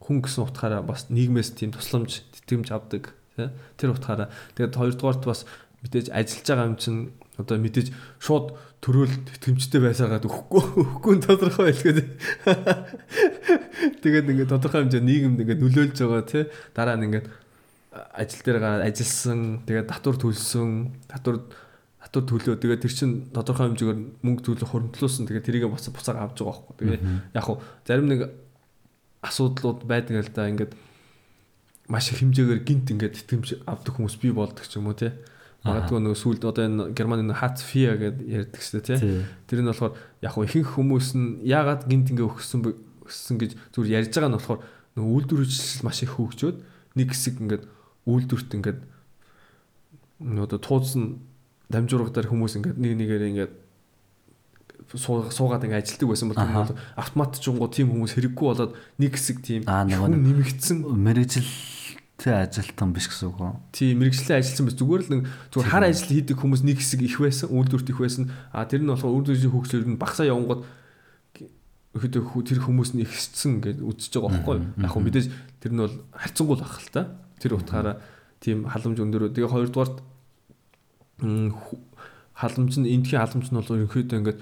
хүн 0.00 0.18
гэсэн 0.24 0.44
утгаараа 0.48 0.80
бас 0.80 1.08
нийгмээс 1.12 1.56
тийм 1.56 1.76
тусламж 1.76 2.24
тэтгэмж 2.32 2.68
авдаг 2.72 3.12
те 3.36 3.52
тэр 3.76 3.92
утгаараа. 3.92 4.32
Тэгээд 4.56 4.76
хоёрдугаарт 4.76 5.24
бас 5.28 5.44
мэдээж 5.84 6.08
ажиллаж 6.12 6.46
байгаа 6.48 6.68
юм 6.72 6.76
чинь 6.80 7.00
одоо 7.36 7.56
мэдээж 7.60 7.92
шууд 8.16 8.56
төрөөл 8.80 9.12
тэтгэмжтэй 9.28 9.80
байсаагаад 9.84 10.24
өгөхгүй 10.24 10.62
өгөхгүй 10.80 11.14
тодорхой 11.20 11.64
байлгээд 11.68 12.00
тэгээд 14.04 14.30
ингээд 14.32 14.52
тодорхой 14.52 14.88
хэмжээ 14.88 15.04
нийгэмд 15.04 15.40
ингээд 15.44 15.60
нөлөөлж 15.60 15.96
байгаа 16.00 16.24
тий. 16.24 16.44
Дараа 16.72 16.96
нь 16.96 17.12
ингээд 17.12 17.26
ажил 18.14 18.42
дээр 18.44 18.84
ажилласан 18.86 19.64
тэгээд 19.66 19.90
татвар 19.90 20.16
төлсөн 20.20 20.96
татвар 21.08 21.46
татвар 22.06 22.24
төлөө. 22.26 22.56
Тэгээд 22.62 22.82
тэр 22.86 22.94
чин 22.94 23.10
тодорхой 23.34 23.72
хэмжээгээр 23.72 24.00
мөнгө 24.22 24.42
төлөх 24.46 24.70
хуримтлуулсан. 24.70 25.26
Тэгээд 25.26 25.46
тэрийг 25.46 25.66
буцаа 25.66 25.92
буцаага 25.92 26.22
авч 26.30 26.38
байгаа 26.38 26.62
байхгүй. 26.62 26.76
Тэгээд 26.78 27.02
яг 27.34 27.44
хуу 27.44 27.58
зарим 27.82 28.06
нэг 28.06 28.20
асуудлууд 29.26 29.82
байдаг 29.84 30.22
л 30.22 30.30
да. 30.30 30.48
Ингээд 30.48 30.72
маш 31.90 32.10
их 32.14 32.22
хэмжээгээр 32.22 32.62
гинт 32.62 32.90
ингээд 32.94 33.14
тэтгэмж 33.26 33.66
авдаг 33.66 33.92
хүмүүс 33.98 34.16
бий 34.22 34.30
болдог 34.30 34.62
ч 34.62 34.78
юм 34.78 34.86
уу 34.86 34.98
тий. 34.98 35.10
Магадгүй 35.66 35.98
нөгөө 35.98 36.18
сүлд 36.18 36.42
одоо 36.46 36.62
энэ 36.62 36.94
Германы 36.94 37.34
Хац 37.34 37.58
Фиа 37.66 37.98
гэдэг 37.98 38.22
ярьдаг 38.22 38.62
шүү 38.62 38.86
дээ 38.86 38.98
тий. 39.02 39.26
Тэр 39.50 39.66
нь 39.66 39.70
болохоор 39.70 39.98
яг 40.22 40.32
хөө 40.38 40.46
ихэнх 40.46 40.78
хүмүүс 40.78 41.08
нь 41.18 41.42
яагаад 41.42 41.90
гинт 41.90 42.14
ингээ 42.14 42.22
өгсөн 42.22 42.62
өгсөн 43.02 43.36
гэж 43.38 43.50
зүгээр 43.74 43.94
ярьж 43.98 44.14
байгаа 44.14 44.30
нь 44.30 44.38
болохоор 44.38 44.60
нөгөө 44.94 45.10
үйлдвэрчлэл 45.10 45.82
маш 45.82 45.98
их 46.06 46.14
хөгжөөд 46.14 46.56
нэг 46.94 47.08
хэсэг 47.10 47.34
ингээд 47.42 47.64
үйлдвэрт 48.06 48.50
ингээд 48.56 48.80
одоо 50.22 50.58
туудсан 50.58 51.20
дамжуургадар 51.68 52.30
хүмүүс 52.30 52.56
ингээд 52.62 52.78
нэг 52.78 52.92
нэгээр 52.96 53.24
ингээд 53.34 53.54
суугаад 54.94 55.66
ингээ 55.66 55.82
ажилтдаг 55.82 56.08
байсан 56.08 56.30
бол 56.30 56.38
тэр 56.38 56.78
автомат 56.94 57.36
жунгуу 57.42 57.68
тийм 57.68 57.90
хүмүүс 57.90 58.14
хэрэггүй 58.14 58.46
болоод 58.46 58.72
нэг 59.02 59.18
хэсэг 59.18 59.42
тийм 59.42 59.62
нэмэгдсэн 59.66 60.86
мэрэгжил 60.86 61.50
Тэ 62.16 62.32
ажилтан 62.32 62.96
биш 62.96 63.12
гэсэн 63.12 63.28
үг 63.28 63.44
үү? 63.44 63.52
Тийм 63.76 64.00
мэрэгчлээ 64.00 64.40
ажилласан 64.40 64.64
биш 64.72 64.76
зүгээр 64.80 65.02
л 65.04 65.12
нэг 65.12 65.22
зүгээр 65.52 65.68
хар 65.68 65.84
ажил 65.84 66.16
хийдэг 66.16 66.40
хүмүүс 66.40 66.64
нэг 66.64 66.80
хэсэг 66.80 67.04
их 67.04 67.20
байсан, 67.20 67.52
үйлдвэрт 67.52 67.92
их 67.92 68.00
байсан. 68.00 68.32
А 68.56 68.64
тэр 68.64 68.80
нь 68.80 68.88
болохоор 68.88 69.20
үйлдвэрийн 69.20 69.52
хөгжлөөр 69.52 69.84
нь 69.84 70.00
багасаа 70.00 70.32
явангууд 70.32 70.64
ихэд 71.92 72.16
тэр 72.24 72.60
хүмүүс 72.64 72.96
нь 72.96 73.04
ихссэн 73.04 73.60
гэж 73.60 73.84
үзэж 73.84 74.16
байгаа 74.16 74.32
байхгүй 74.32 74.54
юу? 74.56 74.64
Яг 74.80 74.92
хөө 74.96 75.04
мэдээж 75.04 75.26
тэр 75.60 75.72
нь 75.76 75.82
бол 75.84 75.96
хайцангуул 76.16 76.64
ах 76.64 76.80
л 76.80 76.88
та. 76.88 77.02
Тэр 77.40 77.58
утгаараа 77.58 78.00
тийм 78.40 78.68
халамж 78.68 78.98
өндөр. 79.00 79.32
Тэгээ 79.32 79.52
хоёрдугаарт 79.52 79.96
халамж 82.36 82.72
нь 82.80 82.90
эндхийн 82.90 83.22
халамж 83.22 83.48
нь 83.50 83.58
бол 83.58 83.72
ерөнхийдөө 83.76 84.18
ингээд 84.20 84.40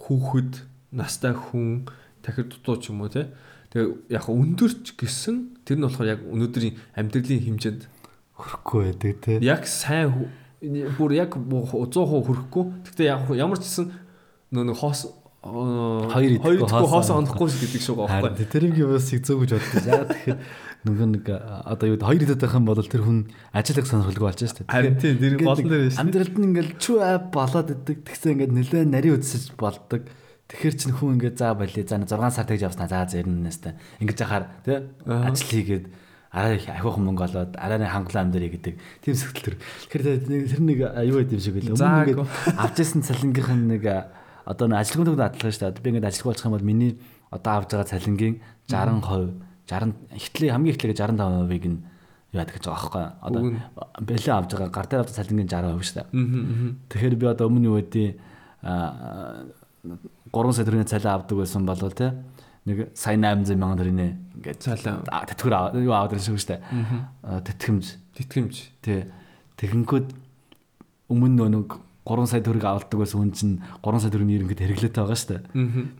хүүхэд 0.00 0.52
настай 0.92 1.34
хүн 1.36 1.88
тахир 2.24 2.48
дутуу 2.48 2.76
ч 2.80 2.90
юм 2.90 3.04
уу 3.04 3.12
те 3.12 3.28
Тэгээ 3.68 4.16
яг 4.16 4.24
өндөрч 4.32 4.96
гисэн 4.96 5.60
тэр 5.68 5.76
нь 5.76 5.84
болохоор 5.84 6.08
яг 6.08 6.20
өнөөдрийн 6.24 6.96
амьдралын 6.96 7.44
хэмжээнд 7.44 7.82
хөрөхгүй 8.32 8.80
байдаг 8.96 9.16
те. 9.20 9.32
Яг 9.44 9.68
сайн 9.68 10.32
бүр 10.96 11.12
яг 11.12 11.36
100% 11.36 11.68
хөрөхгүй. 11.68 12.64
Гэхдээ 12.88 13.12
яг 13.12 13.28
ямар 13.36 13.60
ч 13.60 13.68
гэсэн 13.68 13.92
нөө 14.56 14.72
нэг 14.72 14.78
хоос 14.80 15.12
хоёр 15.44 16.32
идэхгүй 16.40 16.64
хоос 16.64 17.12
онохгүй 17.12 17.48
гэдэг 17.52 17.82
шиг 17.84 18.00
байгаа 18.00 18.32
байхгүй. 18.32 18.48
Тэрийг 18.56 18.76
юу 18.80 18.96
бас 18.96 19.12
их 19.12 19.20
зөөгж 19.28 19.52
боддог. 19.52 19.84
Яг 19.84 20.08
тэгэхээр 20.16 20.38
нөгөө 20.86 21.06
нэг 21.10 21.26
одоо 21.26 21.86
юу 21.90 21.98
хоёр 21.98 22.22
идэт 22.22 22.38
байх 22.38 22.54
юм 22.54 22.66
бол 22.70 22.78
тэр 22.78 23.02
хүн 23.02 23.26
ажиллах 23.50 23.86
сонирхолгүй 23.90 24.26
болж 24.30 24.38
дээ. 24.38 24.70
Харин 24.70 24.94
тийм 24.94 25.18
тэр 25.18 25.34
болон 25.42 25.66
дээр 25.66 25.90
шүү. 25.90 25.98
Амьдралд 25.98 26.36
нь 26.38 26.46
ингээл 26.54 26.72
чүү 26.78 26.96
ай 27.02 27.18
болоод 27.18 27.68
идэг. 27.74 27.96
Тэгсэн 28.06 28.30
ингээд 28.38 28.52
нэлээ 28.54 28.84
нарийн 28.86 29.18
үдсэж 29.18 29.58
болдог. 29.58 30.06
Тэгэхэр 30.46 30.74
чин 30.78 30.94
хүн 30.94 31.18
ингээд 31.18 31.34
заа 31.34 31.58
болий. 31.58 31.82
За 31.82 31.98
6 31.98 32.14
сар 32.30 32.46
тэгж 32.46 32.62
явснаа. 32.70 32.86
За 32.86 33.02
зэрнээс 33.10 33.58
та. 33.58 33.74
Ингээд 33.98 34.22
жахаар 34.22 34.44
тий 34.62 34.78
ажил 35.02 35.50
хийгээд 35.50 35.86
арай 36.30 36.62
их 36.62 36.70
ахиухан 36.70 37.04
мөнгө 37.10 37.26
олоод 37.26 37.52
арай 37.58 37.82
хангалаа 37.82 38.22
амдэрий 38.22 38.52
гэдэг 38.54 38.74
тийм 39.02 39.14
сэтгэл 39.18 39.44
төр. 39.44 39.56
Тэгэхээр 39.90 40.04
тэр 40.30 40.62
нэг 40.62 40.78
юу 41.10 41.16
байд 41.18 41.34
юм 41.34 41.42
шиг 41.42 41.58
үлээ. 41.58 41.74
Өмнө 41.74 42.14
ингээд 42.14 42.22
авч 42.54 42.76
ирсэн 42.78 43.02
цалингийнх 43.02 43.50
нь 43.50 43.68
нэг 43.76 43.84
одоо 44.46 44.66
нэг 44.70 44.78
ажилгүйд 44.84 45.16
дадлага 45.18 45.52
шүү 45.52 45.74
дээ. 45.74 45.82
Би 45.82 45.88
ингээд 45.96 46.08
ажилгүй 46.08 46.30
болчих 46.32 46.46
юм 46.46 46.54
бол 46.54 46.68
миний 46.68 46.92
одоо 47.32 47.52
авж 47.60 47.68
байгаа 47.72 47.92
цалингийн 47.92 48.40
60% 48.68 49.47
60 49.68 50.16
ихтлээ 50.16 50.50
хамгийн 50.56 50.74
ихтлээ 50.74 50.96
65%-ыг 50.96 51.64
нь 51.68 51.84
юу 52.32 52.40
яадаг 52.40 52.56
гэж 52.56 52.64
байгаа 52.68 52.80
байхгүй. 52.88 53.04
Одоо 53.24 53.40
бэлээ 54.00 54.34
авж 54.34 54.50
байгаа 54.56 54.72
гар 54.72 54.86
дээр 54.88 55.00
авдаг 55.04 55.16
цалингийн 55.16 55.48
60% 55.48 55.84
шүү 55.84 55.96
дээ. 55.96 56.08
Тэгэхээр 56.88 57.14
би 57.20 57.26
одоо 57.28 57.46
өмнө 57.48 57.68
юу 57.68 57.76
байдیں۔ 57.76 58.16
3 58.64 60.52
сая 60.52 60.64
төгрөгийн 60.64 60.88
цалин 60.88 61.12
авдаг 61.12 61.36
байсан 61.38 61.64
болов 61.64 61.94
те 61.94 62.12
нэг 62.68 62.92
сая 62.92 63.16
800 63.16 63.56
мянган 63.56 63.80
төгрөгийн 63.80 64.16
ингээд 64.36 64.60
цалин 64.60 65.04
тэтгэр 65.08 65.52
юу 65.84 65.94
авдаг 65.96 66.20
шүү 66.20 66.36
дээ. 66.36 66.60
Тэтгэмж. 67.48 67.86
Тэтгэмж. 68.16 68.54
Тий. 68.84 69.08
Тэгэнгүүт 69.56 70.08
өмнө 71.08 71.48
нэг 71.48 71.80
3 72.08 72.26
сая 72.26 72.40
төгрөг 72.40 72.64
авалдаг 72.64 72.98
байсан 72.98 73.18
хүн 73.20 73.32
чинь 73.36 73.54
3 73.84 74.00
сая 74.00 74.10
төгрөгийн 74.10 74.38
ерөнхийд 74.40 74.62
хэрэглээтэй 74.64 75.02
байгаа 75.04 75.18
шүү 75.20 75.30
дээ. 75.36 75.42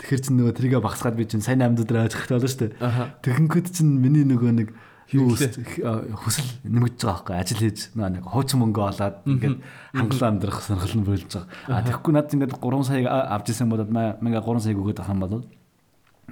Тэгэхээр 0.00 0.22
чинь 0.24 0.36
нөгөө 0.40 0.54
тэрийгэ 0.56 0.80
багсгаад 0.80 1.16
би 1.20 1.28
чинь 1.28 1.44
800 1.44 1.84
төгрөг 1.84 2.02
авч 2.08 2.14
хэрэгтэй 2.16 2.34
болно 2.34 2.48
шүү 2.48 2.60
дээ. 2.64 2.72
Тэгэнгүүт 3.22 3.68
чинь 3.68 3.92
миний 4.00 4.24
нөгөө 4.24 4.52
нэг 4.56 4.68
юу 5.12 5.32
хүсэл 5.32 6.48
нэмэгдэж 6.68 7.00
байгаа 7.00 7.16
байхгүй. 7.24 7.36
Ажил 7.40 7.60
хийж 7.64 7.80
нэг 7.96 8.24
хуучин 8.28 8.60
мөнгө 8.60 8.80
олоод 8.92 9.16
ингээд 9.24 9.56
хангалаа 9.96 10.28
амьдрах 10.28 10.60
сонирхол 10.60 11.00
нь 11.00 11.08
болж 11.08 11.24
байгаа. 11.32 11.48
А 11.72 11.80
тэгэхгүй 11.80 12.12
надад 12.12 12.34
ингээд 12.36 12.52
3 12.60 12.84
сая 12.84 13.08
авч 13.32 13.46
ирсэн 13.48 13.72
бодоод 13.72 13.88
мага 13.88 14.44
3 14.44 14.60
сая 14.60 14.76
өгөөд 14.76 15.00
авах 15.00 15.12
юм 15.16 15.20
бол 15.24 15.48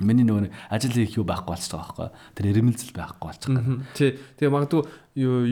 миний 0.00 0.26
нөгөө 0.28 0.50
ажил 0.68 0.92
хийх 0.92 1.16
юу 1.16 1.24
байхгүй 1.24 1.56
болчих 1.56 1.72
байгаа 1.72 2.12
байхгүй 2.12 2.37
тэр 2.37 2.46
эрмэлзэл 2.52 2.92
байхгүй 2.92 3.26
болчих 3.26 3.48
гэнэ. 3.48 3.76
Тий. 3.96 4.11
Тэгээ 4.37 4.52
магадгүй 4.52 4.82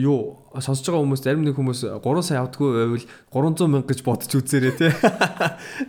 юу 0.05 0.17
сонсож 0.53 0.85
байгаа 0.85 1.01
хүмүүс 1.01 1.23
зарим 1.25 1.45
нэг 1.45 1.57
хүмүүс 1.57 1.81
3 1.97 2.21
сая 2.21 2.45
авдаггүй 2.45 2.69
байвал 2.77 3.05
300 3.33 3.71
мянга 3.73 3.89
гэж 3.89 3.99
бодож 4.05 4.31
үзээрэй 4.37 4.73
тий. 4.77 4.91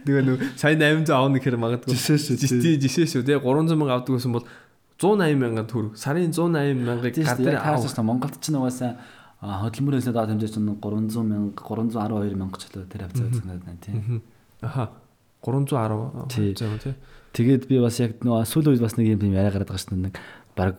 Тэгээ 0.08 0.24
нөгөө 0.28 0.38
сая 0.56 0.72
800 0.72 1.12
авах 1.12 1.36
гэхээр 1.36 1.60
магадгүй 1.60 1.92
жишээ 1.92 2.16
шүү. 2.16 2.36
Тий 2.64 2.80
жишээ 2.80 3.06
шүү 3.12 3.22
тий 3.28 3.36
300 3.36 3.76
мянга 3.76 4.00
авдаг 4.00 4.16
байсан 4.16 4.32
бол 4.32 4.48
180 4.96 5.36
мянган 5.36 5.68
төгрөг 5.68 6.00
сарын 6.00 6.32
180 6.32 6.80
мянгаыг 6.80 7.16
гар 7.20 7.36
дээр 7.36 7.60
авах. 7.60 8.00
Монголд 8.00 8.40
ч 8.40 8.48
нугасаа 8.48 8.96
хөдөлмөр 9.44 10.00
хэлээд 10.00 10.16
авах 10.16 10.32
хэмжээ 10.32 10.52
чинь 10.56 10.72
300 10.80 11.28
мянга 11.28 11.60
312 11.60 12.40
мянга 12.40 12.56
ч 12.56 12.72
л 12.72 12.88
тэр 12.88 13.04
хавцаа 13.04 13.28
үзэх 13.28 13.44
надад 13.44 13.84
тийм. 13.84 14.24
Аха 14.64 14.96
310 15.44 16.54
тийм 16.56 16.78
тий. 16.80 16.94
Тэгээд 17.36 17.68
би 17.68 17.80
бас 17.82 18.00
яг 18.00 18.20
нөгөө 18.24 18.48
сүүл 18.48 18.72
үед 18.72 18.82
бас 18.84 18.96
нэг 18.96 19.12
юм 19.12 19.36
яриа 19.36 19.52
гараад 19.52 19.68
байгаа 19.68 19.82
шүү 19.82 19.92
дээ. 19.92 20.04
Нэг 20.08 20.16
баг 20.56 20.76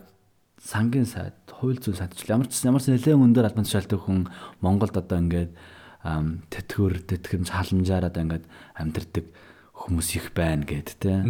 сангийн 0.57 1.05
сайд, 1.05 1.37
хууль 1.53 1.77
зүйн 1.77 1.97
сайд 1.97 2.17
ч 2.17 2.25
ямар 2.27 2.49
ч 2.49 2.65
ямар 2.65 2.81
ч 2.81 2.89
нэлээд 2.89 3.13
өндөр 3.13 3.45
албан 3.45 3.67
тушаалтай 3.67 3.99
хүн 4.01 4.25
Монголд 4.65 4.97
одоо 4.97 5.21
ингээд 5.21 5.53
тэтгэвэр, 6.49 6.95
тэтгэмж 7.05 7.47
халамжаар 7.53 8.09
одоо 8.09 8.21
ингээд 8.25 8.45
амьдэрдэг 8.73 9.25
хүмүүс 9.77 10.09
их 10.17 10.33
байна 10.33 10.65
гэд 10.65 10.97
тэ. 10.97 11.21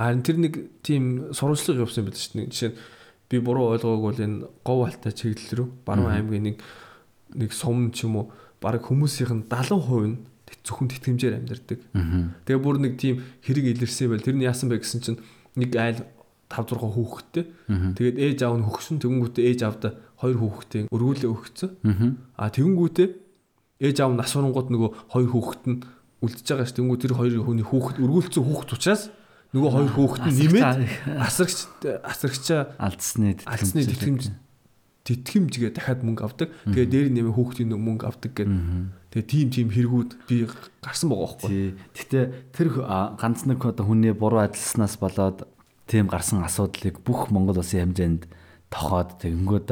Харин 0.00 0.24
тэр 0.24 0.36
нэг 0.40 0.54
тийм 0.80 1.36
сурвалжлага 1.36 1.84
явсан 1.84 2.08
байдаг 2.08 2.24
дээ. 2.32 2.48
Жишээ 2.48 2.72
нь 2.72 2.78
би 3.32 3.40
буруу 3.40 3.72
ойлгоогүй 3.72 4.04
бол 4.04 4.24
энэ 4.24 4.48
гов 4.60 4.80
алтай 4.84 5.12
чиглэл 5.16 5.64
рүү 5.64 5.68
Баруун 5.88 6.12
аймгийн 6.12 6.44
нэг 6.52 6.56
нэг 7.32 7.50
сум 7.56 7.88
ч 7.88 8.04
юм 8.04 8.20
уу 8.20 8.26
баг 8.60 8.84
хүмүүсийн 8.84 9.48
70% 9.48 10.04
нь 10.04 10.20
зөвхөн 10.60 10.88
тэтгэмжээр 10.92 11.34
амьдардаг. 11.40 11.78
Тэгээ 12.44 12.60
бүр 12.60 12.76
нэг 12.84 12.94
тийм 13.00 13.24
хэрэг 13.40 13.80
илэрсэн 13.80 14.12
байл 14.12 14.24
тэр 14.24 14.36
нь 14.36 14.44
яасан 14.44 14.68
бэ 14.68 14.84
гэсэн 14.84 15.00
чинь 15.00 15.18
нэг 15.56 15.72
айл 15.80 16.00
5 16.52 16.76
6 16.76 16.84
хүүхэдтэй. 16.84 17.44
Тэгээд 17.96 18.16
ээж 18.20 18.38
аав 18.44 18.60
нь 18.60 18.66
хөгсөн 18.68 19.00
тэгэнгүүтээ 19.00 19.44
ээж 19.48 19.60
аавда 19.64 19.88
хоёр 20.20 20.38
хүүхэдтэй 20.38 20.82
өргүүлээ 20.92 21.30
өгцөн. 21.32 21.70
А 22.36 22.52
тэгэнгүүтээ 22.52 23.08
ээж 23.82 23.96
аав 24.04 24.12
нь 24.12 24.22
асуурангууд 24.22 24.68
нөгөө 24.68 24.90
хоёр 25.10 25.30
хүүхэд 25.32 25.62
нь 25.66 25.78
үлдчихэж 26.22 26.48
байгаа 26.54 26.68
ш. 26.68 26.76
Тэнгүү 26.78 26.98
тэр 27.02 27.14
хоёр 27.18 27.34
хүний 27.42 27.66
хүүхэд 27.66 27.98
өргүүлсэн 27.98 28.44
хүүхэд 28.46 28.70
учраас 28.78 29.02
нөгөө 29.50 29.70
хоёр 29.74 29.90
хүүхэд 29.90 30.24
нь 30.30 30.38
нэмээд 30.38 31.18
асрагч 31.18 31.58
асрагчаа 32.06 32.60
алдсны 32.78 33.42
алдсны 33.42 33.82
тэтгэмж 33.82 34.30
тэтгэмжгээ 35.02 35.70
дахиад 35.74 36.06
мөнгө 36.06 36.22
авдаг. 36.22 36.48
Тэгээ 36.70 36.86
дээр 36.86 37.08
нэмээ 37.10 37.34
хүүхдийн 37.34 37.74
мөнгө 37.74 38.06
авдаг 38.06 38.32
гэдэг. 38.38 39.01
Тэгээ 39.12 39.28
тийм 39.28 39.48
тийм 39.52 39.68
хэрэгүүд 39.68 40.10
би 40.24 40.48
гарсан 40.80 41.12
байгаа 41.12 41.36
байхгүй. 41.36 41.76
Гэтэ 41.92 42.20
тэр 42.56 42.68
ганц 43.20 43.44
нэг 43.44 43.60
одоо 43.60 43.84
хүний 43.84 44.16
буруу 44.16 44.40
ажилласнаас 44.40 44.96
болоод 44.96 45.44
тийм 45.84 46.08
гарсан 46.08 46.40
асуудлыг 46.40 47.04
бүх 47.04 47.28
Монгол 47.28 47.60
улсын 47.60 47.92
хэмжээнд 47.92 48.24
тохоод 48.72 49.20
тэгэнгүүт 49.20 49.68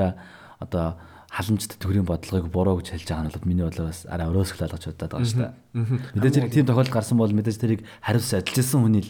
одоо 0.60 1.00
халамжт 1.32 1.80
төгрийн 1.80 2.04
бодлогыг 2.04 2.52
буруу 2.52 2.84
гэж 2.84 3.00
хэлж 3.00 3.08
байгаа 3.08 3.24
нь 3.24 3.32
бол 3.32 3.48
миний 3.48 3.64
бодлоор 3.64 3.88
бас 3.88 4.04
арай 4.04 4.28
өрөөсгөл 4.28 4.66
ойлгож 4.68 4.84
удаад 4.92 5.12
байгаа 5.14 5.24
шүү 5.24 5.40
дээ. 5.40 5.52
Мэдээж 6.20 6.34
хэрэг 6.36 6.52
тийм 6.52 6.66
тохиолдол 6.66 6.96
гарсан 7.00 7.16
бол 7.16 7.32
мэдээж 7.32 7.56
тэрийг 7.56 7.80
хариуцсан 8.02 8.42
ажиллаж 8.42 8.58
исэн 8.60 8.82
хүний 8.82 9.06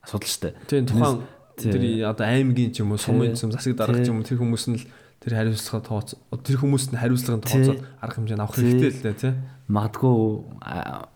асуудал 0.00 0.30
шүү 0.30 0.42
дээ. 0.46 0.54
Тийм 0.70 0.84
тухайн 0.88 1.16
тэр 1.58 1.84
одоо 2.06 2.24
аймгийн 2.24 2.70
ч 2.70 2.80
юм 2.80 2.94
уу 2.94 3.00
сумын 3.02 3.34
юм 3.34 3.50
засаг 3.50 3.74
дарга 3.74 4.00
ч 4.00 4.08
юм 4.08 4.22
уу 4.22 4.28
тэр 4.28 4.38
хүмүүс 4.38 4.64
нь 4.70 4.78
л 4.78 4.84
тэр 5.26 5.42
хариуцлага 5.42 5.82
тооц 5.82 6.14
тэр 6.14 6.56
хүмүүст 6.62 6.94
нь 6.94 7.00
хариуцлагын 7.02 7.42
тооцоод 7.42 7.82
арга 7.98 8.14
хэмжээ 8.14 8.38
авах 8.38 8.54
хэрэгтэй 8.54 8.94
л 8.94 9.02
дээ 9.02 9.16
тий. 9.18 9.34
Магадгүй 9.66 10.14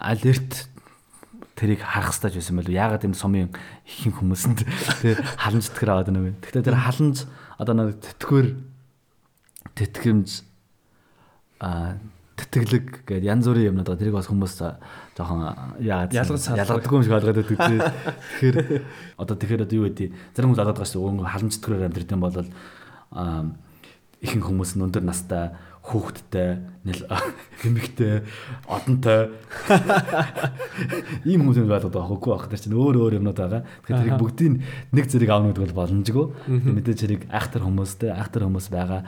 алерт 0.02 0.66
тэрийг 1.54 1.86
харах 1.86 2.18
хэрэгтэй 2.18 2.42
байсан 2.42 2.58
байл 2.58 2.74
яагаад 2.74 3.06
энэ 3.06 3.14
сумын 3.14 3.54
ихэнх 3.86 4.18
хүмүүсэнд 4.18 4.66
тий 4.98 5.14
халамж 5.14 5.70
тэтгэр 5.70 5.90
аваад 5.94 6.10
байна 6.10 6.26
вэ? 6.26 6.34
Гэхдээ 6.42 6.66
тэр 6.66 6.74
халамж 6.82 7.30
одоо 7.54 7.74
нэг 7.78 8.02
тэтгэвэр 8.02 8.48
тэтгэмж 9.78 10.28
а 11.62 11.94
тэтгэлэг 12.34 13.06
гэдэг 13.06 13.30
янз 13.30 13.46
бүрийн 13.46 13.70
юмнууд 13.70 13.94
байгаа. 13.94 14.00
Тэрийг 14.00 14.16
бас 14.16 14.26
хүмүүс 14.26 14.54
жоохон 15.14 15.40
яагаад 15.84 16.10
ялгадаггүй 16.16 16.96
юм 16.98 17.04
шиг 17.04 17.14
ойлгоод 17.14 17.38
байдаг. 17.46 17.94
Тэгэхээр 18.40 18.56
одоо 19.20 19.34
тэгэхээр 19.36 19.64
одоо 19.68 19.76
юу 19.76 19.86
гэдэг 19.92 20.08
зарим 20.32 20.48
хүмүүс 20.50 20.62
олоод 20.64 20.78
байгаа 20.80 20.88
шүү. 20.88 21.04
Өнгө 21.04 21.28
халамжтграар 21.28 21.86
амьдрэх 21.86 22.10
юм 22.10 22.24
бол 22.24 22.34
аа 23.12 23.44
ихэнх 24.20 24.46
хүмүүс 24.48 24.76
нь 24.76 24.84
өндөр 24.84 25.04
настай 25.04 25.56
хүүхэдтэй, 25.80 26.50
нэл 26.84 27.02
эмэгтэй, 27.66 28.20
одонтой 28.68 29.32
ийм 31.28 31.48
хүмүүс 31.48 31.64
байдаг 31.64 31.88
байгаа 31.88 32.08
хөөхгүй 32.12 32.30
байх. 32.36 32.46
Тэр 32.52 32.60
чинь 32.60 32.76
өөр 32.76 32.96
өөр 33.00 33.16
юмнууд 33.16 33.40
байгаа. 33.40 33.64
Тэгэхээр 33.64 34.00
тэрийг 34.04 34.20
бүгдийг 34.20 34.52
нэг 34.92 35.04
зэрэг 35.08 35.30
аавна 35.32 35.50
гэдэг 35.56 35.64
бол 35.72 35.80
боломжгүй. 35.80 36.26
Мэдээж 36.52 37.00
хэрэг 37.00 37.22
айхтар 37.32 37.64
хүмүүстэй, 37.64 38.12
айхтар 38.12 38.44
хүмүүс 38.44 38.68
байгаа. 38.68 39.00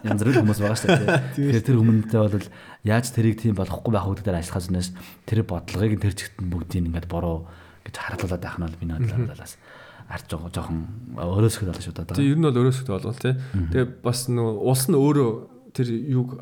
Янз 0.00 0.20
бүрийн 0.24 0.42
хүмүүс 0.48 0.60
байгаа 0.64 0.80
шүү 0.80 0.88
дээ. 0.96 1.08
Тэгэхээр 1.36 1.66
тэр 1.68 1.76
хүмүүнтэй 1.76 2.20
бол 2.24 2.48
яаж 2.88 3.06
тэрийг 3.12 3.36
тийм 3.40 3.54
болохгүй 3.56 3.92
байх 3.92 4.08
гэдэг 4.08 4.32
ажиллахаас 4.32 4.68
нэс 4.72 4.88
тэр 5.28 5.44
бодлогыг 5.44 6.00
тэр 6.00 6.14
чигт 6.16 6.40
бүгдийг 6.40 6.88
ингээд 6.88 7.08
буруу 7.08 7.48
гэж 7.84 7.94
харуулдаг 7.96 8.40
байх 8.40 8.56
нь 8.60 8.64
бол 8.64 8.80
миний 8.80 8.96
бодлоор 8.96 9.32
жоо 10.30 10.50
жоохон 10.50 10.80
өрөөсгөл 11.18 11.74
шүү 11.74 11.94
дээ. 11.94 12.14
Тэгээ 12.14 12.32
ер 12.32 12.38
нь 12.38 12.46
бол 12.46 12.60
өрөөсгөл 12.62 12.94
болвол 12.94 13.18
тий. 13.18 13.34
Тэгээ 13.74 13.86
бас 14.02 14.26
нөгөө 14.30 14.54
улс 14.62 14.84
нь 14.86 14.96
өөрөө 14.96 15.30
тэр 15.74 15.88
юг 16.14 16.38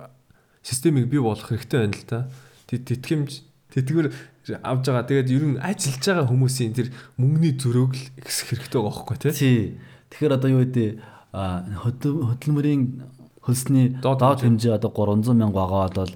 системийг 0.60 1.08
бий 1.08 1.20
болгох 1.20 1.48
хэрэгтэй 1.48 1.80
байна 1.80 1.96
л 1.96 2.04
да. 2.08 2.20
Тэд 2.68 2.82
тэтгэмж 2.88 3.30
тэтгэвэр 3.72 4.08
авж 4.60 4.84
байгаа. 4.88 5.08
Тэгээд 5.08 5.32
ер 5.32 5.44
нь 5.48 5.56
ажиллаж 5.60 6.04
байгаа 6.04 6.28
хүмүүсийн 6.28 6.72
тэр 6.76 6.88
мөнгөний 7.16 7.54
зөрөөг 7.56 7.92
л 7.96 8.04
ихсэх 8.20 8.52
хэрэгтэй 8.52 8.78
байгаа 8.80 8.92
байхгүй 8.92 9.16
тий. 9.20 9.32
Тий. 9.32 9.58
Тэгэхээр 10.12 10.36
одоо 10.36 10.50
юу 10.52 10.62
гэдэг 10.64 10.88
хөдөлмөрийн 11.34 12.82
хөлсний 13.42 13.96
Доод 14.00 14.40
хэмжээ 14.40 14.76
одоо 14.78 14.92
300 14.92 15.36
мянга 15.36 15.64
байгаа 15.64 15.90
бол 15.92 16.14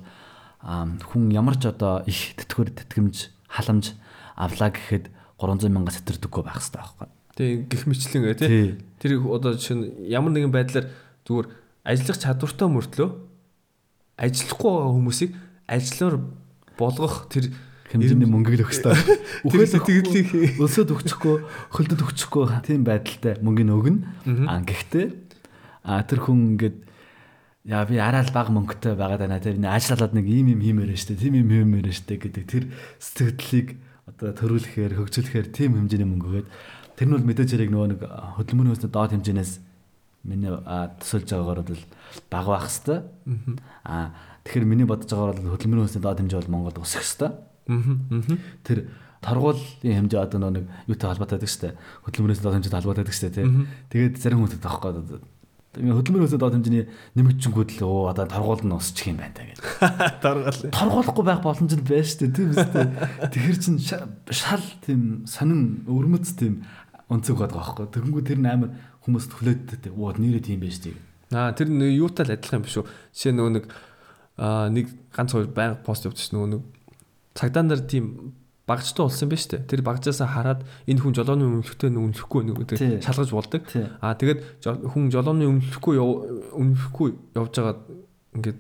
хүн 0.63 1.23
ямар 1.33 1.57
ч 1.61 1.69
одоо 1.69 2.05
их 2.09 2.37
тэтгэвэр 2.39 2.73
тэтгэмж 2.73 3.33
халамж 3.53 3.97
авлаа 4.37 4.71
гэхэд 4.73 5.11
300 5.41 5.69
мянга 5.69 5.93
сэтэрдэггүй 5.93 6.43
байх 6.45 6.57
хэрэгтэй 6.63 6.81
байхгүй. 6.81 7.09
Тэгээ 7.39 7.71
гих 7.71 7.87
мэтлэн 7.87 8.23
гэ 8.27 8.35
тий. 8.35 8.75
Тэр 8.99 9.23
одоо 9.31 9.55
жишээ 9.55 9.79
нь 9.79 10.11
ямар 10.11 10.35
нэгэн 10.35 10.51
байдлаар 10.51 10.91
зүгээр 11.23 11.47
ажиллах 11.87 12.19
чадвартай 12.19 12.67
мөртлөө 12.67 13.09
ажиллахгүй 14.19 14.71
байгаа 14.75 14.95
хүмүүсийг 14.99 15.31
ажиллаар 15.71 16.17
болгох 16.75 17.31
тэр 17.31 17.55
хэмжээний 17.95 18.27
мөнгөийг 18.27 18.59
л 18.59 18.65
өгөх 18.67 18.75
хэрэгтэй. 18.75 18.97
тэр 19.55 19.71
сэтгэлийг 19.71 20.59
Өлсөд 20.59 20.91
өгчихгүй, 20.93 21.37
хөлдөд 21.73 22.01
өгчихгүй 22.05 22.45
тийм 22.67 22.83
байдалтай 22.83 23.39
мөнгөний 23.39 23.75
өгнө. 23.79 24.03
Аа 24.51 24.61
гэхдээ 24.67 25.07
аа 25.87 26.03
тэр 26.05 26.21
хүн 26.27 26.59
ингээд 26.59 26.77
яа 27.65 27.85
би 27.89 27.97
арай 28.03 28.27
л 28.27 28.35
бага 28.35 28.53
мөнгөтэй 28.53 28.93
байгаад 28.93 29.25
байна. 29.25 29.41
Энэ 29.41 29.73
ажиллаад 29.73 30.13
нэг 30.13 30.27
ийм 30.29 30.53
юм 30.53 30.61
хиймээр 30.61 30.99
штэ, 30.99 31.17
тийм 31.17 31.41
юм 31.41 31.49
хиймээр 31.49 31.89
штэ 31.95 32.21
гэдэг 32.21 32.45
тэр 32.45 32.65
сэтгэлдлийг 33.01 33.69
одоо 34.05 34.33
төрүүлэхээр, 34.37 34.97
хөгжүүлэхээр 35.01 35.49
тийм 35.53 35.77
хэмжээний 35.77 36.09
мөнгө 36.09 36.29
өгөөд 36.29 36.49
тэр 36.99 37.07
нь 37.07 37.15
бол 37.15 37.23
мэдээж 37.31 37.51
хэрэг 37.55 37.71
нөгөө 37.71 37.89
нэг 37.95 38.01
хөдөлмөрийн 38.43 38.75
өснө 38.75 38.91
доод 38.91 39.15
хэмжээнээс 39.15 39.53
миний 40.27 40.51
төсөлж 40.99 41.29
байгаагаар 41.31 41.63
бол 41.63 41.85
бага 42.27 42.51
байх 42.59 42.67
хэвээр. 42.67 43.03
Аа 43.87 44.11
тэгэхээр 44.43 44.67
миний 44.67 44.85
бодож 44.89 45.07
байгаагаар 45.07 45.39
бол 45.39 45.55
хөдөлмөрийн 45.55 45.87
өснө 45.87 46.03
доод 46.03 46.19
хэмжээ 46.19 46.41
бол 46.43 46.53
Монголд 46.59 46.83
өсөх 46.83 47.07
хэвээр. 47.07 47.39
Тэр 48.67 48.79
торгуулийн 49.23 49.97
хэмжээ 50.11 50.21
одоо 50.27 50.51
нэг 50.51 50.67
юутай 50.91 51.07
холбоотой 51.11 51.39
байдаг 51.39 51.51
шүү 51.55 51.63
дээ. 51.71 51.75
Хөдөлмөрөөс 52.07 52.43
доод 52.43 52.55
хэмжээтэй 52.59 52.79
холбоотой 52.83 53.03
байдаг 53.07 53.15
шүү 53.15 53.31
дээ. 53.31 53.47
Тэгээд 53.95 54.15
зарим 54.19 54.39
хүмүүс 54.43 54.59
таахгүй. 54.59 55.23
Хөдөлмөрөөс 55.79 56.35
доод 56.39 56.55
хэмжээний 56.59 56.85
нэмэгдчингүүд 57.15 57.71
л 57.79 57.83
оо 57.87 58.11
одоо 58.11 58.25
торгуул 58.27 58.63
нь 58.67 58.73
усчих 58.75 59.11
юм 59.13 59.21
байна 59.21 59.37
та 59.37 59.43
гэж. 59.47 59.59
даргаал. 60.23 60.63
Торгуулахгүй 60.75 61.25
байх 61.29 61.43
боломж 61.45 61.73
нь 61.77 61.85
байна 61.87 62.03
шүү 62.09 62.19
дээ, 62.25 62.35
тийм 62.35 62.49
үстэй. 62.57 62.87
Тэгэхэр 63.31 63.59
чин 63.63 63.77
ша- 63.79 64.09
шал 64.33 64.65
тийм 64.83 65.23
сонин 65.29 65.85
өвөрмөц 65.87 66.35
тийм 66.35 66.65
өнцөг 67.09 67.37
байгаа 67.41 67.59
байхгүй. 67.59 67.87
Тэгэнгүү 67.89 68.23
тэр 68.25 68.39
нь 68.41 68.49
амар 68.49 68.71
хүмүүст 69.05 69.33
хүлээдтэй. 69.33 69.93
Оо 69.97 70.13
нэрээ 70.13 70.45
тийм 70.45 70.61
байж 70.61 70.77
тийг. 70.81 70.97
Аа 71.33 71.53
тэр 71.57 71.73
юутай 71.73 72.25
л 72.29 72.35
адилхан 72.37 72.61
юм 72.61 72.67
биш 72.69 72.77
үү? 72.77 72.87
Жишээ 73.17 73.33
нөгөө 73.37 73.53
нэг 73.57 73.65
аа 74.37 74.69
нэг 74.69 74.87
ганц 75.13 75.33
хоёр 75.33 75.49
байнга 75.49 75.81
пост 75.85 76.05
явуулчих 76.05 76.33
нөгөө 76.37 76.51
нэг 76.53 76.63
цагдаа 77.33 77.65
нар 77.65 77.81
тийм 77.85 78.37
багцтай 78.69 79.05
болсон 79.05 79.29
юм 79.29 79.37
шүү 79.41 79.51
дээ. 79.57 79.69
Тэр 79.73 79.81
багцаасаа 79.81 80.29
хараад 80.29 80.61
энэ 80.85 81.01
хүн 81.01 81.17
жолооны 81.17 81.45
өмнөхтэй 81.49 81.89
өмнөхгүй 81.89 82.43
нэг 82.45 82.57
гэдэг 82.69 83.01
шалгаж 83.01 83.33
болдог. 83.33 83.65
Аа 84.05 84.13
тэгээд 84.13 84.69
хүн 84.93 85.09
жолооны 85.09 85.49
өмнөхгүй 85.49 85.97
өмнөхгүй 85.97 87.09
явж 87.33 87.53
байгаад 87.57 87.81
ингээд 88.37 88.59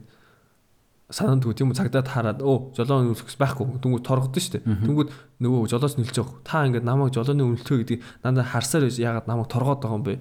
санаандгүй 1.08 1.54
тийм 1.56 1.72
үү 1.72 1.78
цагдаад 1.80 2.08
хараад 2.12 2.38
оо 2.44 2.68
жолооны 2.76 3.16
өмнөхс 3.16 3.36
байхгүй 3.40 3.80
дүнгүүд 3.80 4.04
торгодсон 4.04 4.42
шүү 4.44 4.52
дээ. 4.60 4.64
Дүнгүүд 4.84 5.08
нөгөө 5.40 5.60
жолоос 5.72 5.96
нөлж 5.96 6.16
байгаа. 6.20 6.36
Та 6.44 6.68
ингээд 6.68 6.84
намайг 6.84 7.16
жолооны 7.16 7.42
өмнөлтөө 7.48 7.76
гэдэг 7.80 7.98
надад 8.28 8.44
харсаар 8.52 8.84
байж 8.84 8.96
ягаад 9.00 9.24
намайг 9.24 9.48
торгоод 9.48 9.80
байгаа 9.80 9.96
юм 9.96 10.04
бэ? 10.04 10.14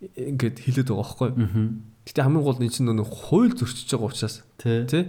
Ингээд 0.00 0.56
хэлээд 0.62 0.88
байгаа 0.94 1.02
байхгүй 1.02 1.28
юу? 1.28 1.36
Гэтэ 2.06 2.22
хамгийн 2.22 2.44
гол 2.46 2.58
нь 2.62 2.64
энэ 2.70 2.74
чинь 2.78 2.86
нөгөө 2.88 3.10
хууль 3.10 3.52
зөрчиж 3.52 3.90
байгаа 3.92 4.08
учраас 4.14 4.36
Тий. 4.88 5.04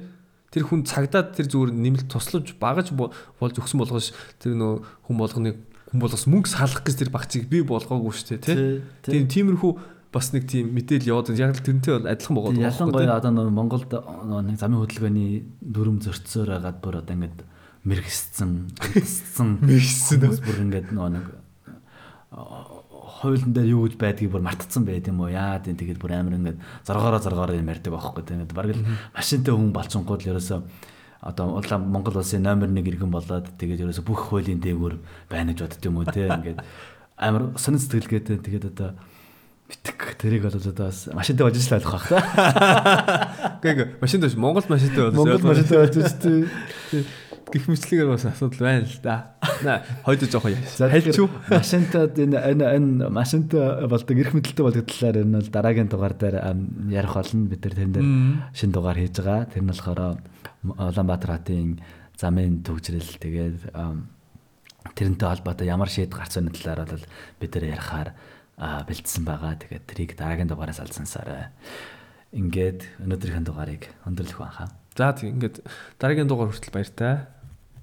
тэр 0.51 0.63
хүн 0.67 0.81
цагдаад 0.83 1.27
тэр 1.37 1.47
зүгээр 1.47 1.71
нэмэлт 1.71 2.09
туслаж 2.11 2.45
багаж 2.59 2.91
бо- 2.91 3.13
болж 3.39 3.55
өгсөн 3.55 3.79
болгош 3.79 4.11
тэр 4.41 4.57
нөгөө 4.59 4.77
хүн 5.07 5.15
болгоныг 5.15 5.55
хүн 5.93 5.99
болгос 6.03 6.25
мөнгө 6.27 6.51
салах 6.51 6.83
гэж 6.83 6.95
тэр 7.07 7.11
багцыг 7.15 7.47
бий 7.47 7.63
болгоогүй 7.63 8.11
шүү 8.11 8.27
дээ 8.35 8.43
тий 8.43 8.55
Тийм 9.07 9.23
тиймэрхүү 9.31 9.71
бас 10.11 10.31
нэг 10.35 10.43
тийм 10.51 10.75
мэдээлэл 10.75 11.11
яваад 11.15 11.31
байна. 11.31 11.43
яг 11.47 11.55
л 11.55 11.63
тэрнтэй 11.63 11.93
бол 11.95 12.11
адилхан 12.11 12.35
байгаа 12.35 12.51
даа. 12.51 12.67
Ялангуяа 12.67 13.17
одоо 13.17 13.31
нөгөө 13.31 13.55
Монголд 13.55 13.91
нэг 13.91 14.57
замын 14.59 14.81
хөдөлгөөний 14.83 15.29
дүрм 15.63 15.97
зөрчсөөр 16.03 16.49
хагаад 16.51 16.77
бүр 16.83 16.99
одоо 16.99 17.15
ингээд 17.15 17.39
мэрэгссэн, 17.87 18.51
мэдсэн 18.75 19.49
Мэргэссэн. 19.65 20.19
хүмүүс 20.19 20.41
бүр 20.43 20.57
ингээд 20.67 20.87
нөгөө 20.91 21.11
нэг 21.15 21.25
хуулийн 23.21 23.53
дээр 23.53 23.71
юу 23.71 23.85
гэж 23.87 23.95
байдгийг 24.01 24.31
бүр 24.33 24.43
мартцсан 24.43 24.83
байт 24.83 25.07
юм 25.07 25.21
уу? 25.21 25.31
Яа 25.31 25.61
тийм 25.63 25.77
тэгээд 25.77 26.01
бүр 26.01 26.13
амар 26.17 26.35
ингээд 26.37 26.59
зоргоороо 26.85 27.21
зоргоороо 27.21 27.55
юм 27.55 27.69
ярьдаг 27.69 27.93
байхгүй 27.93 28.23
тийм 28.25 28.43
ингээд 28.43 28.57
бараг 28.57 28.75
л 28.75 28.85
машинтай 29.13 29.53
хүн 29.53 29.71
болчингууд 29.71 30.21
л 30.25 30.31
ерөөсөө 30.35 30.59
одоо 31.21 31.45
улаан 31.61 31.81
Монгол 31.85 32.17
улсын 32.17 32.41
номер 32.41 32.73
1 32.73 32.81
иргэн 32.81 33.13
болоод 33.13 33.45
тэгээд 33.61 33.85
ерөөсөө 33.85 34.05
бүх 34.09 34.21
хуулийн 34.33 34.57
дээгүүр 34.57 34.95
байна 35.29 35.53
гэж 35.53 35.59
бодд 35.61 35.85
юм 35.85 35.97
уу 36.01 36.09
те 36.09 36.25
ингээд 36.33 36.59
амар 37.21 37.53
сонин 37.61 37.77
сэтгэлгээтэй 37.77 38.41
тэгээд 38.41 38.65
одоо 38.73 38.97
битг 39.71 39.99
тэрийг 40.19 40.43
бол 40.43 40.55
одоо 40.59 40.91
бас 40.91 41.07
машинтай 41.15 41.47
болж 41.47 41.55
л 41.55 41.75
ойлгох 41.79 42.05
байх. 42.11 42.27
Гэхдээ 43.63 44.03
машин 44.03 44.19
дэвш 44.19 44.35
Монгол 44.35 44.67
машинтай 44.67 45.07
бол 45.07 45.15
Монгол 45.15 45.47
машинтай 45.47 45.77
болж 45.79 45.95
шүү 45.95 46.19
дээ. 46.19 47.05
гих 47.51 47.67
мэтлэгээр 47.67 48.09
бас 48.11 48.25
асуудал 48.27 48.59
байна 48.59 48.87
л 48.87 48.99
да. 49.03 49.35
Наа 49.63 49.83
хойд. 50.03 50.27
За 50.75 50.87
Хальчуу. 50.91 51.27
машинтай 51.47 52.07
энэ 52.07 52.39
энэ 52.51 52.65
энэ 52.67 53.09
машинтай 53.11 53.87
болдог 53.87 54.15
эрх 54.19 54.35
мэдэлтэй 54.35 54.63
болгох 54.63 54.87
талаар 54.87 55.23
энэ 55.23 55.39
бол 55.39 55.51
дараагийн 55.51 55.89
дугаар 55.91 56.15
дээр 56.15 56.35
ярих 56.91 57.13
болно. 57.15 57.47
Бид 57.47 57.63
нар 57.63 57.75
тэрэн 57.75 57.95
дээр 57.95 58.07
шин 58.55 58.71
дугаар 58.71 58.99
хийж 58.99 59.15
байгаа. 59.19 59.47
Тэр 59.51 59.63
нь 59.63 59.71
болохоор 59.71 60.19
Улаанбаатар 60.63 61.31
хотын 61.39 61.79
замын 62.15 62.63
төгжрэл 62.63 63.19
тэгээд 63.19 63.73
тэрнтэй 64.95 65.27
холбоотой 65.27 65.67
ямар 65.67 65.89
шийд 65.89 66.13
гарц 66.13 66.37
байна 66.37 66.55
талаар 66.55 66.87
бол 66.87 67.05
бид 67.39 67.51
нар 67.55 67.65
ярихаар 67.67 68.09
бэлдсэн 68.61 69.25
байгаа. 69.25 69.57
Тэгээд 69.57 69.85
трийг 69.89 70.11
дараагийн 70.13 70.49
дугаараас 70.49 70.77
алсансаар 70.77 71.49
ингээд 72.29 73.01
өнөөдрийнхээ 73.01 73.45
дугаарыг 73.49 73.83
өндөрлөх 74.05 74.37
байна 74.37 74.55
хаа. 74.55 74.69
За 74.95 75.11
тийм 75.17 75.41
ингээд 75.41 75.65
дараагийн 75.97 76.29
дугаар 76.29 76.53
хүртэл 76.53 76.75
баяртай. 76.75 77.25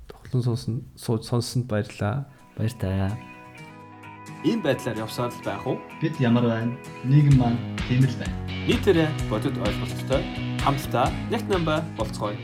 Тоглон 0.07 0.43
сонсон 0.47 0.74
сууж 0.95 1.26
сонссонд 1.26 1.66
баярлаа. 1.66 2.31
Баяр 2.57 2.74
таа. 2.79 3.12
Энэ 4.47 4.62
байдлаар 4.62 5.03
явсаар 5.03 5.35
л 5.35 5.45
байх 5.45 5.66
уу? 5.66 5.83
Бид 6.01 6.14
ямар 6.22 6.47
байна? 6.47 6.79
Нийгэм 7.05 7.37
маань 7.43 7.59
тийм 7.91 8.07
л 8.07 8.16
байна. 8.22 8.37
Нийтээрээ 8.68 9.09
бодит 9.26 9.57
ойлголттой 9.59 10.22
хамтдаа 10.62 11.11
нэг 11.33 11.43
намба 11.51 11.83
болцгоё. 11.99 12.37